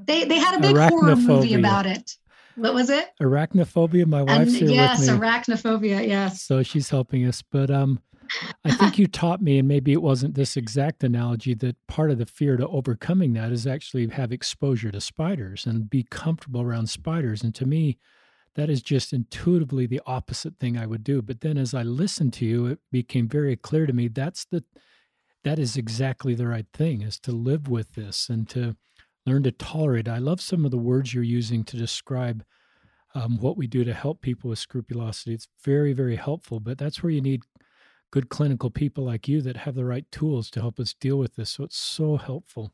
They 0.06 0.24
they 0.24 0.38
had 0.38 0.56
a 0.56 0.60
big 0.60 0.76
horror 0.76 1.16
movie 1.16 1.54
about 1.54 1.86
it. 1.86 2.16
What 2.56 2.74
was 2.74 2.90
it? 2.90 3.08
Arachnophobia. 3.20 4.06
My 4.06 4.22
wife's 4.22 4.52
and, 4.52 4.56
here 4.56 4.68
yes, 4.70 5.00
with 5.00 5.08
me. 5.08 5.26
Yes, 5.26 5.48
arachnophobia. 5.48 6.06
Yes. 6.06 6.42
So 6.42 6.62
she's 6.62 6.90
helping 6.90 7.24
us, 7.26 7.42
but 7.42 7.70
um, 7.70 8.00
I 8.64 8.72
think 8.72 8.98
you 8.98 9.06
taught 9.06 9.42
me, 9.42 9.58
and 9.58 9.68
maybe 9.68 9.92
it 9.92 10.02
wasn't 10.02 10.34
this 10.34 10.56
exact 10.56 11.02
analogy, 11.04 11.54
that 11.54 11.76
part 11.86 12.10
of 12.10 12.18
the 12.18 12.26
fear 12.26 12.56
to 12.56 12.66
overcoming 12.68 13.32
that 13.34 13.52
is 13.52 13.66
actually 13.66 14.08
have 14.08 14.32
exposure 14.32 14.90
to 14.90 15.00
spiders 15.00 15.66
and 15.66 15.90
be 15.90 16.04
comfortable 16.04 16.62
around 16.62 16.88
spiders. 16.88 17.42
And 17.42 17.54
to 17.56 17.66
me, 17.66 17.98
that 18.54 18.70
is 18.70 18.82
just 18.82 19.12
intuitively 19.12 19.86
the 19.86 20.02
opposite 20.06 20.58
thing 20.58 20.76
I 20.76 20.86
would 20.86 21.04
do. 21.04 21.22
But 21.22 21.40
then 21.40 21.56
as 21.56 21.74
I 21.74 21.82
listened 21.82 22.32
to 22.34 22.44
you, 22.44 22.66
it 22.66 22.78
became 22.90 23.28
very 23.28 23.56
clear 23.56 23.86
to 23.86 23.92
me 23.92 24.08
that's 24.08 24.44
the 24.44 24.64
that 25.44 25.58
is 25.58 25.76
exactly 25.76 26.34
the 26.34 26.46
right 26.46 26.66
thing 26.72 27.02
is 27.02 27.18
to 27.18 27.32
live 27.32 27.66
with 27.66 27.94
this 27.94 28.28
and 28.28 28.48
to 28.48 28.76
learn 29.26 29.42
to 29.42 29.50
tolerate. 29.50 30.08
I 30.08 30.18
love 30.18 30.40
some 30.40 30.64
of 30.64 30.70
the 30.70 30.78
words 30.78 31.12
you're 31.12 31.24
using 31.24 31.64
to 31.64 31.76
describe 31.76 32.44
um, 33.14 33.38
what 33.38 33.56
we 33.56 33.66
do 33.66 33.84
to 33.84 33.92
help 33.92 34.22
people 34.22 34.50
with 34.50 34.58
scrupulosity. 34.58 35.34
It's 35.34 35.48
very, 35.64 35.92
very 35.92 36.14
helpful, 36.16 36.60
but 36.60 36.78
that's 36.78 37.02
where 37.02 37.10
you 37.10 37.20
need 37.20 37.42
good 38.12 38.28
clinical 38.28 38.70
people 38.70 39.04
like 39.04 39.26
you 39.26 39.40
that 39.42 39.56
have 39.56 39.74
the 39.74 39.84
right 39.84 40.08
tools 40.12 40.50
to 40.50 40.60
help 40.60 40.78
us 40.78 40.94
deal 40.94 41.18
with 41.18 41.34
this. 41.34 41.50
So 41.50 41.64
it's 41.64 41.76
so 41.76 42.16
helpful. 42.16 42.72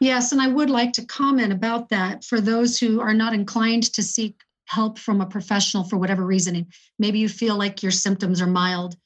Yes, 0.00 0.32
and 0.32 0.40
I 0.40 0.48
would 0.48 0.70
like 0.70 0.92
to 0.94 1.06
comment 1.06 1.52
about 1.52 1.88
that 1.88 2.24
for 2.24 2.40
those 2.40 2.78
who 2.78 3.00
are 3.00 3.14
not 3.14 3.32
inclined 3.32 3.84
to 3.94 4.02
seek 4.02 4.42
help 4.66 4.98
from 4.98 5.20
a 5.20 5.26
professional 5.26 5.84
for 5.84 5.96
whatever 5.96 6.26
reason. 6.26 6.66
Maybe 6.98 7.20
you 7.20 7.28
feel 7.28 7.56
like 7.56 7.82
your 7.82 7.92
symptoms 7.92 8.42
are 8.42 8.46
mild 8.46 8.96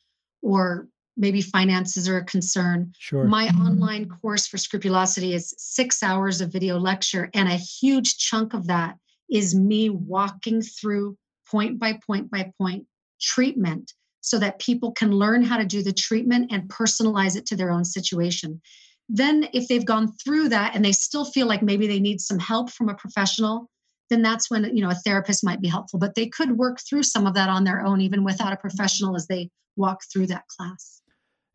or 0.43 0.89
maybe 1.17 1.43
finances 1.43 2.09
are 2.09 2.17
a 2.17 2.25
concern. 2.25 2.93
Sure. 2.99 3.25
My 3.25 3.49
online 3.49 4.09
course 4.09 4.47
for 4.47 4.57
scrupulosity 4.57 5.35
is 5.35 5.55
six 5.59 6.03
hours 6.03 6.41
of 6.41 6.53
video 6.53 6.79
lecture, 6.79 7.31
and 7.35 7.49
a 7.49 7.57
huge 7.57 8.17
chunk 8.17 8.55
of 8.55 8.67
that 8.69 8.97
is 9.31 9.55
me 9.55 9.91
walking 9.91 10.63
through 10.63 11.17
point 11.51 11.79
by 11.79 11.99
point 12.07 12.31
by 12.31 12.51
point 12.59 12.87
treatment 13.21 13.93
so 14.21 14.39
that 14.39 14.59
people 14.59 14.93
can 14.93 15.11
learn 15.11 15.43
how 15.43 15.57
to 15.57 15.65
do 15.65 15.83
the 15.83 15.93
treatment 15.93 16.51
and 16.53 16.69
personalize 16.69 17.37
it 17.37 17.47
to 17.47 17.57
their 17.57 17.71
own 17.71 17.85
situation. 17.85 18.61
Then, 19.09 19.49
if 19.53 19.67
they've 19.67 19.85
gone 19.85 20.13
through 20.23 20.51
that 20.51 20.77
and 20.77 20.85
they 20.85 20.93
still 20.93 21.25
feel 21.25 21.47
like 21.47 21.63
maybe 21.63 21.87
they 21.87 21.99
need 21.99 22.21
some 22.21 22.39
help 22.39 22.71
from 22.71 22.89
a 22.89 22.95
professional, 22.95 23.69
then 24.09 24.23
that's 24.23 24.51
when 24.51 24.77
you 24.77 24.83
know 24.83 24.91
a 24.91 24.95
therapist 24.95 25.45
might 25.45 25.61
be 25.61 25.69
helpful. 25.69 25.99
But 25.99 26.15
they 26.15 26.27
could 26.27 26.57
work 26.57 26.79
through 26.89 27.03
some 27.05 27.27
of 27.27 27.35
that 27.35 27.49
on 27.49 27.65
their 27.65 27.85
own, 27.85 28.01
even 28.01 28.25
without 28.25 28.53
a 28.53 28.57
professional, 28.57 29.17
as 29.17 29.27
they 29.27 29.51
walk 29.77 30.01
through 30.13 30.27
that 30.29 30.47
class. 30.49 31.03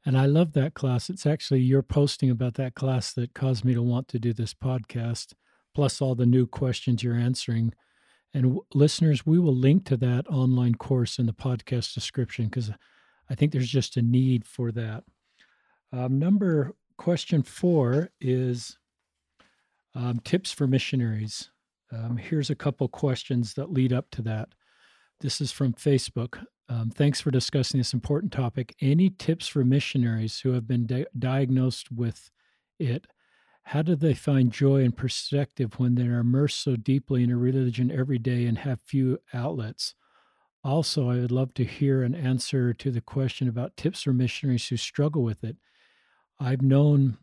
And 0.06 0.18
I 0.18 0.26
love 0.26 0.54
that 0.54 0.74
class. 0.74 1.10
It's 1.10 1.26
actually 1.26 1.62
your 1.62 1.82
posting 1.82 2.30
about 2.30 2.56
that 2.56 2.76
class 2.76 3.14
that 3.14 3.34
caused 3.34 3.66
me 3.66 3.74
to 3.74 3.82
want 3.82 4.08
to 4.10 4.20
do 4.20 4.34
this 4.34 4.54
podcast, 4.54 5.34
plus 5.74 6.02
all 6.02 6.16
the 6.16 6.26
new 6.26 6.46
questions 6.46 7.04
you're 7.04 7.16
answering 7.16 7.74
and 8.36 8.60
listeners, 8.74 9.26
we 9.26 9.40
will 9.40 9.56
link 9.56 9.86
to 9.86 9.96
that 9.96 10.28
online 10.28 10.76
course 10.76 11.20
in 11.20 11.26
the 11.26 11.32
podcast 11.32 11.94
description 11.94 12.46
because 12.46 12.70
I 13.30 13.34
think 13.34 13.54
there's 13.54 13.70
just 13.70 13.96
a 13.96 14.02
need 14.02 14.46
for 14.46 14.74
that. 14.74 15.06
Um, 15.94 16.20
number 16.20 16.76
question 16.98 17.44
four 17.44 18.10
is 18.20 18.78
um, 19.96 20.20
tips 20.26 20.52
for 20.52 20.68
missionaries. 20.68 21.50
Um, 21.94 22.18
here's 22.18 22.50
a 22.50 22.56
couple 22.56 22.90
questions 22.90 23.54
that 23.54 23.72
lead 23.72 23.94
up 23.94 24.12
to 24.12 24.22
that. 24.24 24.50
This 25.22 25.40
is 25.40 25.54
from 25.54 25.72
Facebook. 25.72 26.44
Um, 26.68 26.90
thanks 26.90 27.22
for 27.22 27.32
discussing 27.32 27.78
this 27.78 27.94
important 27.94 28.34
topic. 28.34 28.76
Any 28.82 29.12
tips 29.12 29.48
for 29.48 29.64
missionaries 29.64 30.42
who 30.42 30.52
have 30.52 30.68
been 30.68 30.86
di- 30.86 31.06
diagnosed 31.18 31.90
with 31.90 32.32
it 32.80 33.08
how 33.66 33.82
do 33.82 33.96
they 33.96 34.14
find 34.14 34.52
joy 34.52 34.84
and 34.84 34.96
perspective 34.96 35.80
when 35.80 35.96
they 35.96 36.08
are 36.08 36.20
immersed 36.20 36.62
so 36.62 36.76
deeply 36.76 37.24
in 37.24 37.32
a 37.32 37.38
religion 37.38 37.92
every 37.92 38.20
day 38.20 38.46
and 38.46 38.60
have 38.60 38.80
few 38.82 39.20
outlets? 39.34 39.96
Also, 40.64 41.10
I 41.10 41.16
would 41.16 41.32
love 41.32 41.54
to 41.56 41.66
hear 41.66 42.04
an 42.04 42.16
answer 42.16 42.74
to 42.74 42.92
the 42.92 43.02
question 43.02 43.48
about 43.48 43.78
tips 43.78 44.04
for 44.04 44.14
missionaries 44.14 44.68
who 44.68 44.78
struggle 44.78 45.24
with 45.24 45.44
it. 45.44 45.58
I've 46.40 46.62
known, 46.62 47.18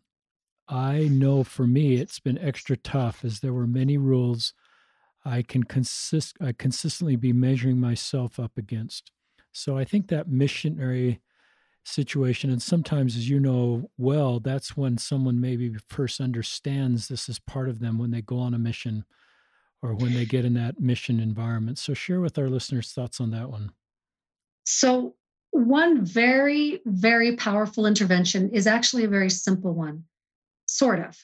I 0.67 1.09
know 1.09 1.43
for 1.43 1.67
me, 1.67 1.95
it's 1.95 2.19
been 2.19 2.37
extra 2.37 2.77
tough 2.77 3.25
as 3.25 3.39
there 3.39 3.53
were 3.53 3.67
many 3.67 3.97
rules 3.97 4.53
I 5.25 5.41
can 5.41 5.63
consist, 5.63 6.37
I 6.41 6.51
consistently 6.51 7.15
be 7.15 7.33
measuring 7.33 7.79
myself 7.79 8.39
up 8.39 8.57
against. 8.57 9.11
So 9.51 9.77
I 9.77 9.85
think 9.85 10.07
that 10.07 10.27
missionary 10.27 11.21
situation. 11.83 12.49
And 12.49 12.61
sometimes, 12.61 13.15
as 13.15 13.29
you 13.29 13.39
know 13.39 13.89
well, 13.97 14.39
that's 14.39 14.75
when 14.77 14.97
someone 14.97 15.39
maybe 15.39 15.75
first 15.87 16.21
understands 16.21 17.07
this 17.07 17.29
is 17.29 17.39
part 17.39 17.69
of 17.69 17.79
them 17.79 17.97
when 17.97 18.11
they 18.11 18.21
go 18.21 18.39
on 18.39 18.53
a 18.53 18.59
mission 18.59 19.05
or 19.81 19.93
when 19.93 20.13
they 20.13 20.25
get 20.25 20.45
in 20.45 20.53
that 20.53 20.79
mission 20.79 21.19
environment. 21.19 21.77
So, 21.77 21.93
share 21.93 22.21
with 22.21 22.37
our 22.37 22.49
listeners 22.49 22.91
thoughts 22.91 23.19
on 23.19 23.31
that 23.31 23.49
one. 23.49 23.71
So, 24.65 25.15
one 25.51 26.03
very, 26.03 26.81
very 26.85 27.35
powerful 27.35 27.85
intervention 27.85 28.49
is 28.51 28.65
actually 28.65 29.03
a 29.03 29.09
very 29.09 29.29
simple 29.29 29.73
one, 29.73 30.05
sort 30.65 30.99
of. 30.99 31.17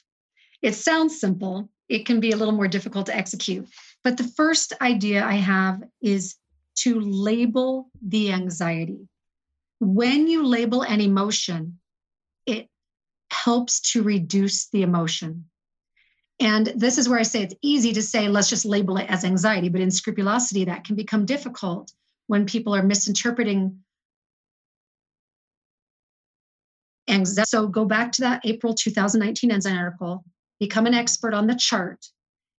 It 0.62 0.74
sounds 0.74 1.18
simple, 1.18 1.70
it 1.88 2.06
can 2.06 2.20
be 2.20 2.30
a 2.30 2.36
little 2.36 2.54
more 2.54 2.68
difficult 2.68 3.06
to 3.06 3.16
execute. 3.16 3.68
But 4.04 4.16
the 4.16 4.30
first 4.36 4.72
idea 4.80 5.24
I 5.24 5.34
have 5.34 5.82
is 6.00 6.36
to 6.76 7.00
label 7.00 7.90
the 8.00 8.32
anxiety. 8.32 9.08
When 9.80 10.28
you 10.28 10.46
label 10.46 10.82
an 10.82 11.00
emotion, 11.00 11.78
it 12.46 12.68
helps 13.32 13.80
to 13.92 14.02
reduce 14.02 14.68
the 14.68 14.82
emotion. 14.82 15.46
And 16.38 16.66
this 16.76 16.96
is 16.96 17.08
where 17.08 17.18
I 17.18 17.22
say 17.22 17.42
it's 17.42 17.54
easy 17.62 17.92
to 17.94 18.02
say, 18.02 18.28
let's 18.28 18.48
just 18.48 18.64
label 18.64 18.96
it 18.98 19.10
as 19.10 19.24
anxiety. 19.24 19.68
But 19.68 19.80
in 19.80 19.90
scrupulosity, 19.90 20.64
that 20.64 20.84
can 20.84 20.96
become 20.96 21.26
difficult 21.26 21.92
when 22.28 22.46
people 22.46 22.74
are 22.74 22.82
misinterpreting 22.82 23.78
anxiety. 27.08 27.48
So 27.48 27.66
go 27.66 27.84
back 27.84 28.12
to 28.12 28.22
that 28.22 28.42
April 28.44 28.74
2019 28.74 29.50
Ensign 29.50 29.76
article, 29.76 30.24
become 30.58 30.86
an 30.86 30.94
expert 30.94 31.34
on 31.34 31.46
the 31.46 31.54
chart. 31.54 32.06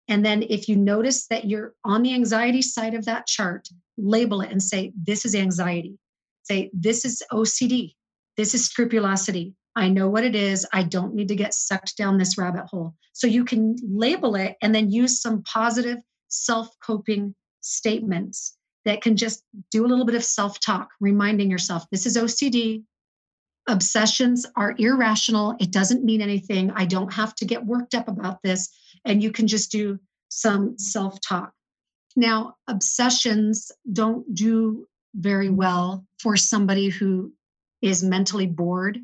And 0.07 0.26
then 0.26 0.43
if 0.43 0.67
you 0.67 0.76
notice 0.76 1.28
that 1.28 1.45
you're 1.45 1.74
on 1.84 2.03
the 2.03 2.13
anxiety 2.13 2.61
side 2.61 2.93
of 2.93 3.05
that 3.05 3.28
chart, 3.28 3.67
label 3.97 4.41
it 4.41 4.51
and 4.51 4.61
say, 4.61 4.91
this 4.95 5.26
is 5.26 5.36
anxiety. 5.36 5.97
Say, 6.44 6.70
this 6.74 7.06
is 7.06 7.22
OCD. 7.32 7.96
This 8.38 8.54
is 8.54 8.66
scrupulosity. 8.66 9.54
I 9.76 9.88
know 9.89 10.10
what 10.10 10.26
it 10.26 10.36
is. 10.36 10.68
I 10.74 10.84
don't 10.84 11.16
need 11.16 11.30
to 11.30 11.36
get 11.36 11.54
sucked 11.54 11.96
down 11.98 12.18
this 12.18 12.38
rabbit 12.38 12.66
hole. 12.66 12.96
So 13.14 13.28
you 13.28 13.46
can 13.46 13.76
label 13.84 14.36
it 14.36 14.58
and 14.62 14.76
then 14.76 14.92
use 14.92 15.22
some 15.22 15.44
positive 15.44 16.00
self 16.28 16.70
coping 16.84 17.36
statements 17.62 18.58
that 18.86 19.02
can 19.02 19.16
just 19.16 19.44
do 19.70 19.86
a 19.86 19.88
little 19.88 20.06
bit 20.06 20.16
of 20.16 20.24
self 20.24 20.60
talk, 20.60 20.89
reminding 21.00 21.50
yourself 21.50 21.86
this 21.92 22.06
is 22.06 22.18
OCD. 22.18 22.84
Obsessions 23.70 24.46
are 24.56 24.76
irrational. 24.78 25.56
It 25.60 25.72
doesn't 25.72 26.04
mean 26.04 26.22
anything. 26.22 26.72
I 26.72 26.86
don't 26.86 27.14
have 27.14 27.36
to 27.36 27.46
get 27.46 27.66
worked 27.66 27.94
up 27.94 28.08
about 28.08 28.39
this. 28.44 28.70
And 29.06 29.22
you 29.22 29.32
can 29.32 29.48
just 29.48 29.72
do 29.72 30.00
some 30.30 30.78
self 30.78 31.20
talk. 31.22 31.54
Now, 32.16 32.56
obsessions 32.68 33.72
don't 33.92 34.34
do 34.34 34.88
very 35.14 35.49
well 35.49 36.05
for 36.20 36.38
somebody 36.38 36.89
who 36.89 37.34
is 37.82 38.03
mentally 38.03 38.47
bored 38.47 38.99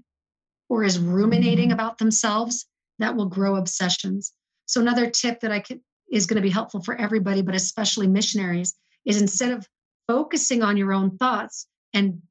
or 0.70 0.84
is 0.84 1.00
ruminating 1.00 1.66
mm-hmm. 1.66 1.74
about 1.74 1.98
themselves. 1.98 2.66
That 3.00 3.16
will 3.16 3.28
grow 3.28 3.56
obsessions. 3.58 4.34
So, 4.66 4.82
another 4.82 5.10
tip 5.10 5.42
that 5.42 5.52
I 5.52 5.60
could 5.60 5.82
is 6.12 6.26
going 6.26 6.36
to 6.36 6.42
be 6.42 6.50
helpful 6.50 6.82
for 6.82 6.96
everybody, 6.96 7.42
but 7.42 7.56
especially 7.56 8.08
missionaries, 8.08 8.74
is 9.06 9.22
instead 9.22 9.52
of 9.52 9.68
focusing 10.08 10.64
on 10.64 10.78
your 10.78 10.94
own 10.94 11.18
thoughts 11.18 11.68
and 11.94 12.22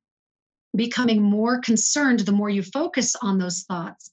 becoming 0.75 1.23
more 1.23 1.61
concerned 1.61 2.21
the 2.21 2.33
more 2.33 2.51
you 2.51 2.63
focus 2.63 3.17
on 3.23 3.39
those 3.39 3.63
thoughts, 3.63 4.11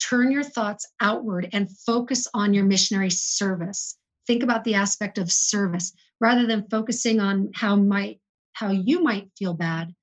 turn 0.00 0.30
your 0.30 0.42
thoughts 0.42 0.86
outward 1.00 1.48
and 1.52 1.70
focus 1.86 2.26
on 2.34 2.54
your 2.54 2.64
missionary 2.64 3.10
service. 3.10 3.96
Think 4.26 4.42
about 4.42 4.64
the 4.64 4.74
aspect 4.74 5.18
of 5.18 5.30
service 5.30 5.92
rather 6.20 6.46
than 6.46 6.68
focusing 6.70 7.20
on 7.20 7.50
how 7.54 7.76
might 7.76 8.20
how 8.60 8.70
you 8.70 9.02
might 9.02 9.30
feel 9.38 9.54
bad. 9.54 9.94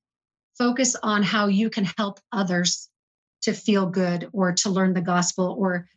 Focus 0.58 0.95
on 1.01 1.24
how 1.24 1.47
you 1.47 1.70
can 1.70 1.86
help 1.97 2.20
others 2.32 2.89
to 3.43 3.53
feel 3.53 3.86
good 3.86 4.30
or 4.34 4.51
to 4.51 4.70
learn 4.70 4.93
the 4.93 5.01
gospel 5.01 5.55
or 5.58 5.88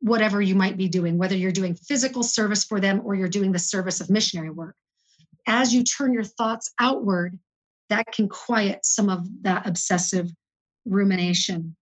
whatever 0.00 0.40
you 0.40 0.54
might 0.54 0.76
be 0.76 0.88
doing, 0.88 1.18
whether 1.18 1.34
you're 1.34 1.50
doing 1.50 1.74
physical 1.74 2.22
service 2.22 2.64
for 2.64 2.78
them 2.80 3.00
or 3.04 3.14
you're 3.14 3.28
doing 3.28 3.52
the 3.52 3.58
service 3.58 4.00
of 4.00 4.10
missionary 4.10 4.50
work 4.50 4.76
as 5.46 5.74
you 5.74 5.82
turn 5.82 6.12
your 6.12 6.24
thoughts 6.24 6.70
outward, 6.78 7.38
that 7.88 8.12
can 8.12 8.28
quiet 8.28 8.84
some 8.84 9.08
of 9.08 9.26
that 9.42 9.66
obsessive 9.66 10.30
rumination. 10.84 11.76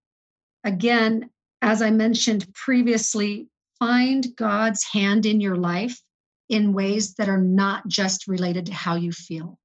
Again, 0.63 1.29
as 1.61 1.81
I 1.81 1.91
mentioned 1.91 2.51
previously, 2.53 3.47
find 3.77 4.35
God's 4.35 4.83
hand 4.83 5.25
in 5.25 5.39
your 5.39 5.55
life 5.55 6.01
in 6.49 6.73
ways 6.73 7.13
that 7.15 7.29
are 7.29 7.39
not 7.39 7.87
just 7.87 8.27
related 8.27 8.65
to 8.65 8.73
how 8.73 8.95
you 8.95 9.11
feel. 9.11 9.59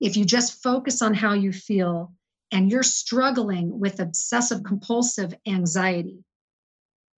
If 0.00 0.16
you 0.16 0.24
just 0.24 0.62
focus 0.62 1.02
on 1.02 1.14
how 1.14 1.34
you 1.34 1.52
feel 1.52 2.12
and 2.52 2.70
you're 2.70 2.82
struggling 2.82 3.78
with 3.78 4.00
obsessive 4.00 4.62
compulsive 4.62 5.34
anxiety, 5.46 6.24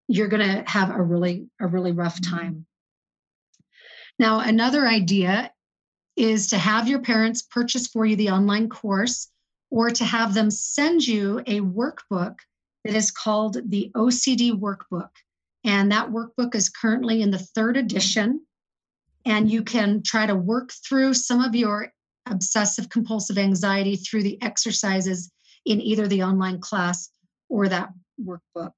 you're 0.06 0.28
going 0.28 0.46
to 0.46 0.70
have 0.70 0.90
a 0.90 1.02
really 1.02 1.48
a 1.60 1.66
really 1.66 1.92
rough 1.92 2.20
mm-hmm. 2.20 2.36
time. 2.36 2.66
Now, 4.18 4.40
another 4.40 4.86
idea 4.86 5.52
is 6.16 6.48
to 6.48 6.58
have 6.58 6.88
your 6.88 7.00
parents 7.00 7.42
purchase 7.42 7.86
for 7.86 8.04
you 8.04 8.16
the 8.16 8.30
online 8.30 8.68
course 8.68 9.30
or 9.70 9.90
to 9.90 10.04
have 10.04 10.34
them 10.34 10.50
send 10.50 11.06
you 11.06 11.38
a 11.46 11.60
workbook 11.60 12.34
that 12.84 12.94
is 12.94 13.10
called 13.10 13.58
the 13.70 13.92
OCD 13.94 14.52
workbook. 14.52 15.10
And 15.62 15.92
that 15.92 16.10
workbook 16.10 16.54
is 16.54 16.68
currently 16.70 17.22
in 17.22 17.30
the 17.30 17.38
third 17.38 17.76
edition. 17.76 18.40
And 19.24 19.50
you 19.50 19.62
can 19.62 20.02
try 20.02 20.26
to 20.26 20.34
work 20.34 20.72
through 20.72 21.14
some 21.14 21.40
of 21.40 21.54
your 21.54 21.92
obsessive 22.30 22.88
compulsive 22.88 23.38
anxiety 23.38 23.96
through 23.96 24.22
the 24.22 24.40
exercises 24.42 25.30
in 25.64 25.80
either 25.80 26.06
the 26.06 26.22
online 26.22 26.60
class 26.60 27.10
or 27.48 27.68
that 27.68 27.90
workbook. 28.22 28.72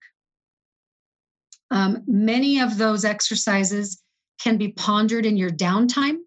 Um, 1.70 2.03
many 2.07 2.61
of 2.61 2.78
those 2.78 3.05
exercises 3.05 4.03
can 4.40 4.57
be 4.57 4.68
pondered 4.68 5.26
in 5.26 5.36
your 5.36 5.51
downtime 5.51 6.18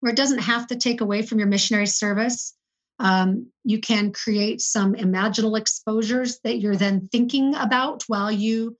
where 0.00 0.12
it 0.12 0.16
doesn't 0.16 0.38
have 0.38 0.66
to 0.66 0.76
take 0.76 1.00
away 1.00 1.22
from 1.22 1.38
your 1.38 1.48
missionary 1.48 1.86
service. 1.86 2.54
Um, 2.98 3.46
you 3.64 3.80
can 3.80 4.12
create 4.12 4.60
some 4.60 4.94
imaginal 4.94 5.58
exposures 5.58 6.38
that 6.44 6.58
you're 6.58 6.76
then 6.76 7.08
thinking 7.10 7.54
about 7.54 8.04
while 8.06 8.30
you 8.30 8.76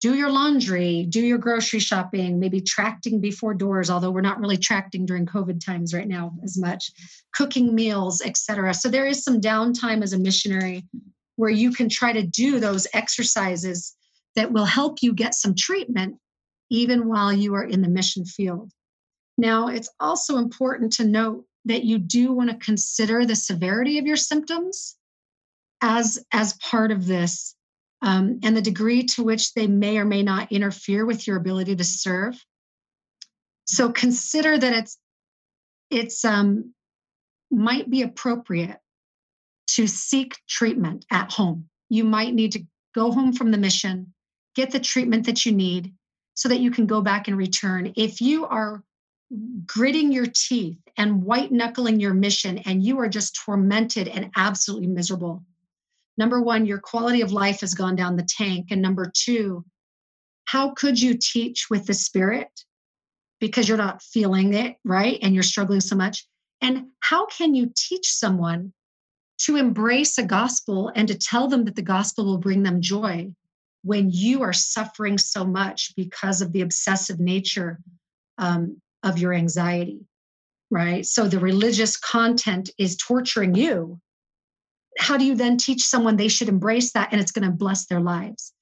do 0.00 0.14
your 0.14 0.30
laundry, 0.30 1.06
do 1.08 1.20
your 1.20 1.38
grocery 1.38 1.80
shopping, 1.80 2.38
maybe 2.38 2.60
tracting 2.60 3.20
before 3.20 3.54
doors, 3.54 3.88
although 3.88 4.10
we're 4.10 4.20
not 4.20 4.38
really 4.38 4.58
tracting 4.58 5.06
during 5.06 5.26
COVID 5.26 5.64
times 5.64 5.94
right 5.94 6.06
now 6.06 6.32
as 6.44 6.58
much, 6.58 6.90
cooking 7.34 7.74
meals, 7.74 8.20
etc. 8.20 8.74
So 8.74 8.88
there 8.88 9.06
is 9.06 9.24
some 9.24 9.40
downtime 9.40 10.02
as 10.02 10.12
a 10.12 10.18
missionary 10.18 10.84
where 11.36 11.50
you 11.50 11.72
can 11.72 11.88
try 11.88 12.12
to 12.12 12.22
do 12.22 12.60
those 12.60 12.86
exercises 12.92 13.94
that 14.34 14.52
will 14.52 14.64
help 14.66 14.98
you 15.02 15.12
get 15.12 15.34
some 15.34 15.54
treatment 15.54 16.18
even 16.68 17.08
while 17.08 17.32
you 17.32 17.54
are 17.54 17.64
in 17.64 17.80
the 17.80 17.88
mission 17.88 18.24
field. 18.24 18.70
Now, 19.38 19.68
it's 19.68 19.90
also 19.98 20.38
important 20.38 20.92
to 20.94 21.04
note 21.04 21.44
that 21.64 21.84
you 21.84 21.98
do 21.98 22.32
want 22.32 22.50
to 22.50 22.56
consider 22.56 23.24
the 23.24 23.36
severity 23.36 23.98
of 23.98 24.06
your 24.06 24.16
symptoms 24.16 24.96
as, 25.82 26.24
as 26.32 26.54
part 26.54 26.90
of 26.90 27.06
this 27.06 27.55
um, 28.02 28.40
and 28.42 28.56
the 28.56 28.62
degree 28.62 29.04
to 29.04 29.22
which 29.22 29.54
they 29.54 29.66
may 29.66 29.98
or 29.98 30.04
may 30.04 30.22
not 30.22 30.52
interfere 30.52 31.04
with 31.04 31.26
your 31.26 31.36
ability 31.36 31.76
to 31.76 31.84
serve. 31.84 32.36
So 33.64 33.90
consider 33.90 34.56
that 34.56 34.72
it's 34.72 34.98
it's 35.90 36.24
um, 36.24 36.74
might 37.50 37.88
be 37.88 38.02
appropriate 38.02 38.78
to 39.68 39.86
seek 39.86 40.36
treatment 40.48 41.04
at 41.10 41.32
home. 41.32 41.68
You 41.88 42.04
might 42.04 42.34
need 42.34 42.52
to 42.52 42.66
go 42.94 43.12
home 43.12 43.32
from 43.32 43.50
the 43.50 43.58
mission, 43.58 44.12
get 44.54 44.70
the 44.70 44.80
treatment 44.80 45.26
that 45.26 45.46
you 45.46 45.52
need 45.52 45.92
so 46.34 46.48
that 46.48 46.60
you 46.60 46.70
can 46.70 46.86
go 46.86 47.00
back 47.00 47.28
and 47.28 47.36
return. 47.36 47.92
If 47.96 48.20
you 48.20 48.46
are 48.46 48.82
gritting 49.66 50.12
your 50.12 50.26
teeth 50.26 50.78
and 50.96 51.22
white 51.24 51.50
knuckling 51.50 52.00
your 52.00 52.14
mission, 52.14 52.58
and 52.58 52.82
you 52.82 52.98
are 53.00 53.08
just 53.08 53.40
tormented 53.44 54.08
and 54.08 54.30
absolutely 54.36 54.86
miserable. 54.86 55.44
Number 56.18 56.40
one, 56.40 56.66
your 56.66 56.78
quality 56.78 57.20
of 57.20 57.32
life 57.32 57.60
has 57.60 57.74
gone 57.74 57.96
down 57.96 58.16
the 58.16 58.28
tank. 58.28 58.68
And 58.70 58.80
number 58.80 59.10
two, 59.14 59.64
how 60.46 60.70
could 60.70 61.00
you 61.00 61.18
teach 61.20 61.68
with 61.68 61.86
the 61.86 61.94
spirit 61.94 62.48
because 63.40 63.68
you're 63.68 63.76
not 63.76 64.02
feeling 64.02 64.54
it, 64.54 64.76
right? 64.84 65.18
And 65.22 65.34
you're 65.34 65.42
struggling 65.42 65.80
so 65.80 65.96
much. 65.96 66.26
And 66.62 66.86
how 67.00 67.26
can 67.26 67.54
you 67.54 67.70
teach 67.76 68.08
someone 68.08 68.72
to 69.38 69.56
embrace 69.56 70.16
a 70.16 70.22
gospel 70.22 70.90
and 70.94 71.08
to 71.08 71.18
tell 71.18 71.48
them 71.48 71.64
that 71.66 71.76
the 71.76 71.82
gospel 71.82 72.24
will 72.24 72.38
bring 72.38 72.62
them 72.62 72.80
joy 72.80 73.30
when 73.82 74.10
you 74.10 74.42
are 74.42 74.52
suffering 74.52 75.18
so 75.18 75.44
much 75.44 75.94
because 75.96 76.40
of 76.40 76.52
the 76.52 76.62
obsessive 76.62 77.20
nature 77.20 77.78
um, 78.38 78.80
of 79.02 79.18
your 79.18 79.34
anxiety, 79.34 80.00
right? 80.70 81.04
So 81.04 81.28
the 81.28 81.38
religious 81.38 81.96
content 81.96 82.70
is 82.78 82.96
torturing 82.96 83.54
you. 83.54 84.00
How 84.98 85.16
do 85.16 85.24
you 85.24 85.34
then 85.34 85.56
teach 85.56 85.82
someone 85.82 86.16
they 86.16 86.28
should 86.28 86.48
embrace 86.48 86.92
that 86.92 87.10
and 87.12 87.20
it's 87.20 87.32
going 87.32 87.48
to 87.48 87.56
bless 87.56 87.86
their 87.86 88.00
lives? 88.00 88.52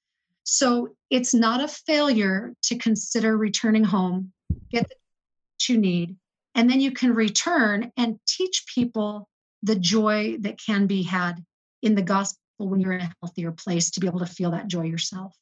So 0.45 0.95
it's 1.11 1.32
not 1.35 1.62
a 1.62 1.68
failure 1.68 2.55
to 2.64 2.76
consider 2.76 3.37
returning 3.37 3.85
home, 3.85 4.32
get 4.70 4.82
what 4.82 5.68
you 5.68 5.78
need, 5.78 6.16
and 6.55 6.68
then 6.68 6.80
you 6.80 6.93
can 6.93 7.14
return 7.14 7.91
and 7.97 8.18
teach 8.26 8.64
people 8.72 9.28
the 9.62 9.76
joy 9.76 10.37
that 10.41 10.59
can 10.64 10.87
be 10.87 11.03
had 11.03 11.43
in 11.82 11.95
the 11.95 12.03
gospel 12.03 12.39
when 12.59 12.80
you're 12.80 12.93
in 12.93 13.01
a 13.01 13.14
healthier 13.22 13.53
place 13.53 13.91
to 13.91 14.01
be 14.01 14.07
able 14.07 14.20
to 14.20 14.26
feel 14.26 14.51
that 14.51 14.68
joy 14.68 14.82
yourself. 14.82 15.35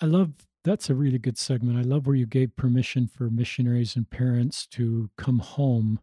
I 0.00 0.06
love 0.06 0.32
that's 0.64 0.88
a 0.88 0.94
really 0.94 1.18
good 1.18 1.36
segment. 1.36 1.78
I 1.78 1.82
love 1.82 2.06
where 2.06 2.16
you 2.16 2.26
gave 2.26 2.56
permission 2.56 3.06
for 3.06 3.28
missionaries 3.28 3.96
and 3.96 4.08
parents 4.08 4.66
to 4.68 5.10
come 5.18 5.38
home. 5.38 6.00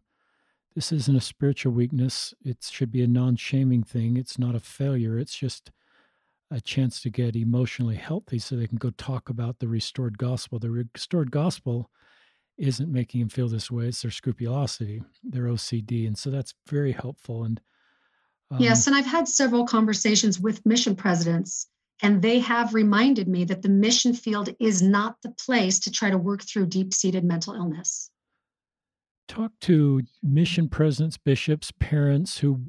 This 0.74 0.92
isn't 0.92 1.16
a 1.16 1.20
spiritual 1.20 1.72
weakness. 1.72 2.32
It 2.44 2.58
should 2.70 2.90
be 2.90 3.02
a 3.02 3.06
non 3.06 3.36
shaming 3.36 3.82
thing. 3.82 4.16
It's 4.16 4.38
not 4.38 4.54
a 4.54 4.60
failure. 4.60 5.18
It's 5.18 5.36
just 5.36 5.70
a 6.50 6.60
chance 6.60 7.00
to 7.00 7.10
get 7.10 7.34
emotionally 7.34 7.96
healthy 7.96 8.38
so 8.38 8.56
they 8.56 8.66
can 8.66 8.78
go 8.78 8.90
talk 8.90 9.28
about 9.28 9.58
the 9.58 9.68
restored 9.68 10.18
gospel. 10.18 10.58
The 10.58 10.70
restored 10.70 11.30
gospel 11.30 11.90
isn't 12.58 12.92
making 12.92 13.20
them 13.20 13.28
feel 13.30 13.48
this 13.48 13.70
way, 13.70 13.86
it's 13.86 14.02
their 14.02 14.10
scrupulosity, 14.10 15.02
their 15.24 15.44
OCD. 15.44 16.06
And 16.06 16.16
so 16.16 16.30
that's 16.30 16.54
very 16.68 16.92
helpful. 16.92 17.44
And 17.44 17.60
um, 18.50 18.60
yes, 18.60 18.86
and 18.86 18.94
I've 18.94 19.06
had 19.06 19.26
several 19.26 19.66
conversations 19.66 20.38
with 20.38 20.64
mission 20.66 20.94
presidents, 20.94 21.68
and 22.02 22.20
they 22.20 22.38
have 22.40 22.74
reminded 22.74 23.28
me 23.28 23.44
that 23.44 23.62
the 23.62 23.70
mission 23.70 24.12
field 24.12 24.50
is 24.60 24.82
not 24.82 25.16
the 25.22 25.30
place 25.30 25.80
to 25.80 25.90
try 25.90 26.10
to 26.10 26.18
work 26.18 26.42
through 26.42 26.66
deep 26.66 26.92
seated 26.92 27.24
mental 27.24 27.54
illness. 27.54 28.10
Talk 29.28 29.52
to 29.60 30.02
mission 30.22 30.68
presidents, 30.68 31.16
bishops, 31.16 31.72
parents 31.78 32.38
who 32.38 32.66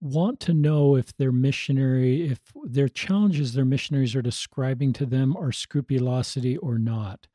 want 0.00 0.40
to 0.40 0.52
know 0.52 0.96
if 0.96 1.16
their 1.16 1.30
missionary, 1.30 2.28
if 2.28 2.40
their 2.64 2.88
challenges 2.88 3.54
their 3.54 3.64
missionaries 3.64 4.16
are 4.16 4.22
describing 4.22 4.92
to 4.92 5.06
them 5.06 5.36
are 5.36 5.52
scrupulosity 5.52 6.56
or 6.56 6.76
not. 6.78 7.28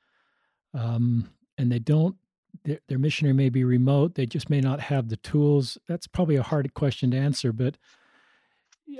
Um, 0.73 1.29
and 1.57 1.71
they 1.71 1.79
don't, 1.79 2.17
their, 2.65 2.79
their 2.89 2.99
missionary 2.99 3.33
may 3.33 3.49
be 3.49 3.63
remote, 3.63 4.15
they 4.15 4.25
just 4.25 4.49
may 4.49 4.59
not 4.59 4.81
have 4.81 5.07
the 5.07 5.17
tools. 5.17 5.77
That's 5.87 6.07
probably 6.07 6.35
a 6.35 6.43
hard 6.43 6.73
question 6.73 7.11
to 7.11 7.17
answer, 7.17 7.53
but 7.53 7.77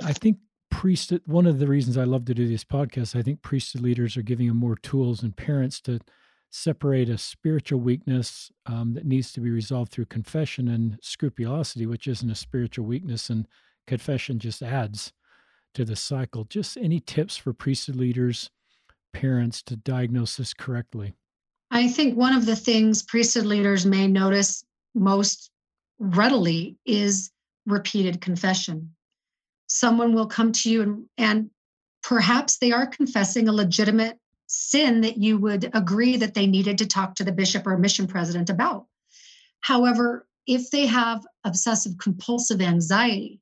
I 0.02 0.14
think 0.14 0.38
priesthood, 0.70 1.24
one 1.26 1.46
of 1.46 1.60
the 1.60 1.68
reasons 1.68 1.98
I 1.98 2.06
love 2.06 2.26
to 2.26 2.34
do 2.34 2.48
this 2.48 2.64
podcast, 2.64 3.18
I 3.18 3.22
think 3.22 3.42
priesthood 3.42 3.82
leaders 3.82 4.16
are 4.16 4.22
giving 4.22 4.48
them 4.48 4.58
more 4.58 4.78
tools 4.78 5.24
and 5.24 5.36
parents 5.36 5.82
to 5.82 6.00
separate 6.50 7.10
a 7.10 7.18
spiritual 7.18 7.80
weakness 7.80 8.52
um, 8.66 8.94
that 8.94 9.06
needs 9.06 9.32
to 9.34 9.42
be 9.42 9.50
resolved 9.50 9.92
through 9.92 10.06
confession 10.06 10.68
and 10.68 10.98
scrupulosity, 11.02 11.86
which 11.86 12.08
isn't 12.08 12.32
a 12.32 12.36
spiritual 12.36 12.86
weakness, 12.86 13.30
and 13.30 13.48
confession 13.86 14.40
just 14.40 14.62
adds 14.62 15.14
to 15.74 15.86
the 15.86 15.96
cycle. 15.96 16.46
Just 16.46 16.78
any 16.78 17.00
tips 17.00 17.38
for 17.38 17.54
priesthood 17.54 17.96
leaders, 17.96 18.50
parents 19.14 19.62
to 19.64 19.76
diagnose 19.76 20.36
this 20.36 20.54
correctly? 20.54 21.14
I 21.72 21.88
think 21.88 22.18
one 22.18 22.36
of 22.36 22.46
the 22.46 22.56
things 22.56 23.04
priesthood 23.04 23.46
leaders 23.46 23.86
may 23.86 24.08
notice 24.08 24.64
most 24.96 25.52
readily 26.00 26.78
is 26.86 27.32
repeated 27.66 28.22
confession. 28.22 28.96
Someone 29.68 30.14
will 30.14 30.28
come 30.28 30.52
to 30.54 30.72
you 30.72 30.82
and, 30.82 31.06
and 31.18 31.50
perhaps 32.04 32.58
they 32.58 32.72
are 32.72 32.88
confessing 32.88 33.48
a 33.48 33.54
legitimate 33.54 34.18
sin 34.48 35.02
that 35.02 35.18
you 35.18 35.38
would 35.38 35.70
agree 35.74 36.18
that 36.18 36.34
they 36.34 36.48
needed 36.48 36.78
to 36.80 36.88
talk 36.88 37.16
to 37.16 37.24
the 37.24 37.32
bishop 37.32 37.68
or 37.68 37.78
mission 37.78 38.08
president 38.08 38.50
about. 38.50 38.86
However, 39.62 40.28
if 40.48 40.72
they 40.72 40.88
have 40.88 41.26
obsessive 41.44 41.98
compulsive 41.98 42.62
anxiety, 42.62 43.42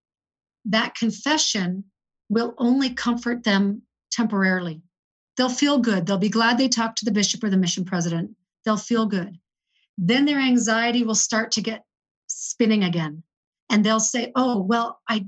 that 0.66 0.96
confession 0.96 1.86
will 2.30 2.56
only 2.58 2.90
comfort 2.90 3.44
them 3.44 3.84
temporarily. 4.12 4.82
They'll 5.38 5.50
feel 5.50 5.78
good. 5.78 6.06
They'll 6.06 6.18
be 6.18 6.30
glad 6.30 6.58
they 6.58 6.70
talked 6.70 7.00
to 7.00 7.06
the 7.06 7.12
bishop 7.12 7.44
or 7.44 7.50
the 7.50 7.58
mission 7.58 7.86
president. 7.86 8.32
They'll 8.64 8.78
feel 8.78 9.06
good. 9.06 9.38
Then 9.98 10.26
their 10.26 10.40
anxiety 10.40 11.04
will 11.04 11.16
start 11.16 11.52
to 11.52 11.62
get 11.62 11.86
spinning 12.28 12.84
again. 12.84 13.22
And 13.70 13.84
they'll 13.84 14.00
say, 14.00 14.32
Oh, 14.36 14.62
well, 14.62 15.02
I 15.08 15.28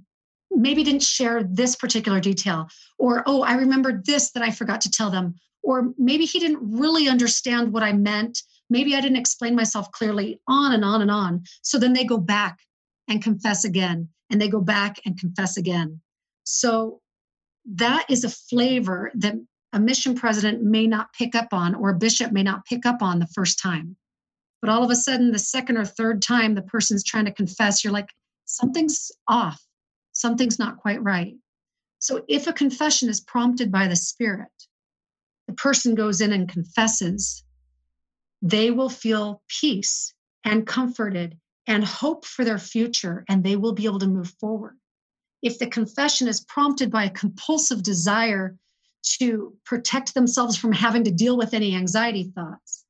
maybe 0.50 0.84
didn't 0.84 1.04
share 1.04 1.44
this 1.44 1.76
particular 1.76 2.20
detail. 2.20 2.68
Or, 2.98 3.24
Oh, 3.28 3.44
I 3.44 3.54
remembered 3.54 4.06
this 4.06 4.32
that 4.32 4.44
I 4.44 4.52
forgot 4.52 4.82
to 4.82 4.92
tell 4.92 5.12
them 5.12 5.36
or 5.68 5.94
maybe 5.98 6.24
he 6.24 6.40
didn't 6.40 6.62
really 6.62 7.10
understand 7.10 7.74
what 7.74 7.84
I 7.84 7.92
meant. 7.92 8.42
Maybe 8.70 8.96
I 8.96 9.02
didn't 9.02 9.18
explain 9.18 9.54
myself 9.54 9.92
clearly, 9.92 10.40
on 10.48 10.72
and 10.72 10.86
on 10.86 11.02
and 11.02 11.12
on. 11.12 11.44
So 11.62 11.78
then 11.78 11.92
they 11.92 12.06
go 12.06 12.18
back 12.18 12.60
and 13.10 13.22
confess 13.22 13.66
again, 13.66 14.08
and 14.30 14.40
they 14.40 14.48
go 14.48 14.62
back 14.62 15.02
and 15.06 15.20
confess 15.20 15.58
again. 15.58 16.00
So 16.46 17.02
that 17.66 18.06
is 18.10 18.24
a 18.24 18.30
flavor 18.30 19.12
that 19.16 19.36
a 19.74 19.80
mission 19.82 20.16
president 20.16 20.64
may 20.64 20.88
not 20.88 21.12
pick 21.12 21.36
up 21.36 21.50
on, 21.52 21.76
or 21.76 21.90
a 21.90 21.98
bishop 21.98 22.32
may 22.32 22.44
not 22.44 22.66
pick 22.66 22.86
up 22.86 23.02
on 23.02 23.20
the 23.20 23.28
first 23.28 23.60
time. 23.60 23.98
But 24.62 24.70
all 24.70 24.86
of 24.86 24.90
a 24.90 24.96
sudden, 24.96 25.34
the 25.34 25.40
second 25.40 25.76
or 25.76 25.84
third 25.84 26.22
time 26.22 26.56
the 26.56 26.62
person's 26.62 27.04
trying 27.04 27.26
to 27.26 27.34
confess, 27.34 27.84
you're 27.84 27.92
like, 27.92 28.10
something's 28.46 29.12
off, 29.28 29.62
something's 30.14 30.60
not 30.60 30.78
quite 30.78 31.04
right. 31.04 31.36
So 32.00 32.24
if 32.30 32.48
a 32.48 32.54
confession 32.54 33.10
is 33.10 33.20
prompted 33.20 33.70
by 33.70 33.90
the 33.90 33.98
Spirit, 33.98 34.48
the 35.48 35.54
person 35.54 35.96
goes 35.96 36.22
in 36.22 36.34
and 36.34 36.50
confesses, 36.50 37.44
they 38.42 38.70
will 38.70 38.90
feel 38.90 39.42
peace 39.48 40.14
and 40.44 40.68
comforted 40.68 41.38
and 41.66 41.84
hope 41.84 42.26
for 42.26 42.46
their 42.46 42.58
future, 42.58 43.26
and 43.28 43.44
they 43.44 43.56
will 43.56 43.74
be 43.74 43.86
able 43.86 44.00
to 44.00 44.08
move 44.08 44.34
forward. 44.40 44.78
If 45.42 45.60
the 45.60 45.68
confession 45.68 46.28
is 46.28 46.42
prompted 46.42 46.92
by 46.92 47.06
a 47.06 47.10
compulsive 47.10 47.84
desire 47.84 48.56
to 49.20 49.54
protect 49.66 50.14
themselves 50.14 50.58
from 50.58 50.72
having 50.72 51.04
to 51.04 51.12
deal 51.12 51.38
with 51.38 51.54
any 51.54 51.76
anxiety 51.76 52.32
thoughts, 52.36 52.86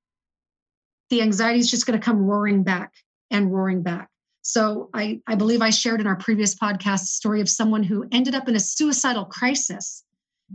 the 1.10 1.22
anxiety 1.22 1.60
is 1.60 1.72
just 1.72 1.86
going 1.86 2.00
to 2.00 2.06
come 2.06 2.20
roaring 2.20 2.64
back 2.64 2.94
and 3.32 3.52
roaring 3.52 3.82
back. 3.82 4.10
So 4.42 4.90
I, 4.94 5.22
I 5.28 5.36
believe 5.36 5.62
I 5.62 5.72
shared 5.72 6.00
in 6.00 6.08
our 6.08 6.16
previous 6.16 6.56
podcast 6.56 7.08
story 7.08 7.42
of 7.42 7.50
someone 7.50 7.84
who 7.84 8.08
ended 8.12 8.36
up 8.36 8.48
in 8.48 8.56
a 8.56 8.60
suicidal 8.60 9.26
crisis 9.26 10.04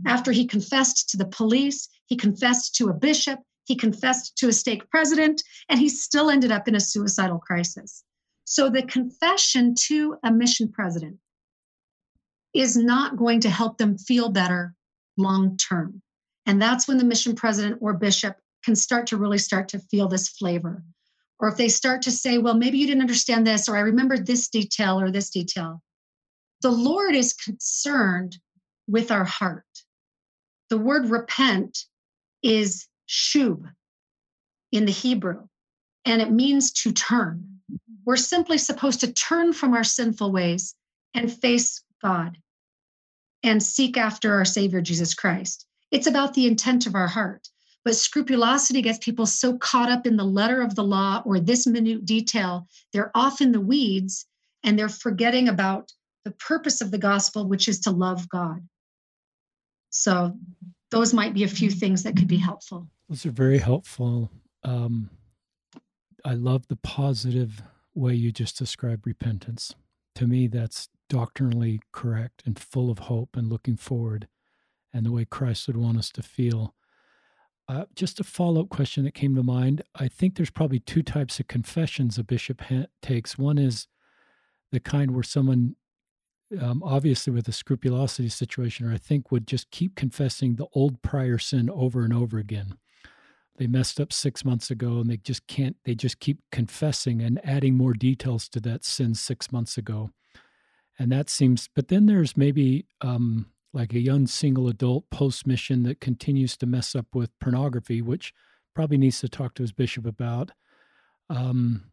after 0.05 0.31
he 0.31 0.45
confessed 0.45 1.09
to 1.09 1.17
the 1.17 1.25
police, 1.25 1.87
he 2.07 2.15
confessed 2.15 2.75
to 2.75 2.89
a 2.89 2.93
bishop, 2.93 3.39
he 3.65 3.75
confessed 3.75 4.37
to 4.37 4.47
a 4.47 4.53
stake 4.53 4.89
president, 4.89 5.43
and 5.69 5.79
he 5.79 5.89
still 5.89 6.29
ended 6.29 6.51
up 6.51 6.67
in 6.67 6.75
a 6.75 6.79
suicidal 6.79 7.39
crisis. 7.39 8.03
So 8.45 8.69
the 8.69 8.83
confession 8.83 9.75
to 9.87 10.17
a 10.23 10.31
mission 10.31 10.69
president 10.69 11.17
is 12.53 12.75
not 12.75 13.17
going 13.17 13.39
to 13.41 13.49
help 13.49 13.77
them 13.77 13.97
feel 13.97 14.29
better 14.29 14.75
long 15.17 15.57
term. 15.57 16.01
And 16.45 16.61
that's 16.61 16.87
when 16.87 16.97
the 16.97 17.05
mission 17.05 17.35
president 17.35 17.77
or 17.81 17.93
bishop 17.93 18.35
can 18.63 18.75
start 18.75 19.07
to 19.07 19.17
really 19.17 19.37
start 19.37 19.69
to 19.69 19.79
feel 19.79 20.07
this 20.07 20.29
flavor. 20.29 20.83
Or 21.39 21.49
if 21.49 21.57
they 21.57 21.69
start 21.69 22.01
to 22.03 22.11
say, 22.11 22.37
well, 22.37 22.53
maybe 22.53 22.77
you 22.77 22.87
didn't 22.87 23.01
understand 23.01 23.45
this, 23.45 23.67
or 23.67 23.75
I 23.75 23.81
remember 23.81 24.17
this 24.17 24.49
detail 24.49 24.99
or 24.99 25.11
this 25.11 25.29
detail. 25.29 25.81
The 26.61 26.71
Lord 26.71 27.15
is 27.15 27.33
concerned 27.33 28.37
with 28.87 29.11
our 29.11 29.23
heart. 29.23 29.65
The 30.69 30.77
word 30.77 31.09
repent 31.09 31.85
is 32.41 32.87
shub 33.07 33.71
in 34.71 34.85
the 34.85 34.91
Hebrew, 34.91 35.47
and 36.05 36.21
it 36.21 36.31
means 36.31 36.71
to 36.83 36.91
turn. 36.91 37.59
We're 38.05 38.17
simply 38.17 38.57
supposed 38.57 38.99
to 39.01 39.13
turn 39.13 39.53
from 39.53 39.73
our 39.73 39.83
sinful 39.83 40.31
ways 40.31 40.75
and 41.13 41.31
face 41.31 41.83
God 42.01 42.37
and 43.43 43.61
seek 43.61 43.97
after 43.97 44.33
our 44.33 44.45
Savior 44.45 44.81
Jesus 44.81 45.13
Christ. 45.13 45.65
It's 45.91 46.07
about 46.07 46.33
the 46.33 46.47
intent 46.47 46.87
of 46.87 46.95
our 46.95 47.07
heart. 47.07 47.47
But 47.85 47.95
scrupulosity 47.95 48.81
gets 48.81 48.97
people 48.99 49.25
so 49.25 49.57
caught 49.57 49.91
up 49.91 50.07
in 50.07 50.15
the 50.15 50.23
letter 50.23 50.61
of 50.61 50.75
the 50.75 50.83
law 50.83 51.21
or 51.25 51.39
this 51.39 51.67
minute 51.67 52.05
detail, 52.05 52.67
they're 52.93 53.11
off 53.13 53.41
in 53.41 53.51
the 53.51 53.59
weeds 53.59 54.25
and 54.63 54.79
they're 54.79 54.87
forgetting 54.87 55.49
about 55.49 55.91
the 56.23 56.31
purpose 56.31 56.79
of 56.79 56.91
the 56.91 56.97
gospel, 56.97 57.45
which 57.45 57.67
is 57.67 57.81
to 57.81 57.91
love 57.91 58.29
God. 58.29 58.65
So 59.93 60.35
those 60.89 61.13
might 61.13 61.35
be 61.35 61.43
a 61.43 61.47
few 61.47 61.69
things 61.69 62.03
that 62.03 62.17
could 62.17 62.27
be 62.27 62.37
helpful. 62.37 62.89
Those 63.07 63.25
are 63.27 63.31
very 63.31 63.59
helpful. 63.59 64.31
Um, 64.63 65.11
I 66.25 66.33
love 66.33 66.67
the 66.67 66.77
positive 66.77 67.61
way 67.93 68.15
you 68.15 68.31
just 68.31 68.57
described 68.57 69.05
repentance. 69.05 69.75
To 70.15 70.27
me, 70.27 70.47
that's 70.47 70.89
doctrinally 71.09 71.79
correct 71.91 72.41
and 72.45 72.57
full 72.57 72.89
of 72.89 72.99
hope 72.99 73.35
and 73.35 73.49
looking 73.49 73.77
forward, 73.77 74.27
and 74.91 75.05
the 75.05 75.11
way 75.11 75.25
Christ 75.25 75.67
would 75.67 75.77
want 75.77 75.99
us 75.99 76.09
to 76.11 76.23
feel. 76.23 76.73
Uh, 77.67 77.85
just 77.95 78.19
a 78.19 78.23
follow 78.23 78.61
up 78.61 78.69
question 78.69 79.03
that 79.03 79.13
came 79.13 79.35
to 79.35 79.43
mind. 79.43 79.83
I 79.95 80.07
think 80.07 80.35
there's 80.35 80.49
probably 80.49 80.79
two 80.79 81.03
types 81.03 81.39
of 81.39 81.47
confessions 81.47 82.17
a 82.17 82.23
bishop 82.23 82.61
ha- 82.61 82.87
takes. 83.01 83.37
One 83.37 83.59
is 83.59 83.87
the 84.71 84.79
kind 84.79 85.11
where 85.11 85.23
someone 85.23 85.75
um, 86.61 86.83
obviously 86.83 87.33
with 87.33 87.47
a 87.47 87.51
scrupulosity 87.51 88.29
situation, 88.29 88.87
or 88.87 88.93
I 88.93 88.97
think 88.97 89.31
would 89.31 89.47
just 89.47 89.71
keep 89.71 89.95
confessing 89.95 90.55
the 90.55 90.67
old 90.73 91.01
prior 91.01 91.37
sin 91.37 91.69
over 91.69 92.03
and 92.03 92.13
over 92.13 92.37
again. 92.37 92.77
They 93.57 93.67
messed 93.67 93.99
up 93.99 94.11
six 94.11 94.43
months 94.43 94.71
ago 94.71 94.99
and 94.99 95.09
they 95.09 95.17
just 95.17 95.45
can't, 95.47 95.75
they 95.85 95.93
just 95.93 96.19
keep 96.19 96.39
confessing 96.51 97.21
and 97.21 97.39
adding 97.43 97.75
more 97.75 97.93
details 97.93 98.49
to 98.49 98.59
that 98.61 98.83
sin 98.83 99.13
six 99.13 99.51
months 99.51 99.77
ago. 99.77 100.09
And 100.97 101.11
that 101.11 101.29
seems, 101.29 101.69
but 101.75 101.87
then 101.87 102.05
there's 102.05 102.35
maybe 102.35 102.85
um, 103.01 103.47
like 103.73 103.93
a 103.93 103.99
young 103.99 104.27
single 104.27 104.67
adult 104.67 105.09
post 105.09 105.45
mission 105.45 105.83
that 105.83 106.01
continues 106.01 106.57
to 106.57 106.65
mess 106.65 106.95
up 106.95 107.07
with 107.13 107.37
pornography, 107.39 108.01
which 108.01 108.33
probably 108.73 108.97
needs 108.97 109.19
to 109.19 109.29
talk 109.29 109.53
to 109.55 109.63
his 109.63 109.71
bishop 109.71 110.05
about. 110.05 110.51
Um, 111.29 111.91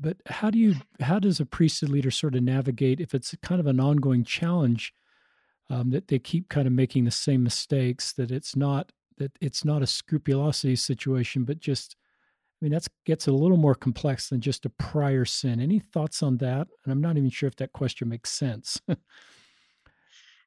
but 0.00 0.16
how 0.26 0.50
do 0.50 0.58
you 0.58 0.74
how 1.00 1.18
does 1.18 1.40
a 1.40 1.46
priesthood 1.46 1.88
leader 1.88 2.10
sort 2.10 2.34
of 2.34 2.42
navigate 2.42 3.00
if 3.00 3.14
it's 3.14 3.34
kind 3.42 3.60
of 3.60 3.66
an 3.66 3.80
ongoing 3.80 4.24
challenge 4.24 4.92
um, 5.70 5.90
that 5.90 6.08
they 6.08 6.18
keep 6.18 6.48
kind 6.48 6.66
of 6.66 6.72
making 6.72 7.04
the 7.04 7.10
same 7.10 7.42
mistakes 7.42 8.12
that 8.12 8.30
it's 8.30 8.56
not 8.56 8.92
that 9.18 9.32
it's 9.40 9.64
not 9.64 9.82
a 9.82 9.86
scrupulosity 9.86 10.76
situation 10.76 11.44
but 11.44 11.58
just 11.58 11.96
i 12.60 12.64
mean 12.64 12.72
that 12.72 12.86
gets 13.06 13.28
a 13.28 13.32
little 13.32 13.56
more 13.56 13.74
complex 13.74 14.28
than 14.28 14.40
just 14.40 14.66
a 14.66 14.70
prior 14.70 15.24
sin. 15.24 15.60
Any 15.60 15.78
thoughts 15.78 16.22
on 16.22 16.38
that? 16.38 16.66
And 16.84 16.92
i'm 16.92 17.00
not 17.00 17.16
even 17.16 17.30
sure 17.30 17.46
if 17.46 17.56
that 17.56 17.72
question 17.72 18.08
makes 18.08 18.30
sense. 18.30 18.80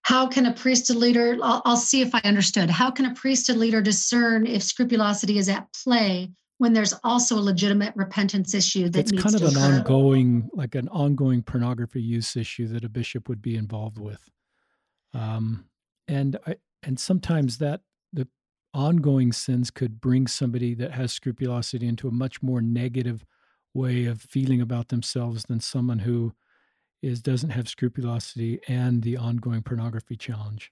How 0.04 0.26
can 0.26 0.46
a 0.46 0.54
priesthood 0.54 0.98
leader 0.98 1.38
I'll, 1.42 1.62
I'll 1.66 1.78
see 1.78 2.02
if 2.02 2.14
i 2.16 2.22
understood. 2.24 2.70
How 2.70 2.92
can 2.92 3.06
a 3.06 3.14
priesthood 3.14 3.58
leader 3.58 3.82
discern 3.82 4.46
if 4.46 4.64
scrupulosity 4.64 5.38
is 5.38 5.50
at 5.50 5.68
play 5.74 6.32
when 6.60 6.74
there's 6.74 6.94
also 7.04 7.38
a 7.38 7.40
legitimate 7.40 7.94
repentance 7.96 8.54
issue 8.54 8.90
that 8.90 9.12
it's 9.12 9.24
kind 9.24 9.36
of 9.36 9.42
an 9.42 9.50
occur. 9.50 9.78
ongoing 9.78 10.50
like 10.54 10.76
an 10.76 10.88
ongoing 10.90 11.42
pornography 11.42 12.02
use 12.02 12.36
issue 12.36 12.68
that 12.68 12.84
a 12.84 12.90
bishop 12.90 13.30
would 13.30 13.42
be 13.42 13.56
involved 13.56 14.00
with 14.00 14.30
um, 15.14 15.66
and 16.08 16.38
I, 16.46 16.56
and 16.84 17.00
sometimes 17.00 17.58
that 17.58 17.82
the 18.14 18.28
ongoing 18.74 19.32
sins 19.32 19.72
could 19.72 20.00
bring 20.00 20.28
somebody 20.28 20.74
that 20.76 20.92
has 20.92 21.12
scrupulosity 21.12 21.88
into 21.88 22.08
a 22.08 22.12
much 22.12 22.42
more 22.42 22.62
negative 22.62 23.26
way 23.74 24.06
of 24.06 24.22
feeling 24.22 24.62
about 24.62 24.88
themselves 24.88 25.44
than 25.44 25.60
someone 25.60 26.00
who 26.00 26.34
is 27.02 27.22
doesn't 27.22 27.52
have 27.52 27.70
scrupulosity 27.70 28.60
and 28.68 29.04
the 29.04 29.18
ongoing 29.18 29.62
pornography 29.62 30.16
challenge 30.16 30.72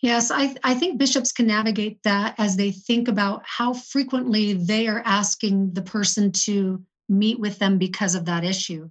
Yes, 0.00 0.30
I, 0.30 0.54
I 0.62 0.74
think 0.74 0.98
bishops 0.98 1.32
can 1.32 1.48
navigate 1.48 2.02
that 2.04 2.34
as 2.38 2.56
they 2.56 2.70
think 2.70 3.08
about 3.08 3.42
how 3.44 3.72
frequently 3.72 4.52
they 4.52 4.86
are 4.86 5.02
asking 5.04 5.74
the 5.74 5.82
person 5.82 6.30
to 6.32 6.82
meet 7.08 7.40
with 7.40 7.58
them 7.58 7.78
because 7.78 8.14
of 8.14 8.26
that 8.26 8.44
issue. 8.44 8.90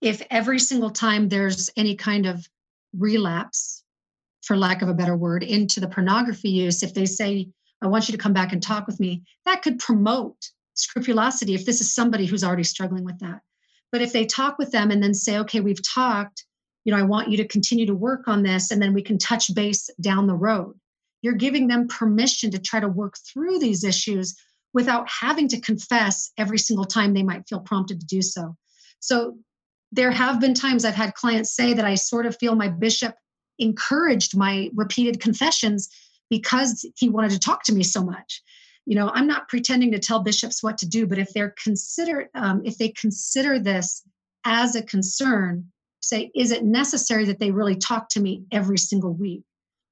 If 0.00 0.22
every 0.30 0.58
single 0.58 0.90
time 0.90 1.28
there's 1.28 1.68
any 1.76 1.94
kind 1.94 2.26
of 2.26 2.48
relapse, 2.96 3.82
for 4.42 4.56
lack 4.56 4.80
of 4.80 4.88
a 4.88 4.94
better 4.94 5.16
word, 5.16 5.42
into 5.42 5.80
the 5.80 5.88
pornography 5.88 6.50
use, 6.50 6.82
if 6.82 6.94
they 6.94 7.06
say, 7.06 7.48
I 7.82 7.88
want 7.88 8.08
you 8.08 8.12
to 8.12 8.18
come 8.18 8.32
back 8.32 8.52
and 8.52 8.62
talk 8.62 8.86
with 8.86 9.00
me, 9.00 9.24
that 9.44 9.62
could 9.62 9.78
promote 9.78 10.36
scrupulosity 10.74 11.54
if 11.54 11.66
this 11.66 11.80
is 11.80 11.94
somebody 11.94 12.26
who's 12.26 12.44
already 12.44 12.64
struggling 12.64 13.04
with 13.04 13.18
that. 13.18 13.40
But 13.92 14.02
if 14.02 14.12
they 14.12 14.24
talk 14.24 14.58
with 14.58 14.70
them 14.70 14.90
and 14.90 15.02
then 15.02 15.14
say, 15.14 15.38
okay, 15.38 15.60
we've 15.60 15.86
talked, 15.86 16.44
you 16.86 16.92
know, 16.92 16.98
I 16.98 17.02
want 17.02 17.28
you 17.28 17.36
to 17.38 17.48
continue 17.48 17.84
to 17.86 17.94
work 17.94 18.28
on 18.28 18.44
this 18.44 18.70
and 18.70 18.80
then 18.80 18.94
we 18.94 19.02
can 19.02 19.18
touch 19.18 19.52
base 19.52 19.90
down 20.00 20.28
the 20.28 20.36
road. 20.36 20.78
You're 21.20 21.34
giving 21.34 21.66
them 21.66 21.88
permission 21.88 22.52
to 22.52 22.60
try 22.60 22.78
to 22.78 22.88
work 22.88 23.16
through 23.18 23.58
these 23.58 23.82
issues 23.82 24.36
without 24.72 25.08
having 25.10 25.48
to 25.48 25.60
confess 25.60 26.30
every 26.38 26.58
single 26.58 26.84
time 26.84 27.12
they 27.12 27.24
might 27.24 27.48
feel 27.48 27.58
prompted 27.58 27.98
to 27.98 28.06
do 28.06 28.22
so. 28.22 28.56
So 29.00 29.36
there 29.90 30.12
have 30.12 30.40
been 30.40 30.54
times 30.54 30.84
I've 30.84 30.94
had 30.94 31.14
clients 31.14 31.56
say 31.56 31.74
that 31.74 31.84
I 31.84 31.96
sort 31.96 32.24
of 32.24 32.36
feel 32.38 32.54
my 32.54 32.68
bishop 32.68 33.16
encouraged 33.58 34.36
my 34.36 34.70
repeated 34.72 35.20
confessions 35.20 35.88
because 36.30 36.88
he 36.96 37.08
wanted 37.08 37.32
to 37.32 37.40
talk 37.40 37.64
to 37.64 37.74
me 37.74 37.82
so 37.82 38.04
much 38.04 38.42
you 38.84 38.94
know 38.94 39.10
i'm 39.14 39.26
not 39.26 39.48
pretending 39.48 39.90
to 39.90 39.98
tell 39.98 40.20
bishops 40.20 40.62
what 40.62 40.76
to 40.76 40.86
do 40.86 41.06
but 41.06 41.18
if 41.18 41.32
they're 41.32 41.54
consider 41.62 42.28
um, 42.34 42.60
if 42.66 42.76
they 42.76 42.90
consider 42.90 43.58
this 43.58 44.02
as 44.44 44.76
a 44.76 44.82
concern 44.82 45.64
say, 46.06 46.30
is 46.34 46.52
it 46.52 46.64
necessary 46.64 47.24
that 47.26 47.38
they 47.38 47.50
really 47.50 47.76
talk 47.76 48.08
to 48.10 48.20
me 48.20 48.44
every 48.52 48.78
single 48.78 49.12
week? 49.12 49.42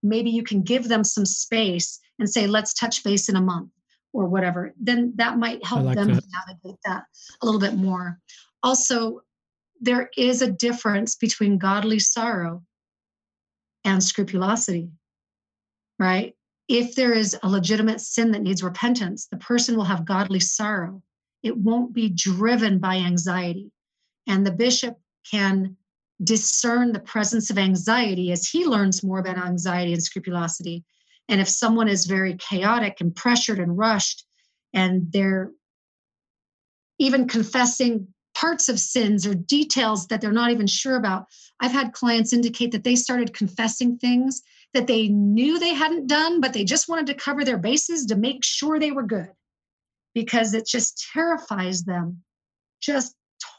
Maybe 0.03 0.31
you 0.31 0.43
can 0.43 0.63
give 0.63 0.89
them 0.89 1.05
some 1.05 1.27
space 1.27 1.99
and 2.19 2.29
say, 2.29 2.47
let's 2.47 2.75
touch 2.75 3.03
base 3.03 3.29
in 3.29 3.37
a 3.37 3.41
month 3.41 3.71
or 4.13 4.27
whatever. 4.27 4.75
Then 4.81 5.13
that 5.17 5.39
might 5.39 5.65
help 5.65 5.85
like 5.85 5.97
them 5.97 6.15
that. 6.15 6.25
navigate 6.49 6.79
that 6.85 7.05
a 7.43 7.47
little 7.47 7.61
bit 7.61 7.75
more. 7.75 8.19
Also, 8.63 9.23
there 9.81 10.11
is 10.17 10.41
a 10.41 10.51
difference 10.51 11.17
between 11.17 11.59
godly 11.59 11.99
sorrow 11.99 12.63
and 13.85 14.03
scrupulosity, 14.03 14.89
right? 15.99 16.35
If 16.69 16.95
there 16.95 17.13
is 17.13 17.37
a 17.43 17.49
legitimate 17.49 18.01
sin 18.01 18.31
that 18.33 18.43
needs 18.43 18.63
repentance, 18.63 19.27
the 19.27 19.37
person 19.37 19.77
will 19.77 19.85
have 19.85 20.07
godly 20.07 20.41
sorrow. 20.41 21.03
It 21.43 21.57
won't 21.57 21.93
be 21.93 22.09
driven 22.09 22.79
by 22.79 22.97
anxiety. 22.97 23.71
And 24.27 24.47
the 24.47 24.53
bishop 24.53 24.97
can 25.31 25.77
discern 26.23 26.93
the 26.93 27.01
presence 27.01 27.51
of 27.51 27.59
anxiety 27.59 28.31
as 28.33 28.49
he 28.49 28.65
learns 28.65 29.03
more 29.03 29.19
about 29.19 29.39
anxiety 29.39 29.93
and 29.93 30.03
scrupulosity. 30.03 30.85
And 31.29 31.41
if 31.41 31.49
someone 31.49 31.89
is 31.89 32.07
very 32.07 32.35
chaotic 32.35 33.01
and 33.01 33.15
pressured 33.15 33.59
and 33.59 33.77
rushed, 33.77 34.25
and 34.73 35.11
they're 35.11 35.51
even 36.99 37.27
confessing 37.27 38.09
parts 38.35 38.69
of 38.69 38.81
sins 38.81 39.27
or 39.27 39.35
details 39.35 40.07
that 40.09 40.21
they're 40.21 40.33
not 40.33 40.51
even 40.51 40.67
sure 40.67 40.97
about, 40.97 41.27
I've 41.61 41.73
had 41.73 41.93
clients 41.93 42.33
indicate 42.33 42.73
that 42.73 42.85
they 42.85 42.97
started 42.97 43.35
confessing 43.35 43.97
things 43.97 44.43
that 44.75 44.87
they 44.87 45.09
knew 45.09 45.59
they 45.59 45.75
hadn't 45.75 46.09
done, 46.09 46.41
but 46.41 46.53
they 46.53 46.65
just 46.65 46.89
wanted 46.89 47.07
to 47.07 47.15
cover 47.15 47.45
their 47.45 47.59
bases 47.59 48.07
to 48.07 48.17
make 48.17 48.45
sure 48.45 48.79
they 48.79 48.91
were 48.91 49.05
good 49.05 49.31
because 50.15 50.53
it 50.53 50.67
just 50.67 51.09
terrifies 51.13 51.85
them. 51.85 52.23
Just 52.81 53.15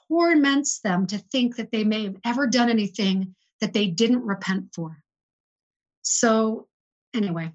torments 0.10 0.80
them 0.80 1.08
to 1.08 1.18
think 1.18 1.56
that 1.56 1.72
they 1.72 1.84
may 1.84 2.04
have 2.04 2.18
ever 2.26 2.48
done 2.48 2.70
anything 2.70 3.36
that 3.62 3.74
they 3.74 3.88
didn't 3.88 4.26
repent 4.26 4.74
for. 4.74 5.02
So, 6.02 6.68
anyway, 7.14 7.52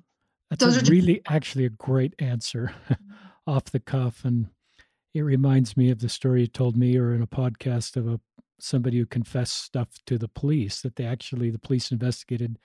that's 0.49 0.65
those 0.65 0.77
are 0.79 0.91
really 0.91 1.17
just- 1.17 1.31
actually 1.31 1.65
a 1.65 1.71
great 1.71 2.15
answer 2.19 2.75
off 3.47 3.65
the 3.67 3.81
cuff. 3.81 4.25
And 4.25 4.49
it 5.15 5.23
reminds 5.23 5.77
me 5.77 5.91
of 5.91 6.01
the 6.01 6.09
story 6.09 6.43
you 6.43 6.47
told 6.47 6.77
me 6.77 6.97
or 6.97 7.15
in 7.15 7.23
a 7.23 7.27
podcast 7.27 7.97
of 7.97 8.09
a 8.09 8.21
somebody 8.59 8.99
who 8.99 9.07
confessed 9.07 9.57
stuff 9.57 9.89
to 10.07 10.19
the 10.19 10.29
police 10.29 10.83
that 10.83 10.97
they 10.97 11.05
actually 11.05 11.51
the 11.51 11.59
police 11.59 11.91
investigated 11.91 12.59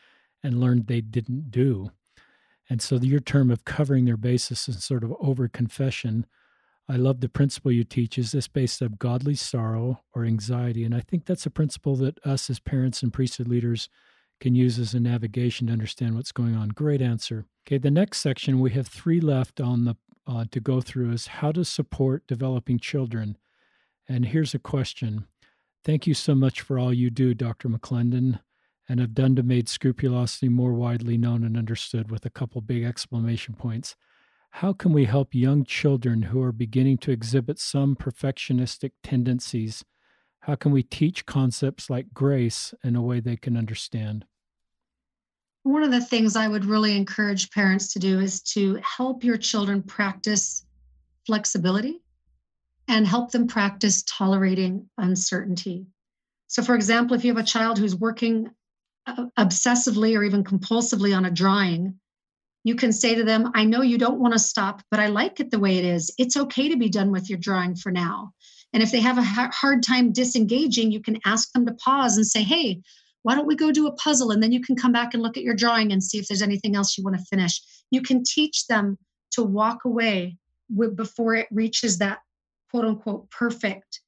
and 0.43 0.59
learned 0.59 0.88
they 0.88 1.01
didn't 1.01 1.49
do. 1.49 1.89
And 2.69 2.81
so 2.81 2.95
your 2.95 3.19
term 3.19 3.51
of 3.51 3.65
covering 3.65 4.05
their 4.05 4.17
basis 4.17 4.67
and 4.67 4.75
sort 4.75 5.03
of 5.03 5.13
over 5.19 5.47
confession 5.47 6.25
I 6.88 6.97
love 6.97 7.19
the 7.19 7.29
principle 7.29 7.71
you 7.71 7.83
teach. 7.83 8.17
Is 8.17 8.31
this 8.31 8.47
based 8.47 8.81
on 8.81 8.95
godly 8.99 9.36
sorrow 9.36 10.01
or 10.13 10.23
anxiety? 10.23 10.83
And 10.83 10.93
I 10.93 10.99
think 10.99 11.25
that's 11.25 11.45
a 11.45 11.51
principle 11.51 11.95
that 11.97 12.19
us 12.25 12.49
as 12.49 12.59
parents 12.59 13.01
and 13.01 13.11
priesthood 13.11 13.47
leaders 13.47 13.89
can 14.39 14.53
use 14.53 14.77
as 14.77 14.93
a 14.93 14.99
navigation 14.99 15.67
to 15.67 15.73
understand 15.73 16.15
what's 16.15 16.31
going 16.31 16.55
on. 16.55 16.69
Great 16.69 17.01
answer. 17.01 17.45
Okay, 17.65 17.77
the 17.77 17.89
next 17.89 18.19
section 18.19 18.59
we 18.59 18.71
have 18.71 18.88
three 18.88 19.19
left 19.19 19.59
on 19.59 19.86
the 19.86 19.95
uh, 20.27 20.45
to 20.51 20.59
go 20.59 20.81
through 20.81 21.11
is 21.11 21.27
how 21.27 21.51
to 21.51 21.63
support 21.63 22.27
developing 22.27 22.79
children. 22.79 23.38
And 24.07 24.25
here's 24.25 24.53
a 24.53 24.59
question. 24.59 25.27
Thank 25.83 26.07
you 26.07 26.13
so 26.13 26.33
much 26.33 26.61
for 26.61 26.79
all 26.79 26.93
you 26.93 27.09
do, 27.09 27.33
Dr. 27.33 27.69
McClendon, 27.69 28.39
and 28.89 28.99
have 28.99 29.13
done 29.13 29.36
to 29.36 29.43
make 29.43 29.67
scrupulosity 29.67 30.49
more 30.49 30.73
widely 30.73 31.17
known 31.17 31.43
and 31.43 31.57
understood 31.57 32.09
with 32.11 32.25
a 32.25 32.31
couple 32.31 32.61
big 32.61 32.83
exclamation 32.83 33.53
points. 33.53 33.95
How 34.60 34.72
can 34.72 34.93
we 34.93 35.03
help 35.03 35.36
young 35.36 35.66
children 35.66 36.22
who 36.22 36.41
are 36.41 36.53
beginning 36.53 36.99
to 36.99 37.12
exhibit 37.12 37.60
some 37.60 37.93
perfectionistic 37.93 38.91
tendencies? 39.03 39.84
How 40.39 40.56
can 40.56 40.72
we 40.72 40.82
teach 40.82 41.26
concepts 41.26 41.89
like 41.89 42.14
grace 42.14 42.74
in 42.82 42.95
a 42.95 43.01
way 43.01 43.20
they 43.20 43.36
can 43.36 43.58
understand? 43.58 44.24
One 45.64 45.84
of 45.84 45.91
the 45.91 45.99
things 45.99 46.38
I 46.38 46.47
would 46.47 46.64
really 46.64 46.95
encourage 46.95 47.51
parents 47.51 47.91
to 47.91 47.99
do 47.99 48.22
is 48.22 48.41
to 48.53 48.76
help 48.76 49.26
your 49.26 49.36
children 49.36 49.84
practice 49.84 50.66
flexibility 51.28 51.99
and 52.88 53.06
help 53.06 53.32
them 53.32 53.47
practice 53.47 54.03
tolerating 54.03 54.89
uncertainty. 54.97 55.86
So, 56.47 56.64
for 56.64 56.76
example, 56.76 57.18
if 57.18 57.26
you 57.26 57.36
have 57.36 57.43
a 57.43 57.45
child 57.45 57.78
who's 57.78 57.97
working 57.97 58.49
uh, 59.06 59.26
obsessively 59.38 60.18
or 60.18 60.24
even 60.24 60.45
compulsively 60.45 61.14
on 61.14 61.26
a 61.26 61.32
drawing, 61.32 61.99
you 62.66 62.76
can 62.76 62.91
say 62.91 63.13
to 63.13 63.24
them, 63.24 63.51
I 63.53 63.63
know 63.63 63.84
you 63.84 63.99
don't 63.99 64.20
want 64.20 64.34
to 64.34 64.39
stop, 64.39 64.82
but 64.89 64.99
I 64.99 65.05
like 65.05 65.39
it 65.39 65.51
the 65.51 65.59
way 65.59 65.78
it 65.78 65.86
is. 65.86 66.11
It's 66.18 66.36
okay 66.36 66.68
to 66.68 66.76
be 66.76 66.89
done 66.89 67.11
with 67.11 67.30
your 67.30 67.38
drawing 67.38 67.76
for 67.76 67.91
now. 67.91 68.34
And 68.74 68.82
if 68.82 68.91
they 68.91 68.99
have 69.01 69.20
a 69.20 69.24
hard 69.24 69.84
time 69.84 70.11
disengaging, 70.11 70.91
you 70.91 70.99
can 70.99 71.20
ask 71.26 71.51
them 71.53 71.68
to 71.68 71.74
pause 71.76 72.18
and 72.18 72.26
say, 72.26 72.41
Hey, 72.41 72.82
why 73.22 73.36
don't 73.36 73.45
we 73.45 73.55
go 73.55 73.72
do 73.72 73.86
a 73.86 73.93
puzzle? 73.93 74.32
And 74.32 74.41
then 74.41 74.51
you 74.51 74.61
can 74.61 74.76
come 74.76 74.91
back 74.91 75.13
and 75.13 75.22
look 75.22 75.38
at 75.38 75.43
your 75.43 75.53
drawing 75.53 75.91
and 75.91 76.03
see 76.03 76.18
if 76.18 76.28
there's 76.28 76.41
anything 76.41 76.76
else 76.76 76.97
you 76.97 77.03
want 77.03 77.18
to 77.18 77.26
finish. 77.26 77.61
You 77.91 78.01
can 78.01 78.24
teach 78.24 78.66
them 78.66 78.97
to 79.32 79.43
walk 79.43 79.86
away 79.86 80.36
before 80.95 81.36
it 81.36 81.47
reaches 81.51 81.99
that 81.99 82.20
quote 82.72 82.86
unquote 82.86 83.30
perfect 83.30 84.01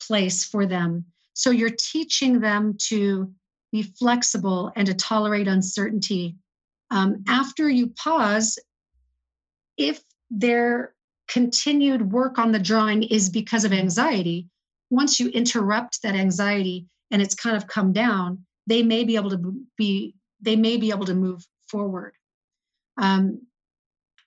place 0.00 0.44
for 0.44 0.64
them. 0.64 1.04
So 1.34 1.50
you're 1.50 1.76
teaching 1.78 2.40
them 2.40 2.76
to 2.88 3.30
be 3.70 3.82
flexible 3.82 4.72
and 4.76 4.86
to 4.86 4.94
tolerate 4.94 5.46
uncertainty 5.46 6.36
um, 6.90 7.24
after 7.28 7.68
you 7.68 7.88
pause, 7.88 8.58
if 9.76 10.00
their 10.30 10.94
continued 11.28 12.12
work 12.12 12.38
on 12.38 12.52
the 12.52 12.58
drawing 12.58 13.02
is 13.02 13.30
because 13.30 13.64
of 13.64 13.72
anxiety, 13.72 14.48
once 14.90 15.20
you 15.20 15.28
interrupt 15.28 16.02
that 16.02 16.14
anxiety 16.14 16.86
and 17.10 17.20
it's 17.20 17.34
kind 17.34 17.56
of 17.56 17.66
come 17.66 17.92
down, 17.92 18.44
they 18.66 18.82
may 18.82 19.04
be 19.04 19.16
able 19.16 19.30
to 19.30 19.54
be 19.76 20.14
they 20.40 20.56
may 20.56 20.76
be 20.76 20.90
able 20.90 21.06
to 21.06 21.14
move 21.14 21.44
forward. 21.68 22.14
Um, 22.96 23.42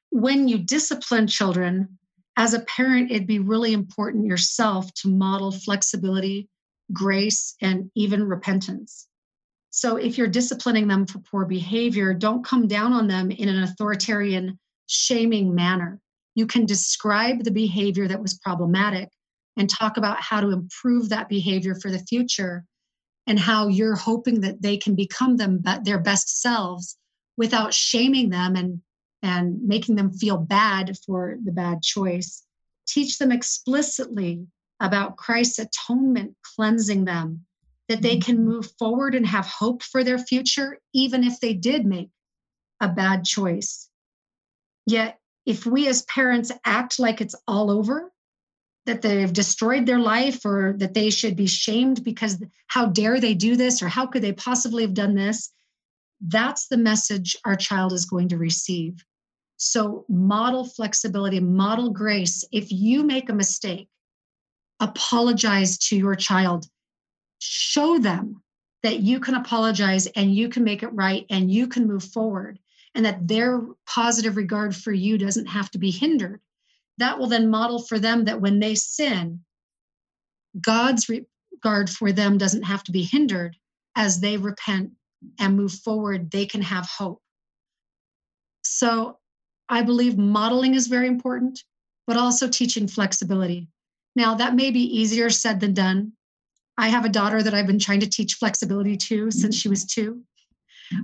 when 0.10 0.50
you 0.50 0.58
discipline 0.58 1.28
children, 1.28 1.98
as 2.36 2.54
a 2.54 2.60
parent, 2.62 3.12
it'd 3.12 3.28
be 3.28 3.40
really 3.40 3.72
important 3.72 4.26
yourself 4.26 4.94
to 4.96 5.10
model 5.10 5.52
flexibility, 5.52 6.50
grace, 6.92 7.56
and 7.62 7.90
even 7.96 8.28
repentance. 8.28 9.08
So 9.72 9.96
if 9.96 10.18
you're 10.18 10.28
disciplining 10.28 10.88
them 10.88 11.06
for 11.06 11.20
poor 11.20 11.46
behavior, 11.46 12.14
don't 12.14 12.46
come 12.46 12.68
down 12.68 12.94
on 12.94 13.08
them 13.08 13.32
in 13.32 13.50
an 13.50 13.64
authoritarian, 13.64 14.60
shaming 14.88 15.56
manner. 15.56 16.00
You 16.36 16.46
can 16.46 16.66
describe 16.66 17.44
the 17.44 17.52
behavior 17.52 18.08
that 18.08 18.22
was 18.22 18.38
problematic 18.38 19.10
and 19.58 19.70
talk 19.70 19.98
about 19.98 20.22
how 20.22 20.42
to 20.42 20.52
improve 20.52 21.10
that 21.10 21.30
behavior 21.30 21.76
for 21.76 21.90
the 21.90 22.00
future 22.00 22.66
and 23.28 23.40
how 23.40 23.68
you're 23.68 23.96
hoping 23.96 24.42
that 24.42 24.62
they 24.62 24.78
can 24.78 24.96
become 24.96 25.38
them 25.38 25.64
their 25.84 26.00
best 26.00 26.42
selves 26.42 26.98
without 27.38 27.74
shaming 27.74 28.30
them 28.30 28.56
and 28.56 28.82
and 29.24 29.62
making 29.62 29.96
them 29.96 30.12
feel 30.12 30.38
bad 30.38 30.98
for 31.06 31.38
the 31.44 31.52
bad 31.52 31.82
choice 31.82 32.44
teach 32.88 33.20
them 33.20 33.32
explicitly 33.32 34.46
about 34.80 35.16
Christ's 35.16 35.60
atonement 35.60 36.36
cleansing 36.56 37.06
them 37.06 37.46
that 37.92 38.02
they 38.02 38.18
can 38.18 38.46
move 38.46 38.72
forward 38.80 39.14
and 39.16 39.28
have 39.28 39.46
hope 39.46 39.84
for 39.84 40.04
their 40.04 40.18
future 40.18 40.80
even 40.94 41.24
if 41.24 41.40
they 41.40 41.54
did 41.54 41.86
make 41.86 42.10
a 42.80 42.88
bad 42.88 43.24
choice. 43.26 43.90
Yet 44.86 45.20
if 45.46 45.66
we 45.66 45.88
as 45.88 46.04
parents 46.04 46.52
act 46.66 47.00
like 47.00 47.22
it's 47.22 47.36
all 47.48 47.70
over 47.70 48.12
that 48.86 49.02
they've 49.02 49.32
destroyed 49.32 49.86
their 49.86 50.00
life 50.00 50.46
or 50.46 50.74
that 50.78 50.94
they 50.94 51.10
should 51.10 51.36
be 51.36 51.48
shamed 51.48 52.04
because 52.04 52.42
how 52.68 52.88
dare 52.88 53.20
they 53.20 53.34
do 53.34 53.56
this 53.56 53.82
or 53.82 53.88
how 53.88 54.08
could 54.08 54.24
they 54.24 54.34
possibly 54.34 54.84
have 54.84 54.94
done 54.94 55.14
this 55.14 55.52
that's 56.22 56.68
the 56.68 56.78
message 56.78 57.36
our 57.46 57.56
child 57.56 57.94
is 57.94 58.06
going 58.06 58.30
to 58.30 58.38
receive. 58.38 59.04
So 59.58 60.06
model 60.08 60.66
flexibility 60.66 61.40
model 61.40 61.90
grace. 61.90 62.46
If 62.52 62.72
you 62.72 63.04
make 63.04 63.30
a 63.30 63.34
mistake 63.34 63.88
apologize 64.80 65.78
to 65.78 65.96
your 65.96 66.16
child 66.16 66.66
show 67.42 67.98
them 67.98 68.42
that 68.84 69.00
you 69.00 69.20
can 69.20 69.36
apologize 69.36 70.08
and 70.08 70.34
you 70.34 70.50
can 70.50 70.64
make 70.64 70.84
it 70.84 70.94
right 70.94 71.26
and 71.30 71.52
you 71.52 71.68
can 71.68 71.88
move 71.88 72.04
forward 72.04 72.60
and 72.96 73.06
that 73.06 73.28
their 73.28 73.62
positive 73.86 74.38
regard 74.38 74.76
for 74.76 74.92
you 74.92 75.18
doesn't 75.18 75.46
have 75.46 75.70
to 75.72 75.78
be 75.78 75.92
hindered 75.92 76.42
that 77.02 77.18
will 77.18 77.28
then 77.28 77.50
model 77.50 77.82
for 77.82 77.98
them 77.98 78.26
that 78.26 78.42
when 78.42 78.60
they 78.60 78.76
sin, 78.76 79.42
God's 80.62 81.10
regard 81.10 81.90
for 81.90 82.12
them 82.12 82.38
doesn't 82.38 82.62
have 82.62 82.84
to 82.84 82.92
be 82.92 83.02
hindered 83.02 83.58
as 83.96 84.20
they 84.20 84.38
repent 84.38 84.92
and 85.40 85.58
move 85.58 85.74
forward, 85.74 86.30
they 86.30 86.46
can 86.46 86.62
have 86.62 86.86
hope. 86.86 87.20
So 88.64 89.18
I 89.68 89.82
believe 89.82 90.18
modeling 90.18 90.76
is 90.76 90.88
very 90.88 91.08
important, 91.08 91.64
but 92.06 92.18
also 92.18 92.48
teaching 92.48 92.88
flexibility. 92.88 93.68
Now, 94.16 94.36
that 94.36 94.56
may 94.56 94.70
be 94.70 94.82
easier 94.82 95.32
said 95.32 95.60
than 95.60 95.74
done. 95.74 96.14
I 96.82 96.88
have 96.88 97.06
a 97.06 97.10
daughter 97.10 97.44
that 97.44 97.54
I've 97.54 97.68
been 97.68 97.78
trying 97.78 98.00
to 98.00 98.10
teach 98.10 98.34
flexibility 98.34 98.98
to 98.98 99.30
since 99.30 99.56
she 99.56 99.70
was 99.70 99.86
two. 99.86 100.24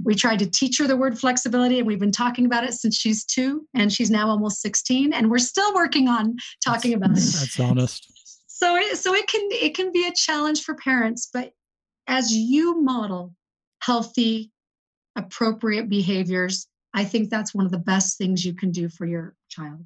We 0.04 0.16
tried 0.16 0.40
to 0.40 0.50
teach 0.50 0.80
her 0.80 0.88
the 0.88 0.98
word 0.98 1.20
flexibility, 1.20 1.78
and 1.78 1.86
we've 1.86 2.00
been 2.00 2.12
talking 2.12 2.48
about 2.48 2.64
it 2.64 2.74
since 2.74 2.98
she's 2.98 3.24
two, 3.24 3.68
and 3.76 3.94
she's 3.94 4.10
now 4.10 4.28
almost 4.28 4.60
16, 4.62 5.14
and 5.14 5.30
we're 5.30 5.38
still 5.38 5.72
working 5.76 6.08
on 6.08 6.36
talking 6.66 7.00
that's, 7.00 7.06
about 7.06 7.18
it. 7.18 7.40
That's 7.40 7.60
honest. 7.60 8.12
So, 8.48 8.76
it, 8.76 8.98
so 8.98 9.14
it 9.14 9.28
can 9.28 9.48
it 9.52 9.76
can 9.76 9.92
be 9.92 10.08
a 10.08 10.14
challenge 10.16 10.64
for 10.64 10.74
parents, 10.74 11.30
but 11.32 11.54
as 12.08 12.34
you 12.34 12.82
model 12.82 13.36
healthy, 13.80 14.52
appropriate 15.16 15.90
behaviors, 15.90 16.66
I 16.96 17.06
think 17.06 17.30
that's 17.30 17.54
one 17.54 17.68
of 17.68 17.72
the 17.72 17.78
best 17.78 18.18
things 18.18 18.44
you 18.44 18.56
can 18.56 18.72
do 18.72 18.90
for 18.90 19.06
your 19.06 19.36
child. 19.48 19.86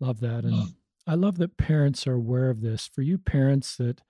Love 0.00 0.18
that, 0.20 0.42
and 0.44 0.74
I 1.06 1.14
love 1.14 1.38
that 1.38 1.56
parents 1.56 2.04
are 2.08 2.14
aware 2.14 2.50
of 2.50 2.62
this. 2.62 2.90
For 2.92 3.02
you 3.02 3.16
parents 3.16 3.76
that 3.76 4.02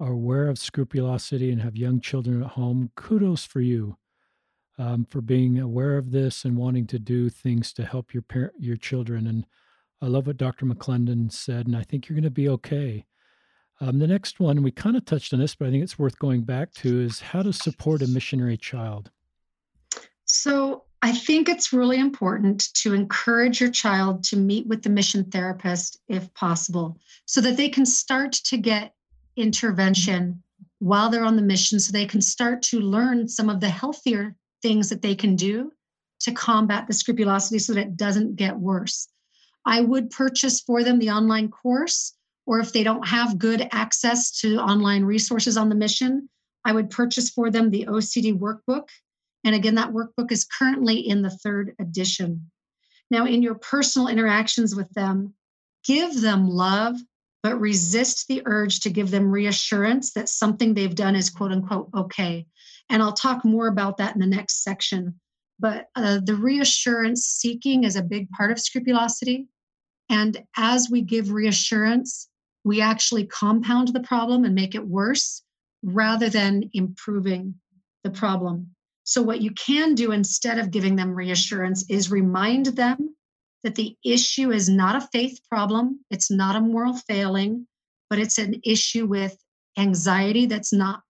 are 0.00 0.12
aware 0.12 0.48
of 0.48 0.58
scrupulosity 0.58 1.50
and 1.50 1.60
have 1.60 1.76
young 1.76 2.00
children 2.00 2.42
at 2.42 2.50
home, 2.50 2.90
kudos 2.96 3.44
for 3.44 3.60
you 3.60 3.96
um, 4.78 5.04
for 5.04 5.20
being 5.20 5.58
aware 5.58 5.98
of 5.98 6.12
this 6.12 6.44
and 6.44 6.56
wanting 6.56 6.86
to 6.86 6.98
do 6.98 7.28
things 7.28 7.72
to 7.72 7.84
help 7.84 8.14
your 8.14 8.22
parent, 8.22 8.54
your 8.58 8.76
children. 8.76 9.26
And 9.26 9.44
I 10.00 10.06
love 10.06 10.28
what 10.28 10.36
Dr. 10.36 10.66
McClendon 10.66 11.32
said, 11.32 11.66
and 11.66 11.76
I 11.76 11.82
think 11.82 12.08
you're 12.08 12.14
going 12.14 12.22
to 12.22 12.30
be 12.30 12.48
okay. 12.48 13.04
Um, 13.80 13.98
the 13.98 14.06
next 14.06 14.40
one, 14.40 14.62
we 14.62 14.70
kind 14.70 14.96
of 14.96 15.04
touched 15.04 15.32
on 15.32 15.40
this, 15.40 15.54
but 15.54 15.68
I 15.68 15.70
think 15.70 15.82
it's 15.82 15.98
worth 15.98 16.18
going 16.18 16.42
back 16.42 16.72
to, 16.74 17.00
is 17.00 17.20
how 17.20 17.42
to 17.42 17.52
support 17.52 18.02
a 18.02 18.08
missionary 18.08 18.56
child. 18.56 19.10
So 20.24 20.84
I 21.02 21.12
think 21.12 21.48
it's 21.48 21.72
really 21.72 21.98
important 21.98 22.72
to 22.74 22.94
encourage 22.94 23.60
your 23.60 23.70
child 23.70 24.24
to 24.24 24.36
meet 24.36 24.66
with 24.66 24.82
the 24.82 24.90
mission 24.90 25.24
therapist 25.24 26.00
if 26.08 26.32
possible, 26.34 26.98
so 27.24 27.40
that 27.40 27.56
they 27.56 27.68
can 27.68 27.86
start 27.86 28.32
to 28.32 28.56
get 28.56 28.94
intervention 29.38 30.42
while 30.80 31.08
they're 31.08 31.24
on 31.24 31.36
the 31.36 31.42
mission 31.42 31.80
so 31.80 31.92
they 31.92 32.06
can 32.06 32.20
start 32.20 32.62
to 32.62 32.80
learn 32.80 33.28
some 33.28 33.48
of 33.48 33.60
the 33.60 33.68
healthier 33.68 34.34
things 34.62 34.88
that 34.90 35.02
they 35.02 35.14
can 35.14 35.36
do 35.36 35.72
to 36.20 36.32
combat 36.32 36.86
the 36.86 36.92
scrupulosity 36.92 37.58
so 37.58 37.72
that 37.72 37.80
it 37.80 37.96
doesn't 37.96 38.36
get 38.36 38.56
worse. 38.58 39.08
I 39.64 39.80
would 39.80 40.10
purchase 40.10 40.60
for 40.60 40.82
them 40.82 40.98
the 40.98 41.10
online 41.10 41.50
course, 41.50 42.14
or 42.46 42.58
if 42.58 42.72
they 42.72 42.82
don't 42.82 43.06
have 43.06 43.38
good 43.38 43.68
access 43.72 44.30
to 44.40 44.58
online 44.58 45.04
resources 45.04 45.56
on 45.56 45.68
the 45.68 45.74
mission, 45.74 46.28
I 46.64 46.72
would 46.72 46.90
purchase 46.90 47.30
for 47.30 47.50
them 47.50 47.70
the 47.70 47.86
OCD 47.86 48.36
workbook. 48.36 48.88
And 49.44 49.54
again, 49.54 49.76
that 49.76 49.92
workbook 49.92 50.32
is 50.32 50.44
currently 50.44 50.98
in 50.98 51.22
the 51.22 51.30
third 51.30 51.74
edition. 51.78 52.50
Now, 53.10 53.26
in 53.26 53.42
your 53.42 53.54
personal 53.54 54.08
interactions 54.08 54.74
with 54.74 54.90
them, 54.90 55.34
give 55.84 56.20
them 56.20 56.48
love, 56.48 56.96
but 57.42 57.60
resist 57.60 58.26
the 58.28 58.42
urge 58.46 58.80
to 58.80 58.90
give 58.90 59.10
them 59.10 59.30
reassurance 59.30 60.12
that 60.12 60.28
something 60.28 60.74
they've 60.74 60.94
done 60.94 61.14
is 61.14 61.30
quote 61.30 61.52
unquote 61.52 61.88
okay. 61.94 62.46
And 62.90 63.02
I'll 63.02 63.12
talk 63.12 63.44
more 63.44 63.68
about 63.68 63.98
that 63.98 64.14
in 64.14 64.20
the 64.20 64.26
next 64.26 64.62
section. 64.62 65.20
But 65.60 65.88
uh, 65.94 66.20
the 66.24 66.34
reassurance 66.34 67.24
seeking 67.24 67.84
is 67.84 67.96
a 67.96 68.02
big 68.02 68.30
part 68.30 68.50
of 68.50 68.60
scrupulosity. 68.60 69.46
And 70.08 70.42
as 70.56 70.88
we 70.90 71.02
give 71.02 71.32
reassurance, 71.32 72.28
we 72.64 72.80
actually 72.80 73.26
compound 73.26 73.88
the 73.88 74.00
problem 74.00 74.44
and 74.44 74.54
make 74.54 74.74
it 74.74 74.86
worse 74.86 75.42
rather 75.82 76.28
than 76.28 76.70
improving 76.72 77.54
the 78.04 78.10
problem. 78.10 78.74
So, 79.04 79.22
what 79.22 79.40
you 79.40 79.52
can 79.52 79.94
do 79.94 80.12
instead 80.12 80.58
of 80.58 80.70
giving 80.70 80.96
them 80.96 81.14
reassurance 81.14 81.88
is 81.88 82.10
remind 82.10 82.66
them 82.66 83.14
that 83.64 83.74
the 83.74 83.96
issue 84.04 84.50
is 84.50 84.68
not 84.68 84.96
a 84.96 85.08
faith 85.12 85.40
problem, 85.48 86.00
it's 86.10 86.30
not 86.30 86.56
a 86.56 86.60
moral 86.60 86.94
failing, 86.94 87.66
but 88.08 88.18
it's 88.18 88.38
an 88.38 88.60
issue 88.64 89.06
with 89.06 89.36
anxiety 89.76 90.46
that's 90.46 90.72
not 90.72 91.02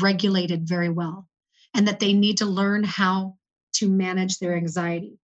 regulated 0.00 0.68
very 0.68 0.88
well, 0.88 1.28
and 1.74 1.86
that 1.88 2.00
they 2.00 2.12
need 2.12 2.38
to 2.38 2.46
learn 2.46 2.84
how 2.84 3.36
to 3.74 3.88
manage 3.88 4.38
their 4.38 4.56
anxiety. 4.56 5.18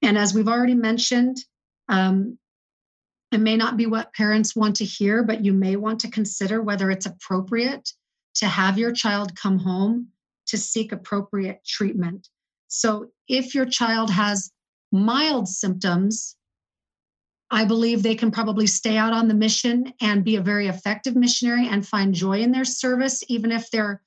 And 0.00 0.18
as 0.18 0.34
we've 0.34 0.48
already 0.48 0.74
mentioned, 0.74 1.38
um, 1.88 2.38
it 3.30 3.38
may 3.38 3.56
not 3.56 3.76
be 3.76 3.86
what 3.86 4.12
parents 4.12 4.54
want 4.54 4.76
to 4.76 4.84
hear, 4.84 5.22
but 5.22 5.44
you 5.44 5.52
may 5.52 5.76
want 5.76 6.00
to 6.00 6.10
consider 6.10 6.60
whether 6.60 6.90
it's 6.90 7.06
appropriate 7.06 7.92
to 8.34 8.46
have 8.46 8.78
your 8.78 8.92
child 8.92 9.34
come 9.36 9.58
home 9.58 10.08
to 10.46 10.58
seek 10.58 10.92
appropriate 10.92 11.64
treatment. 11.66 12.28
So, 12.68 13.10
if 13.28 13.54
your 13.54 13.66
child 13.66 14.10
has 14.10 14.50
mild 14.92 15.48
symptoms, 15.48 16.36
I 17.50 17.64
believe 17.64 18.02
they 18.02 18.14
can 18.14 18.30
probably 18.30 18.66
stay 18.66 18.96
out 18.96 19.12
on 19.12 19.28
the 19.28 19.34
mission 19.34 19.92
and 20.00 20.24
be 20.24 20.36
a 20.36 20.42
very 20.42 20.68
effective 20.68 21.16
missionary 21.16 21.68
and 21.68 21.86
find 21.86 22.14
joy 22.14 22.40
in 22.40 22.52
their 22.52 22.64
service, 22.64 23.22
even 23.28 23.52
if 23.52 23.70
they're 23.70 24.02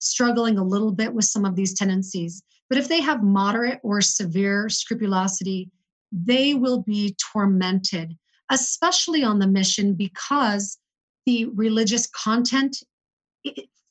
struggling 0.00 0.58
a 0.58 0.64
little 0.64 0.92
bit 0.92 1.12
with 1.12 1.24
some 1.24 1.44
of 1.44 1.54
these 1.54 1.74
tendencies. 1.74 2.42
But 2.68 2.78
if 2.78 2.88
they 2.88 3.00
have 3.00 3.22
moderate 3.22 3.80
or 3.82 4.00
severe 4.00 4.68
scrupulosity, 4.68 5.70
they 6.12 6.54
will 6.54 6.82
be 6.82 7.16
tormented, 7.32 8.16
especially 8.50 9.22
on 9.22 9.38
the 9.38 9.46
mission 9.46 9.94
because 9.94 10.78
the 11.26 11.46
religious 11.46 12.06
content 12.06 12.82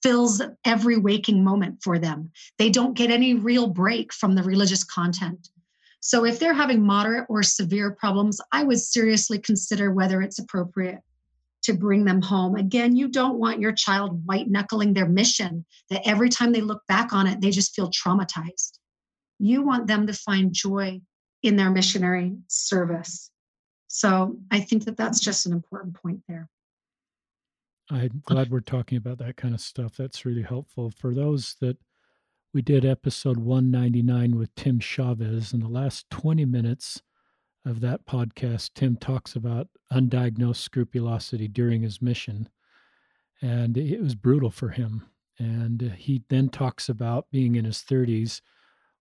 fills 0.04 0.42
every 0.66 0.98
waking 0.98 1.44
moment 1.44 1.80
for 1.82 2.00
them. 2.00 2.32
They 2.58 2.70
don't 2.70 2.94
get 2.94 3.12
any 3.12 3.34
real 3.34 3.68
break 3.68 4.14
from 4.14 4.36
the 4.36 4.44
religious 4.44 4.84
content. 4.84 5.50
So 6.00 6.26
if 6.26 6.40
they're 6.40 6.54
having 6.54 6.86
moderate 6.86 7.26
or 7.30 7.44
severe 7.44 7.92
problems, 7.92 8.40
I 8.52 8.64
would 8.64 8.80
seriously 8.80 9.40
consider 9.40 9.92
whether 9.92 10.22
it's 10.22 10.40
appropriate 10.40 11.00
to 11.64 11.74
bring 11.74 12.06
them 12.06 12.22
home. 12.22 12.56
Again, 12.56 12.96
you 12.96 13.10
don't 13.10 13.40
want 13.40 13.60
your 13.60 13.74
child 13.74 14.26
white 14.26 14.50
knuckling 14.50 14.94
their 14.94 15.08
mission, 15.08 15.66
that 15.90 16.08
every 16.08 16.30
time 16.30 16.54
they 16.54 16.62
look 16.62 16.82
back 16.88 17.12
on 17.12 17.28
it, 17.28 17.42
they 17.42 17.52
just 17.52 17.76
feel 17.76 17.92
traumatized. 17.92 18.80
You 19.40 19.64
want 19.64 19.88
them 19.88 20.08
to 20.08 20.14
find 20.14 20.54
joy 20.54 21.02
in 21.44 21.56
their 21.56 21.70
missionary 21.70 22.38
service. 22.48 23.32
So 23.88 24.38
I 24.52 24.60
think 24.60 24.86
that 24.86 24.98
that's 24.98 25.20
just 25.20 25.46
an 25.46 25.52
important 25.52 25.96
point 25.96 26.22
there. 26.28 26.50
I'm 27.90 28.22
glad 28.26 28.50
we're 28.50 28.60
talking 28.60 28.98
about 28.98 29.18
that 29.20 29.38
kind 29.38 29.54
of 29.54 29.62
stuff. 29.62 29.96
That's 29.98 30.26
really 30.26 30.42
helpful 30.42 30.92
for 30.92 31.14
those 31.14 31.56
that 31.62 31.78
we 32.54 32.62
did 32.62 32.86
episode 32.86 33.38
199 33.38 34.38
with 34.38 34.54
Tim 34.56 34.80
Chavez. 34.80 35.54
In 35.54 35.60
the 35.60 35.68
last 35.68 36.10
20 36.10 36.46
minutes, 36.46 37.02
of 37.68 37.82
that 37.82 38.06
podcast, 38.06 38.72
Tim 38.74 38.96
talks 38.96 39.36
about 39.36 39.68
undiagnosed 39.92 40.58
scrupulosity 40.58 41.48
during 41.48 41.82
his 41.82 42.02
mission. 42.02 42.50
And 43.42 43.78
it 43.78 44.02
was 44.02 44.16
brutal 44.16 44.50
for 44.50 44.70
him. 44.70 45.06
And 45.38 45.82
he 45.98 46.24
then 46.30 46.50
talks 46.50 46.90
about 46.90 47.30
being 47.30 47.56
in 47.56 47.66
his 47.66 47.80
30s, 47.80 48.42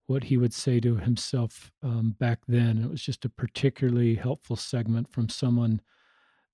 what 0.06 0.24
he 0.24 0.36
would 0.36 0.52
say 0.52 0.80
to 0.80 0.96
himself 0.96 1.70
um, 1.82 2.16
back 2.18 2.40
then. 2.46 2.78
It 2.78 2.90
was 2.90 3.02
just 3.02 3.24
a 3.24 3.30
particularly 3.30 4.16
helpful 4.16 4.56
segment 4.56 5.10
from 5.12 5.28
someone 5.28 5.80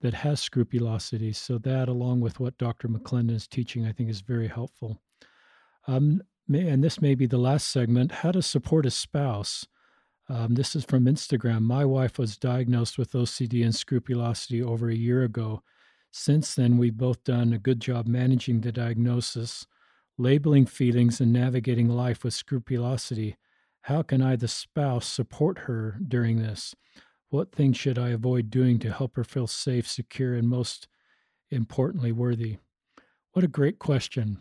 that 0.02 0.14
has 0.14 0.40
scrupulosity. 0.40 1.32
So, 1.32 1.58
that, 1.58 1.88
along 1.88 2.20
with 2.20 2.38
what 2.38 2.58
Dr. 2.58 2.88
McClendon 2.88 3.34
is 3.34 3.48
teaching, 3.48 3.86
I 3.86 3.92
think 3.92 4.10
is 4.10 4.20
very 4.20 4.48
helpful. 4.48 5.00
Um, 5.88 6.22
and 6.48 6.82
this 6.82 7.00
may 7.00 7.14
be 7.14 7.26
the 7.26 7.38
last 7.38 7.68
segment 7.68 8.12
how 8.12 8.32
to 8.32 8.42
support 8.42 8.86
a 8.86 8.90
spouse. 8.90 9.66
Um, 10.28 10.54
this 10.54 10.74
is 10.74 10.84
from 10.84 11.04
Instagram. 11.04 11.62
My 11.62 11.84
wife 11.84 12.18
was 12.18 12.36
diagnosed 12.36 12.98
with 12.98 13.12
OCD 13.12 13.64
and 13.64 13.74
scrupulosity 13.74 14.62
over 14.62 14.88
a 14.88 14.94
year 14.94 15.24
ago. 15.24 15.62
Since 16.10 16.54
then, 16.54 16.78
we've 16.78 16.96
both 16.96 17.24
done 17.24 17.52
a 17.52 17.58
good 17.58 17.80
job 17.80 18.06
managing 18.06 18.60
the 18.60 18.72
diagnosis, 18.72 19.66
labeling 20.18 20.66
feelings, 20.66 21.20
and 21.20 21.32
navigating 21.32 21.88
life 21.88 22.22
with 22.22 22.34
scrupulosity. 22.34 23.36
How 23.82 24.02
can 24.02 24.22
I, 24.22 24.36
the 24.36 24.48
spouse, 24.48 25.06
support 25.06 25.60
her 25.60 25.98
during 26.06 26.38
this? 26.40 26.74
What 27.30 27.52
things 27.52 27.76
should 27.76 27.98
I 27.98 28.10
avoid 28.10 28.50
doing 28.50 28.78
to 28.80 28.92
help 28.92 29.16
her 29.16 29.24
feel 29.24 29.46
safe, 29.46 29.88
secure, 29.88 30.34
and 30.34 30.48
most 30.48 30.86
importantly, 31.50 32.12
worthy? 32.12 32.58
What 33.32 33.44
a 33.44 33.48
great 33.48 33.78
question, 33.78 34.38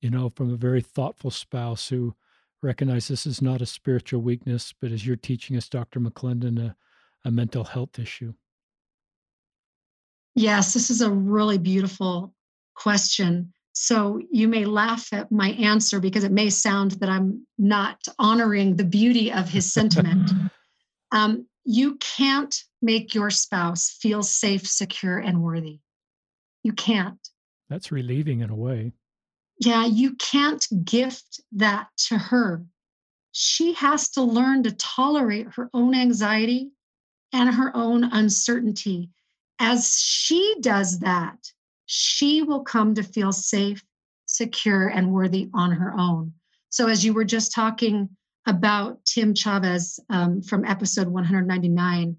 you 0.00 0.10
know, 0.10 0.30
from 0.34 0.52
a 0.52 0.56
very 0.56 0.80
thoughtful 0.80 1.30
spouse 1.30 1.88
who 1.88 2.14
recognizes 2.62 3.08
this 3.08 3.26
is 3.26 3.42
not 3.42 3.62
a 3.62 3.66
spiritual 3.66 4.20
weakness, 4.20 4.74
but 4.80 4.92
as 4.92 5.06
you're 5.06 5.16
teaching 5.16 5.56
us, 5.56 5.68
Dr. 5.68 6.00
McClendon, 6.00 6.58
a, 6.58 6.76
a 7.24 7.30
mental 7.30 7.64
health 7.64 7.98
issue. 7.98 8.34
Yes, 10.34 10.72
this 10.74 10.90
is 10.90 11.00
a 11.00 11.10
really 11.10 11.58
beautiful 11.58 12.34
question. 12.74 13.52
So 13.72 14.20
you 14.30 14.48
may 14.48 14.64
laugh 14.64 15.12
at 15.12 15.30
my 15.30 15.50
answer 15.50 16.00
because 16.00 16.24
it 16.24 16.32
may 16.32 16.50
sound 16.50 16.92
that 16.92 17.08
I'm 17.08 17.46
not 17.58 17.98
honoring 18.18 18.76
the 18.76 18.84
beauty 18.84 19.32
of 19.32 19.48
his 19.48 19.72
sentiment. 19.72 20.30
um, 21.12 21.46
you 21.64 21.96
can't 21.96 22.54
make 22.82 23.14
your 23.14 23.30
spouse 23.30 23.90
feel 23.90 24.22
safe, 24.22 24.66
secure, 24.66 25.18
and 25.18 25.42
worthy. 25.42 25.80
You 26.62 26.72
can't. 26.72 27.18
That's 27.68 27.92
relieving 27.92 28.40
in 28.40 28.50
a 28.50 28.56
way. 28.56 28.92
Yeah, 29.60 29.86
you 29.86 30.14
can't 30.16 30.66
gift 30.84 31.40
that 31.52 31.88
to 32.08 32.18
her. 32.18 32.64
She 33.32 33.74
has 33.74 34.10
to 34.10 34.22
learn 34.22 34.64
to 34.64 34.72
tolerate 34.72 35.46
her 35.54 35.70
own 35.72 35.94
anxiety 35.94 36.72
and 37.32 37.54
her 37.54 37.70
own 37.76 38.02
uncertainty 38.04 39.10
as 39.60 40.00
she 40.00 40.56
does 40.60 40.98
that, 41.00 41.52
she 41.84 42.42
will 42.42 42.64
come 42.64 42.94
to 42.94 43.02
feel 43.02 43.30
safe, 43.30 43.84
secure, 44.24 44.88
and 44.88 45.12
worthy 45.12 45.50
on 45.52 45.70
her 45.70 45.92
own. 45.96 46.32
So, 46.70 46.88
as 46.88 47.04
you 47.04 47.12
were 47.12 47.24
just 47.24 47.54
talking 47.54 48.08
about 48.46 49.04
Tim 49.04 49.34
Chavez 49.34 50.00
um, 50.08 50.40
from 50.40 50.64
episode 50.64 51.08
199, 51.08 52.16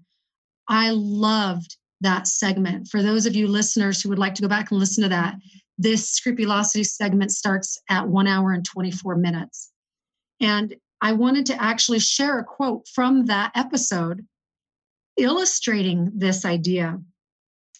I 0.68 0.90
loved 0.90 1.76
that 2.00 2.28
segment. 2.28 2.88
For 2.88 3.02
those 3.02 3.26
of 3.26 3.34
you 3.34 3.48
listeners 3.48 4.00
who 4.00 4.08
would 4.10 4.18
like 4.18 4.36
to 4.36 4.42
go 4.42 4.48
back 4.48 4.70
and 4.70 4.78
listen 4.78 5.02
to 5.02 5.08
that, 5.08 5.34
this 5.78 6.10
scrupulosity 6.10 6.84
segment 6.84 7.32
starts 7.32 7.80
at 7.88 8.08
one 8.08 8.26
hour 8.26 8.52
and 8.52 8.64
24 8.64 9.16
minutes. 9.16 9.70
And 10.40 10.74
I 11.00 11.12
wanted 11.12 11.46
to 11.46 11.62
actually 11.62 11.98
share 11.98 12.38
a 12.38 12.44
quote 12.44 12.86
from 12.88 13.26
that 13.26 13.52
episode 13.54 14.26
illustrating 15.16 16.10
this 16.14 16.44
idea. 16.44 16.98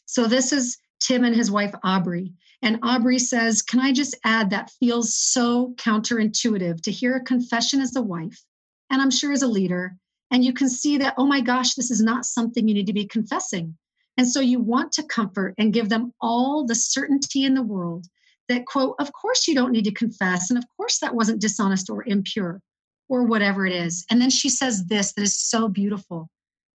So 0.07 0.27
this 0.27 0.53
is 0.53 0.79
Tim 1.01 1.25
and 1.25 1.35
his 1.35 1.51
wife, 1.51 1.75
Aubrey. 1.85 2.33
And 2.63 2.79
Aubrey 2.83 3.19
says, 3.19 3.63
Can 3.63 3.81
I 3.81 3.93
just 3.93 4.17
add 4.25 4.51
that 4.51 4.71
feels 4.79 5.15
so 5.15 5.75
counterintuitive 5.77 6.81
to 6.83 6.93
hear 6.93 7.17
a 7.17 7.25
confession 7.25 7.81
as 7.81 7.97
a 7.97 8.03
wife, 8.03 8.45
and 8.91 9.01
I'm 9.01 9.11
sure 9.11 9.33
as 9.33 9.43
a 9.43 9.49
leader. 9.49 9.97
And 10.31 10.45
you 10.45 10.53
can 10.53 10.69
see 10.69 10.97
that, 10.99 11.15
oh 11.19 11.27
my 11.27 11.41
gosh, 11.41 11.75
this 11.75 11.91
is 11.91 12.01
not 12.01 12.25
something 12.25 12.67
you 12.67 12.75
need 12.75 12.87
to 12.87 12.93
be 12.93 13.07
confessing. 13.07 13.77
And 14.17 14.29
so 14.29 14.41
you 14.41 14.61
want 14.61 14.93
to 14.93 15.03
comfort 15.03 15.55
and 15.59 15.73
give 15.73 15.89
them 15.89 16.13
all 16.21 16.67
the 16.67 16.75
certainty 16.75 17.45
in 17.45 17.55
the 17.55 17.63
world 17.63 18.07
that, 18.49 18.67
quote, 18.67 18.97
of 18.99 19.13
course 19.13 19.49
you 19.49 19.55
don't 19.55 19.73
need 19.73 19.85
to 19.85 19.93
confess. 19.93 20.51
And 20.51 20.59
of 20.59 20.65
course 20.77 20.99
that 20.99 21.15
wasn't 21.15 21.41
dishonest 21.41 21.89
or 21.89 22.05
impure 22.05 22.61
or 23.09 23.25
whatever 23.25 23.67
it 23.67 23.73
is. 23.73 24.05
And 24.11 24.21
then 24.21 24.31
she 24.31 24.49
says 24.49 24.87
this 24.87 25.13
that 25.15 25.23
is 25.23 25.39
so 25.39 25.69
beautiful. 25.69 26.29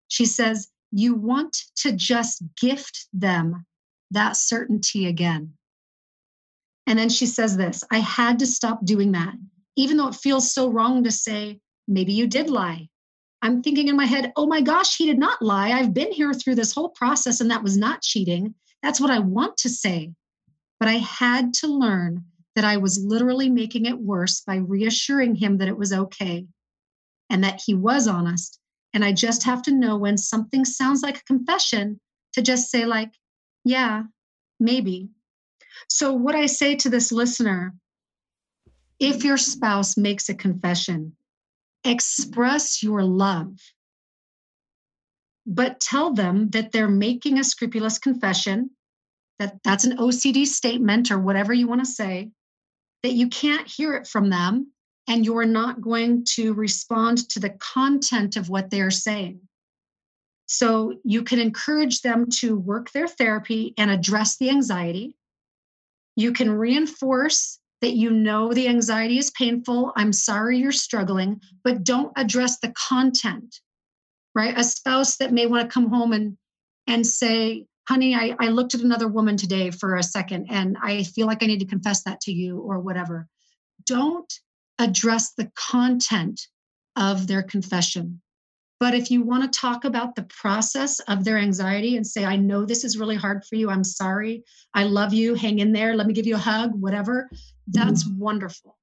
She 0.07 0.25
says, 0.25 0.69
you 0.91 1.15
want 1.15 1.63
to 1.77 1.91
just 1.91 2.43
gift 2.59 3.07
them 3.11 3.65
that 4.11 4.37
certainty 4.37 5.07
again. 5.07 5.53
And 6.87 6.99
then 6.99 7.09
she 7.09 7.25
says 7.25 7.57
this 7.57 7.83
I 7.91 7.99
had 7.99 8.39
to 8.39 8.47
stop 8.47 8.85
doing 8.85 9.11
that, 9.13 9.33
even 9.75 9.97
though 9.97 10.07
it 10.07 10.15
feels 10.15 10.51
so 10.51 10.69
wrong 10.69 11.03
to 11.03 11.11
say, 11.11 11.59
maybe 11.87 12.13
you 12.13 12.27
did 12.27 12.49
lie. 12.49 12.89
I'm 13.45 13.61
thinking 13.61 13.87
in 13.87 13.95
my 13.95 14.05
head, 14.05 14.33
oh 14.35 14.47
my 14.47 14.61
gosh, 14.61 14.97
he 14.97 15.05
did 15.05 15.19
not 15.19 15.41
lie. 15.41 15.69
I've 15.69 15.93
been 15.93 16.11
here 16.11 16.33
through 16.33 16.55
this 16.55 16.73
whole 16.73 16.89
process 16.89 17.41
and 17.41 17.51
that 17.51 17.63
was 17.63 17.77
not 17.77 18.01
cheating. 18.01 18.55
That's 18.81 18.99
what 18.99 19.11
I 19.11 19.19
want 19.19 19.57
to 19.57 19.69
say. 19.69 20.13
But 20.79 20.89
I 20.89 20.93
had 20.93 21.53
to 21.55 21.67
learn 21.67 22.25
that 22.55 22.65
I 22.65 22.77
was 22.77 23.03
literally 23.03 23.49
making 23.49 23.85
it 23.85 23.99
worse 23.99 24.41
by 24.41 24.55
reassuring 24.55 25.35
him 25.35 25.59
that 25.59 25.67
it 25.67 25.77
was 25.77 25.93
okay 25.93 26.47
and 27.29 27.43
that 27.43 27.61
he 27.63 27.75
was 27.75 28.07
honest 28.07 28.59
and 28.95 29.03
I 29.03 29.11
just 29.11 29.43
have 29.43 29.61
to 29.63 29.73
know 29.73 29.97
when 29.97 30.17
something 30.17 30.63
sounds 30.63 31.03
like 31.03 31.17
a 31.17 31.23
confession 31.25 31.99
to 32.31 32.41
just 32.41 32.71
say, 32.71 32.85
like, 32.85 33.11
yeah, 33.65 34.03
maybe. 34.57 35.09
So, 35.89 36.13
what 36.13 36.33
I 36.33 36.45
say 36.45 36.77
to 36.77 36.89
this 36.89 37.11
listener 37.11 37.75
if 38.97 39.25
your 39.25 39.35
spouse 39.35 39.97
makes 39.97 40.29
a 40.29 40.33
confession, 40.33 41.17
express 41.85 42.81
your 42.81 43.03
love, 43.03 43.57
but 45.45 45.79
tell 45.79 46.13
them 46.13 46.49
that 46.49 46.71
they're 46.71 46.89
making 46.89 47.39
a 47.39 47.43
scrupulous 47.43 47.99
confession, 47.99 48.71
that 49.39 49.57
that's 49.63 49.85
an 49.85 49.97
OCD 49.97 50.45
statement 50.45 51.11
or 51.11 51.19
whatever 51.19 51.53
you 51.53 51.67
want 51.67 51.81
to 51.81 51.85
say, 51.85 52.31
that 53.03 53.13
you 53.13 53.29
can't 53.29 53.67
hear 53.67 53.93
it 53.93 54.07
from 54.07 54.29
them 54.29 54.71
and 55.07 55.25
you're 55.25 55.45
not 55.45 55.81
going 55.81 56.23
to 56.23 56.53
respond 56.53 57.29
to 57.29 57.39
the 57.39 57.51
content 57.51 58.35
of 58.35 58.49
what 58.49 58.71
they're 58.71 58.91
saying. 58.91 59.39
So 60.47 60.95
you 61.03 61.23
can 61.23 61.39
encourage 61.39 62.01
them 62.01 62.27
to 62.39 62.57
work 62.57 62.91
their 62.91 63.07
therapy 63.07 63.73
and 63.77 63.91
address 63.91 64.37
the 64.37 64.49
anxiety. 64.49 65.15
You 66.15 66.33
can 66.33 66.51
reinforce 66.51 67.59
that 67.81 67.93
you 67.93 68.09
know 68.09 68.53
the 68.53 68.67
anxiety 68.67 69.17
is 69.17 69.31
painful. 69.31 69.91
I'm 69.95 70.13
sorry 70.13 70.57
you're 70.57 70.71
struggling, 70.71 71.41
but 71.63 71.83
don't 71.83 72.11
address 72.15 72.59
the 72.59 72.71
content, 72.71 73.59
right? 74.33 74.57
A 74.57 74.63
spouse 74.63 75.17
that 75.17 75.33
may 75.33 75.45
want 75.45 75.69
to 75.69 75.73
come 75.73 75.89
home 75.89 76.13
and 76.13 76.37
and 76.87 77.05
say, 77.05 77.65
honey, 77.87 78.15
I, 78.15 78.35
I 78.39 78.49
looked 78.49 78.75
at 78.75 78.81
another 78.81 79.07
woman 79.07 79.37
today 79.37 79.71
for 79.71 79.95
a 79.95 80.03
second 80.03 80.47
and 80.49 80.77
I 80.81 81.03
feel 81.03 81.27
like 81.27 81.41
I 81.41 81.47
need 81.47 81.59
to 81.59 81.65
confess 81.65 82.03
that 82.03 82.21
to 82.21 82.31
you 82.31 82.59
or 82.59 82.79
whatever. 82.79 83.27
Don't 83.85 84.31
address 84.79 85.33
the 85.33 85.51
content 85.55 86.41
of 86.95 87.27
their 87.27 87.43
confession. 87.43 88.21
But 88.79 88.93
if 88.93 89.09
you 89.09 89.21
want 89.23 89.51
to 89.51 89.59
talk 89.59 89.85
about 89.85 90.15
the 90.15 90.23
process 90.23 90.99
of 91.01 91.23
their 91.23 91.37
anxiety 91.37 91.95
and 91.95 92.05
say, 92.05 92.25
I 92.25 92.35
know 92.35 92.65
this 92.65 92.83
is 92.83 92.97
really 92.97 93.15
hard 93.15 93.45
for 93.45 93.55
you, 93.55 93.69
I'm 93.69 93.85
sorry, 93.85 94.43
I 94.73 94.83
love 94.83 95.13
you, 95.13 95.33
hang 95.33 95.59
in 95.59 95.71
there, 95.71 95.95
let 95.95 96.07
me 96.07 96.13
give 96.13 96.27
you 96.27 96.35
a 96.35 96.39
hug, 96.39 96.71
whatever, 96.73 97.29
that's 97.67 98.03
mm-hmm. 98.03 98.19
wonderful. 98.19 98.77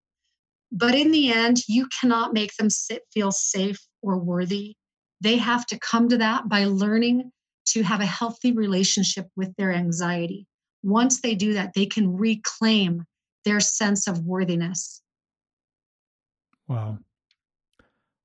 But 0.70 0.94
in 0.94 1.10
the 1.10 1.31
end, 1.31 1.59
you 1.69 1.89
cannot 2.01 2.32
make 2.32 2.55
them 2.56 2.70
sit, 2.70 3.02
feel 3.12 3.31
safe 3.31 3.86
or 4.01 4.16
worthy. 4.19 4.77
They 5.20 5.36
have 5.36 5.66
to 5.66 5.78
come 5.78 6.09
to 6.09 6.16
that 6.19 6.48
by 6.48 6.64
learning 6.64 7.31
to 7.66 7.82
have 7.82 8.01
a 8.01 8.06
healthy 8.06 8.52
relationship 8.52 9.28
with 9.36 9.55
their 9.56 9.73
anxiety. 9.73 10.47
Once 10.82 11.20
they 11.20 11.35
do 11.35 11.52
that, 11.52 11.74
they 11.74 11.86
can 11.86 12.16
reclaim 12.16 13.05
their 13.44 13.60
sense 13.60 14.09
of 14.09 14.24
worthiness. 14.24 15.02
Wow. 16.66 16.98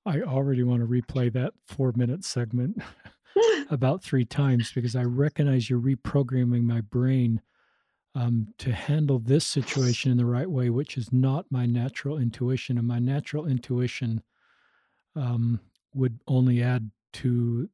I 0.08 0.22
already 0.22 0.64
want 0.64 0.82
to 0.82 0.88
replay 0.88 1.32
that 1.34 1.54
four 1.66 1.92
minute 1.96 2.24
segment 2.24 2.82
about 3.70 4.02
three 4.02 4.24
times 4.24 4.72
because 4.72 4.96
I 4.96 5.04
recognize 5.04 5.70
you're 5.70 5.82
reprogramming 5.82 6.64
my 6.64 6.80
brain 6.80 7.42
um, 8.16 8.48
to 8.60 8.72
handle 8.72 9.20
this 9.20 9.46
situation 9.46 10.10
in 10.10 10.18
the 10.18 10.26
right 10.26 10.50
way, 10.50 10.70
which 10.70 10.98
is 10.98 11.12
not 11.12 11.46
my 11.52 11.66
natural 11.66 12.18
intuition. 12.18 12.78
And 12.78 12.88
my 12.88 13.00
natural 13.00 13.48
intuition 13.48 14.24
um, 15.16 15.60
would 15.94 16.22
only 16.26 16.64
add 16.64 16.90
to 17.14 17.70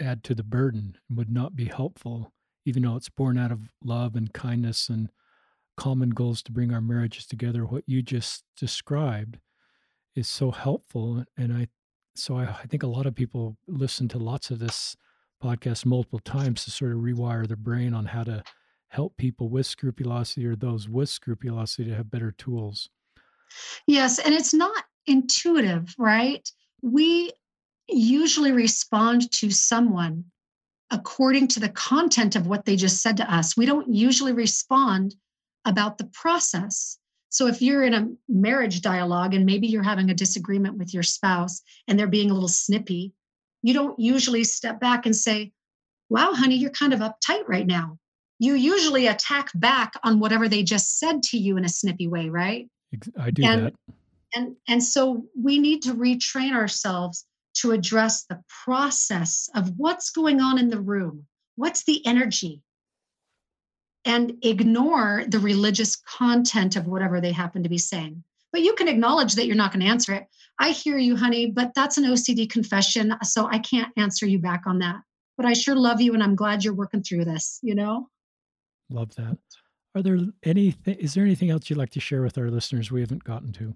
add 0.00 0.24
to 0.24 0.34
the 0.34 0.42
burden 0.42 0.96
and 1.08 1.18
would 1.18 1.30
not 1.30 1.54
be 1.54 1.66
helpful, 1.66 2.32
even 2.64 2.82
though 2.82 2.96
it's 2.96 3.10
born 3.10 3.36
out 3.36 3.52
of 3.52 3.68
love 3.84 4.16
and 4.16 4.32
kindness 4.32 4.88
and 4.88 5.10
common 5.76 6.10
goals 6.10 6.42
to 6.42 6.52
bring 6.52 6.72
our 6.72 6.80
marriages 6.80 7.26
together. 7.26 7.66
What 7.66 7.84
you 7.86 8.00
just 8.00 8.44
described 8.58 9.38
is 10.14 10.28
so 10.28 10.50
helpful 10.50 11.24
and 11.36 11.52
i 11.52 11.66
so 12.16 12.36
I, 12.36 12.44
I 12.44 12.66
think 12.66 12.82
a 12.82 12.88
lot 12.88 13.06
of 13.06 13.14
people 13.14 13.56
listen 13.66 14.08
to 14.08 14.18
lots 14.18 14.50
of 14.50 14.60
this 14.60 14.96
podcast 15.42 15.84
multiple 15.84 16.20
times 16.20 16.64
to 16.64 16.70
sort 16.70 16.92
of 16.92 16.98
rewire 16.98 17.46
their 17.46 17.56
brain 17.56 17.92
on 17.92 18.06
how 18.06 18.24
to 18.24 18.42
help 18.88 19.16
people 19.16 19.48
with 19.48 19.66
scrupulosity 19.66 20.46
or 20.46 20.56
those 20.56 20.88
with 20.88 21.08
scrupulosity 21.08 21.90
to 21.90 21.96
have 21.96 22.10
better 22.10 22.30
tools. 22.30 22.88
Yes, 23.86 24.18
and 24.18 24.32
it's 24.32 24.54
not 24.54 24.84
intuitive, 25.06 25.94
right? 25.98 26.48
We 26.82 27.32
usually 27.88 28.52
respond 28.52 29.30
to 29.32 29.50
someone 29.50 30.24
according 30.90 31.48
to 31.48 31.60
the 31.60 31.68
content 31.70 32.36
of 32.36 32.46
what 32.46 32.64
they 32.64 32.76
just 32.76 33.02
said 33.02 33.16
to 33.16 33.34
us. 33.34 33.56
We 33.56 33.66
don't 33.66 33.92
usually 33.92 34.32
respond 34.32 35.14
about 35.64 35.98
the 35.98 36.04
process. 36.04 36.98
So 37.34 37.48
if 37.48 37.60
you're 37.60 37.82
in 37.82 37.94
a 37.94 38.08
marriage 38.28 38.80
dialogue 38.80 39.34
and 39.34 39.44
maybe 39.44 39.66
you're 39.66 39.82
having 39.82 40.08
a 40.08 40.14
disagreement 40.14 40.78
with 40.78 40.94
your 40.94 41.02
spouse 41.02 41.62
and 41.88 41.98
they're 41.98 42.06
being 42.06 42.30
a 42.30 42.32
little 42.32 42.48
snippy, 42.48 43.12
you 43.60 43.74
don't 43.74 43.98
usually 43.98 44.44
step 44.44 44.78
back 44.78 45.04
and 45.04 45.16
say, 45.16 45.50
Wow, 46.08 46.30
honey, 46.32 46.54
you're 46.54 46.70
kind 46.70 46.92
of 46.94 47.00
uptight 47.00 47.42
right 47.48 47.66
now. 47.66 47.98
You 48.38 48.54
usually 48.54 49.08
attack 49.08 49.50
back 49.56 49.94
on 50.04 50.20
whatever 50.20 50.48
they 50.48 50.62
just 50.62 51.00
said 51.00 51.24
to 51.24 51.36
you 51.36 51.56
in 51.56 51.64
a 51.64 51.68
snippy 51.68 52.06
way, 52.06 52.28
right? 52.28 52.68
I 53.18 53.32
do 53.32 53.42
and, 53.44 53.66
that. 53.66 53.74
And, 54.36 54.54
and 54.68 54.80
so 54.80 55.24
we 55.36 55.58
need 55.58 55.82
to 55.82 55.94
retrain 55.94 56.52
ourselves 56.52 57.26
to 57.54 57.72
address 57.72 58.26
the 58.26 58.40
process 58.64 59.48
of 59.56 59.72
what's 59.76 60.10
going 60.10 60.40
on 60.40 60.56
in 60.56 60.68
the 60.68 60.80
room. 60.80 61.26
What's 61.56 61.82
the 61.82 62.06
energy? 62.06 62.62
And 64.04 64.36
ignore 64.42 65.24
the 65.28 65.38
religious 65.38 65.96
content 65.96 66.76
of 66.76 66.86
whatever 66.86 67.20
they 67.20 67.32
happen 67.32 67.62
to 67.62 67.68
be 67.68 67.78
saying. 67.78 68.22
But 68.52 68.62
you 68.62 68.74
can 68.74 68.86
acknowledge 68.86 69.34
that 69.34 69.46
you're 69.46 69.56
not 69.56 69.72
going 69.72 69.84
to 69.84 69.90
answer 69.90 70.12
it. 70.12 70.26
I 70.58 70.70
hear 70.70 70.98
you, 70.98 71.16
honey, 71.16 71.50
but 71.50 71.72
that's 71.74 71.98
an 71.98 72.04
OCD 72.04 72.48
confession. 72.48 73.14
So 73.22 73.48
I 73.50 73.58
can't 73.58 73.92
answer 73.96 74.26
you 74.26 74.38
back 74.38 74.62
on 74.66 74.78
that. 74.78 74.96
But 75.36 75.46
I 75.46 75.54
sure 75.54 75.74
love 75.74 76.00
you 76.00 76.14
and 76.14 76.22
I'm 76.22 76.36
glad 76.36 76.62
you're 76.62 76.74
working 76.74 77.02
through 77.02 77.24
this, 77.24 77.58
you 77.62 77.74
know? 77.74 78.08
Love 78.90 79.14
that. 79.16 79.38
Are 79.94 80.02
there 80.02 80.18
anything, 80.44 80.94
is 80.96 81.14
there 81.14 81.24
anything 81.24 81.50
else 81.50 81.70
you'd 81.70 81.78
like 81.78 81.90
to 81.90 82.00
share 82.00 82.22
with 82.22 82.38
our 82.38 82.50
listeners 82.50 82.90
we 82.90 83.00
haven't 83.00 83.24
gotten 83.24 83.52
to? 83.52 83.74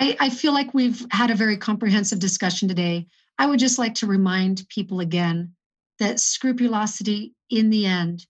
I, 0.00 0.16
I 0.20 0.30
feel 0.30 0.52
like 0.52 0.74
we've 0.74 1.04
had 1.10 1.30
a 1.30 1.34
very 1.34 1.56
comprehensive 1.56 2.18
discussion 2.18 2.68
today. 2.68 3.06
I 3.38 3.46
would 3.46 3.58
just 3.58 3.78
like 3.78 3.94
to 3.96 4.06
remind 4.06 4.68
people 4.68 5.00
again 5.00 5.54
that 5.98 6.20
scrupulosity 6.20 7.34
in 7.50 7.70
the 7.70 7.86
end 7.86 8.26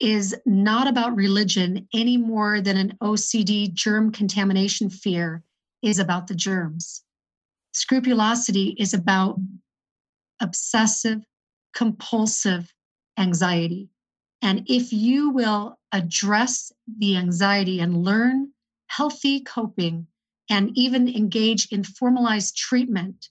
is 0.00 0.36
not 0.46 0.86
about 0.86 1.16
religion 1.16 1.88
any 1.92 2.16
more 2.16 2.60
than 2.60 2.76
an 2.76 2.96
OCD 3.02 3.72
germ 3.72 4.12
contamination 4.12 4.90
fear 4.90 5.42
is 5.82 5.98
about 5.98 6.26
the 6.26 6.34
germs. 6.34 7.02
Scrupulosity 7.72 8.76
is 8.78 8.94
about 8.94 9.38
obsessive, 10.40 11.24
compulsive 11.74 12.72
anxiety. 13.18 13.88
And 14.40 14.64
if 14.68 14.92
you 14.92 15.30
will 15.30 15.78
address 15.92 16.72
the 16.98 17.16
anxiety 17.16 17.80
and 17.80 18.04
learn 18.04 18.52
healthy 18.86 19.40
coping 19.40 20.06
and 20.48 20.70
even 20.74 21.08
engage 21.08 21.66
in 21.72 21.84
formalized 21.84 22.56
treatment 22.56 23.28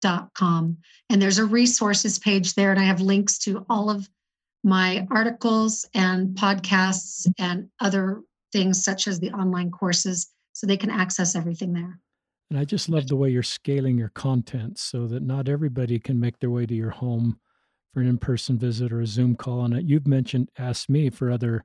dot 0.02 0.30
com. 0.34 0.78
And 1.08 1.22
there's 1.22 1.38
a 1.38 1.44
resources 1.44 2.18
page 2.18 2.54
there, 2.54 2.72
and 2.72 2.80
I 2.80 2.84
have 2.84 3.00
links 3.00 3.38
to 3.40 3.64
all 3.70 3.90
of 3.90 4.08
my 4.68 5.06
articles 5.10 5.88
and 5.94 6.36
podcasts 6.36 7.26
and 7.38 7.68
other 7.80 8.22
things 8.52 8.84
such 8.84 9.08
as 9.08 9.18
the 9.18 9.30
online 9.30 9.70
courses 9.70 10.30
so 10.52 10.66
they 10.66 10.76
can 10.76 10.90
access 10.90 11.34
everything 11.34 11.72
there. 11.72 11.98
And 12.50 12.58
I 12.58 12.64
just 12.64 12.88
love 12.88 13.08
the 13.08 13.16
way 13.16 13.30
you're 13.30 13.42
scaling 13.42 13.98
your 13.98 14.10
content 14.10 14.78
so 14.78 15.06
that 15.06 15.22
not 15.22 15.48
everybody 15.48 15.98
can 15.98 16.18
make 16.18 16.38
their 16.38 16.50
way 16.50 16.66
to 16.66 16.74
your 16.74 16.90
home 16.90 17.38
for 17.92 18.00
an 18.00 18.08
in 18.08 18.18
person 18.18 18.58
visit 18.58 18.92
or 18.92 19.00
a 19.00 19.06
Zoom 19.06 19.36
call. 19.36 19.64
And 19.64 19.88
you've 19.88 20.06
mentioned 20.06 20.50
Ask 20.58 20.88
Me 20.88 21.10
for 21.10 21.30
other 21.30 21.64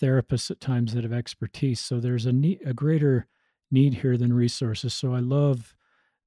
therapists 0.00 0.50
at 0.50 0.60
times 0.60 0.94
that 0.94 1.04
have 1.04 1.12
expertise. 1.12 1.80
So 1.80 2.00
there's 2.00 2.26
a, 2.26 2.32
need, 2.32 2.60
a 2.64 2.72
greater 2.72 3.26
need 3.70 3.94
here 3.94 4.16
than 4.16 4.32
resources. 4.32 4.94
So 4.94 5.14
I 5.14 5.20
love 5.20 5.74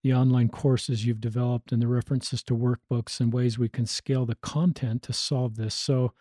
the 0.05 0.13
online 0.13 0.47
courses 0.47 1.03
you've 1.03 1.19
developed 1.19 1.71
and 1.71 1.81
the 1.81 1.87
references 1.87 2.43
to 2.43 2.55
workbooks 2.55 3.19
and 3.19 3.33
ways 3.33 3.57
we 3.57 3.67
can 3.67 3.87
scale 3.87 4.23
the 4.23 4.35
content 4.35 5.01
to 5.01 5.11
solve 5.11 5.55
this. 5.55 5.73
So, 5.73 6.13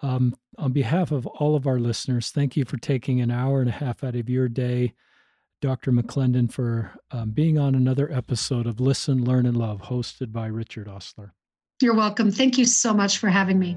um, 0.00 0.34
on 0.56 0.72
behalf 0.72 1.12
of 1.12 1.26
all 1.26 1.54
of 1.54 1.66
our 1.66 1.78
listeners, 1.78 2.30
thank 2.30 2.56
you 2.56 2.64
for 2.64 2.78
taking 2.78 3.20
an 3.20 3.30
hour 3.30 3.60
and 3.60 3.68
a 3.68 3.74
half 3.74 4.02
out 4.02 4.16
of 4.16 4.30
your 4.30 4.48
day 4.48 4.94
Dr. 5.60 5.92
McClendon, 5.92 6.50
for 6.50 6.92
um, 7.10 7.32
being 7.32 7.58
on 7.58 7.74
another 7.74 8.10
episode 8.10 8.66
of 8.66 8.80
Listen, 8.80 9.22
Learn, 9.22 9.44
and 9.44 9.54
Love, 9.58 9.82
hosted 9.82 10.32
by 10.32 10.46
Richard 10.46 10.88
Ostler. 10.88 11.34
You're 11.82 11.94
welcome. 11.94 12.30
Thank 12.30 12.56
you 12.56 12.64
so 12.64 12.94
much 12.94 13.18
for 13.18 13.28
having 13.28 13.58
me. 13.58 13.76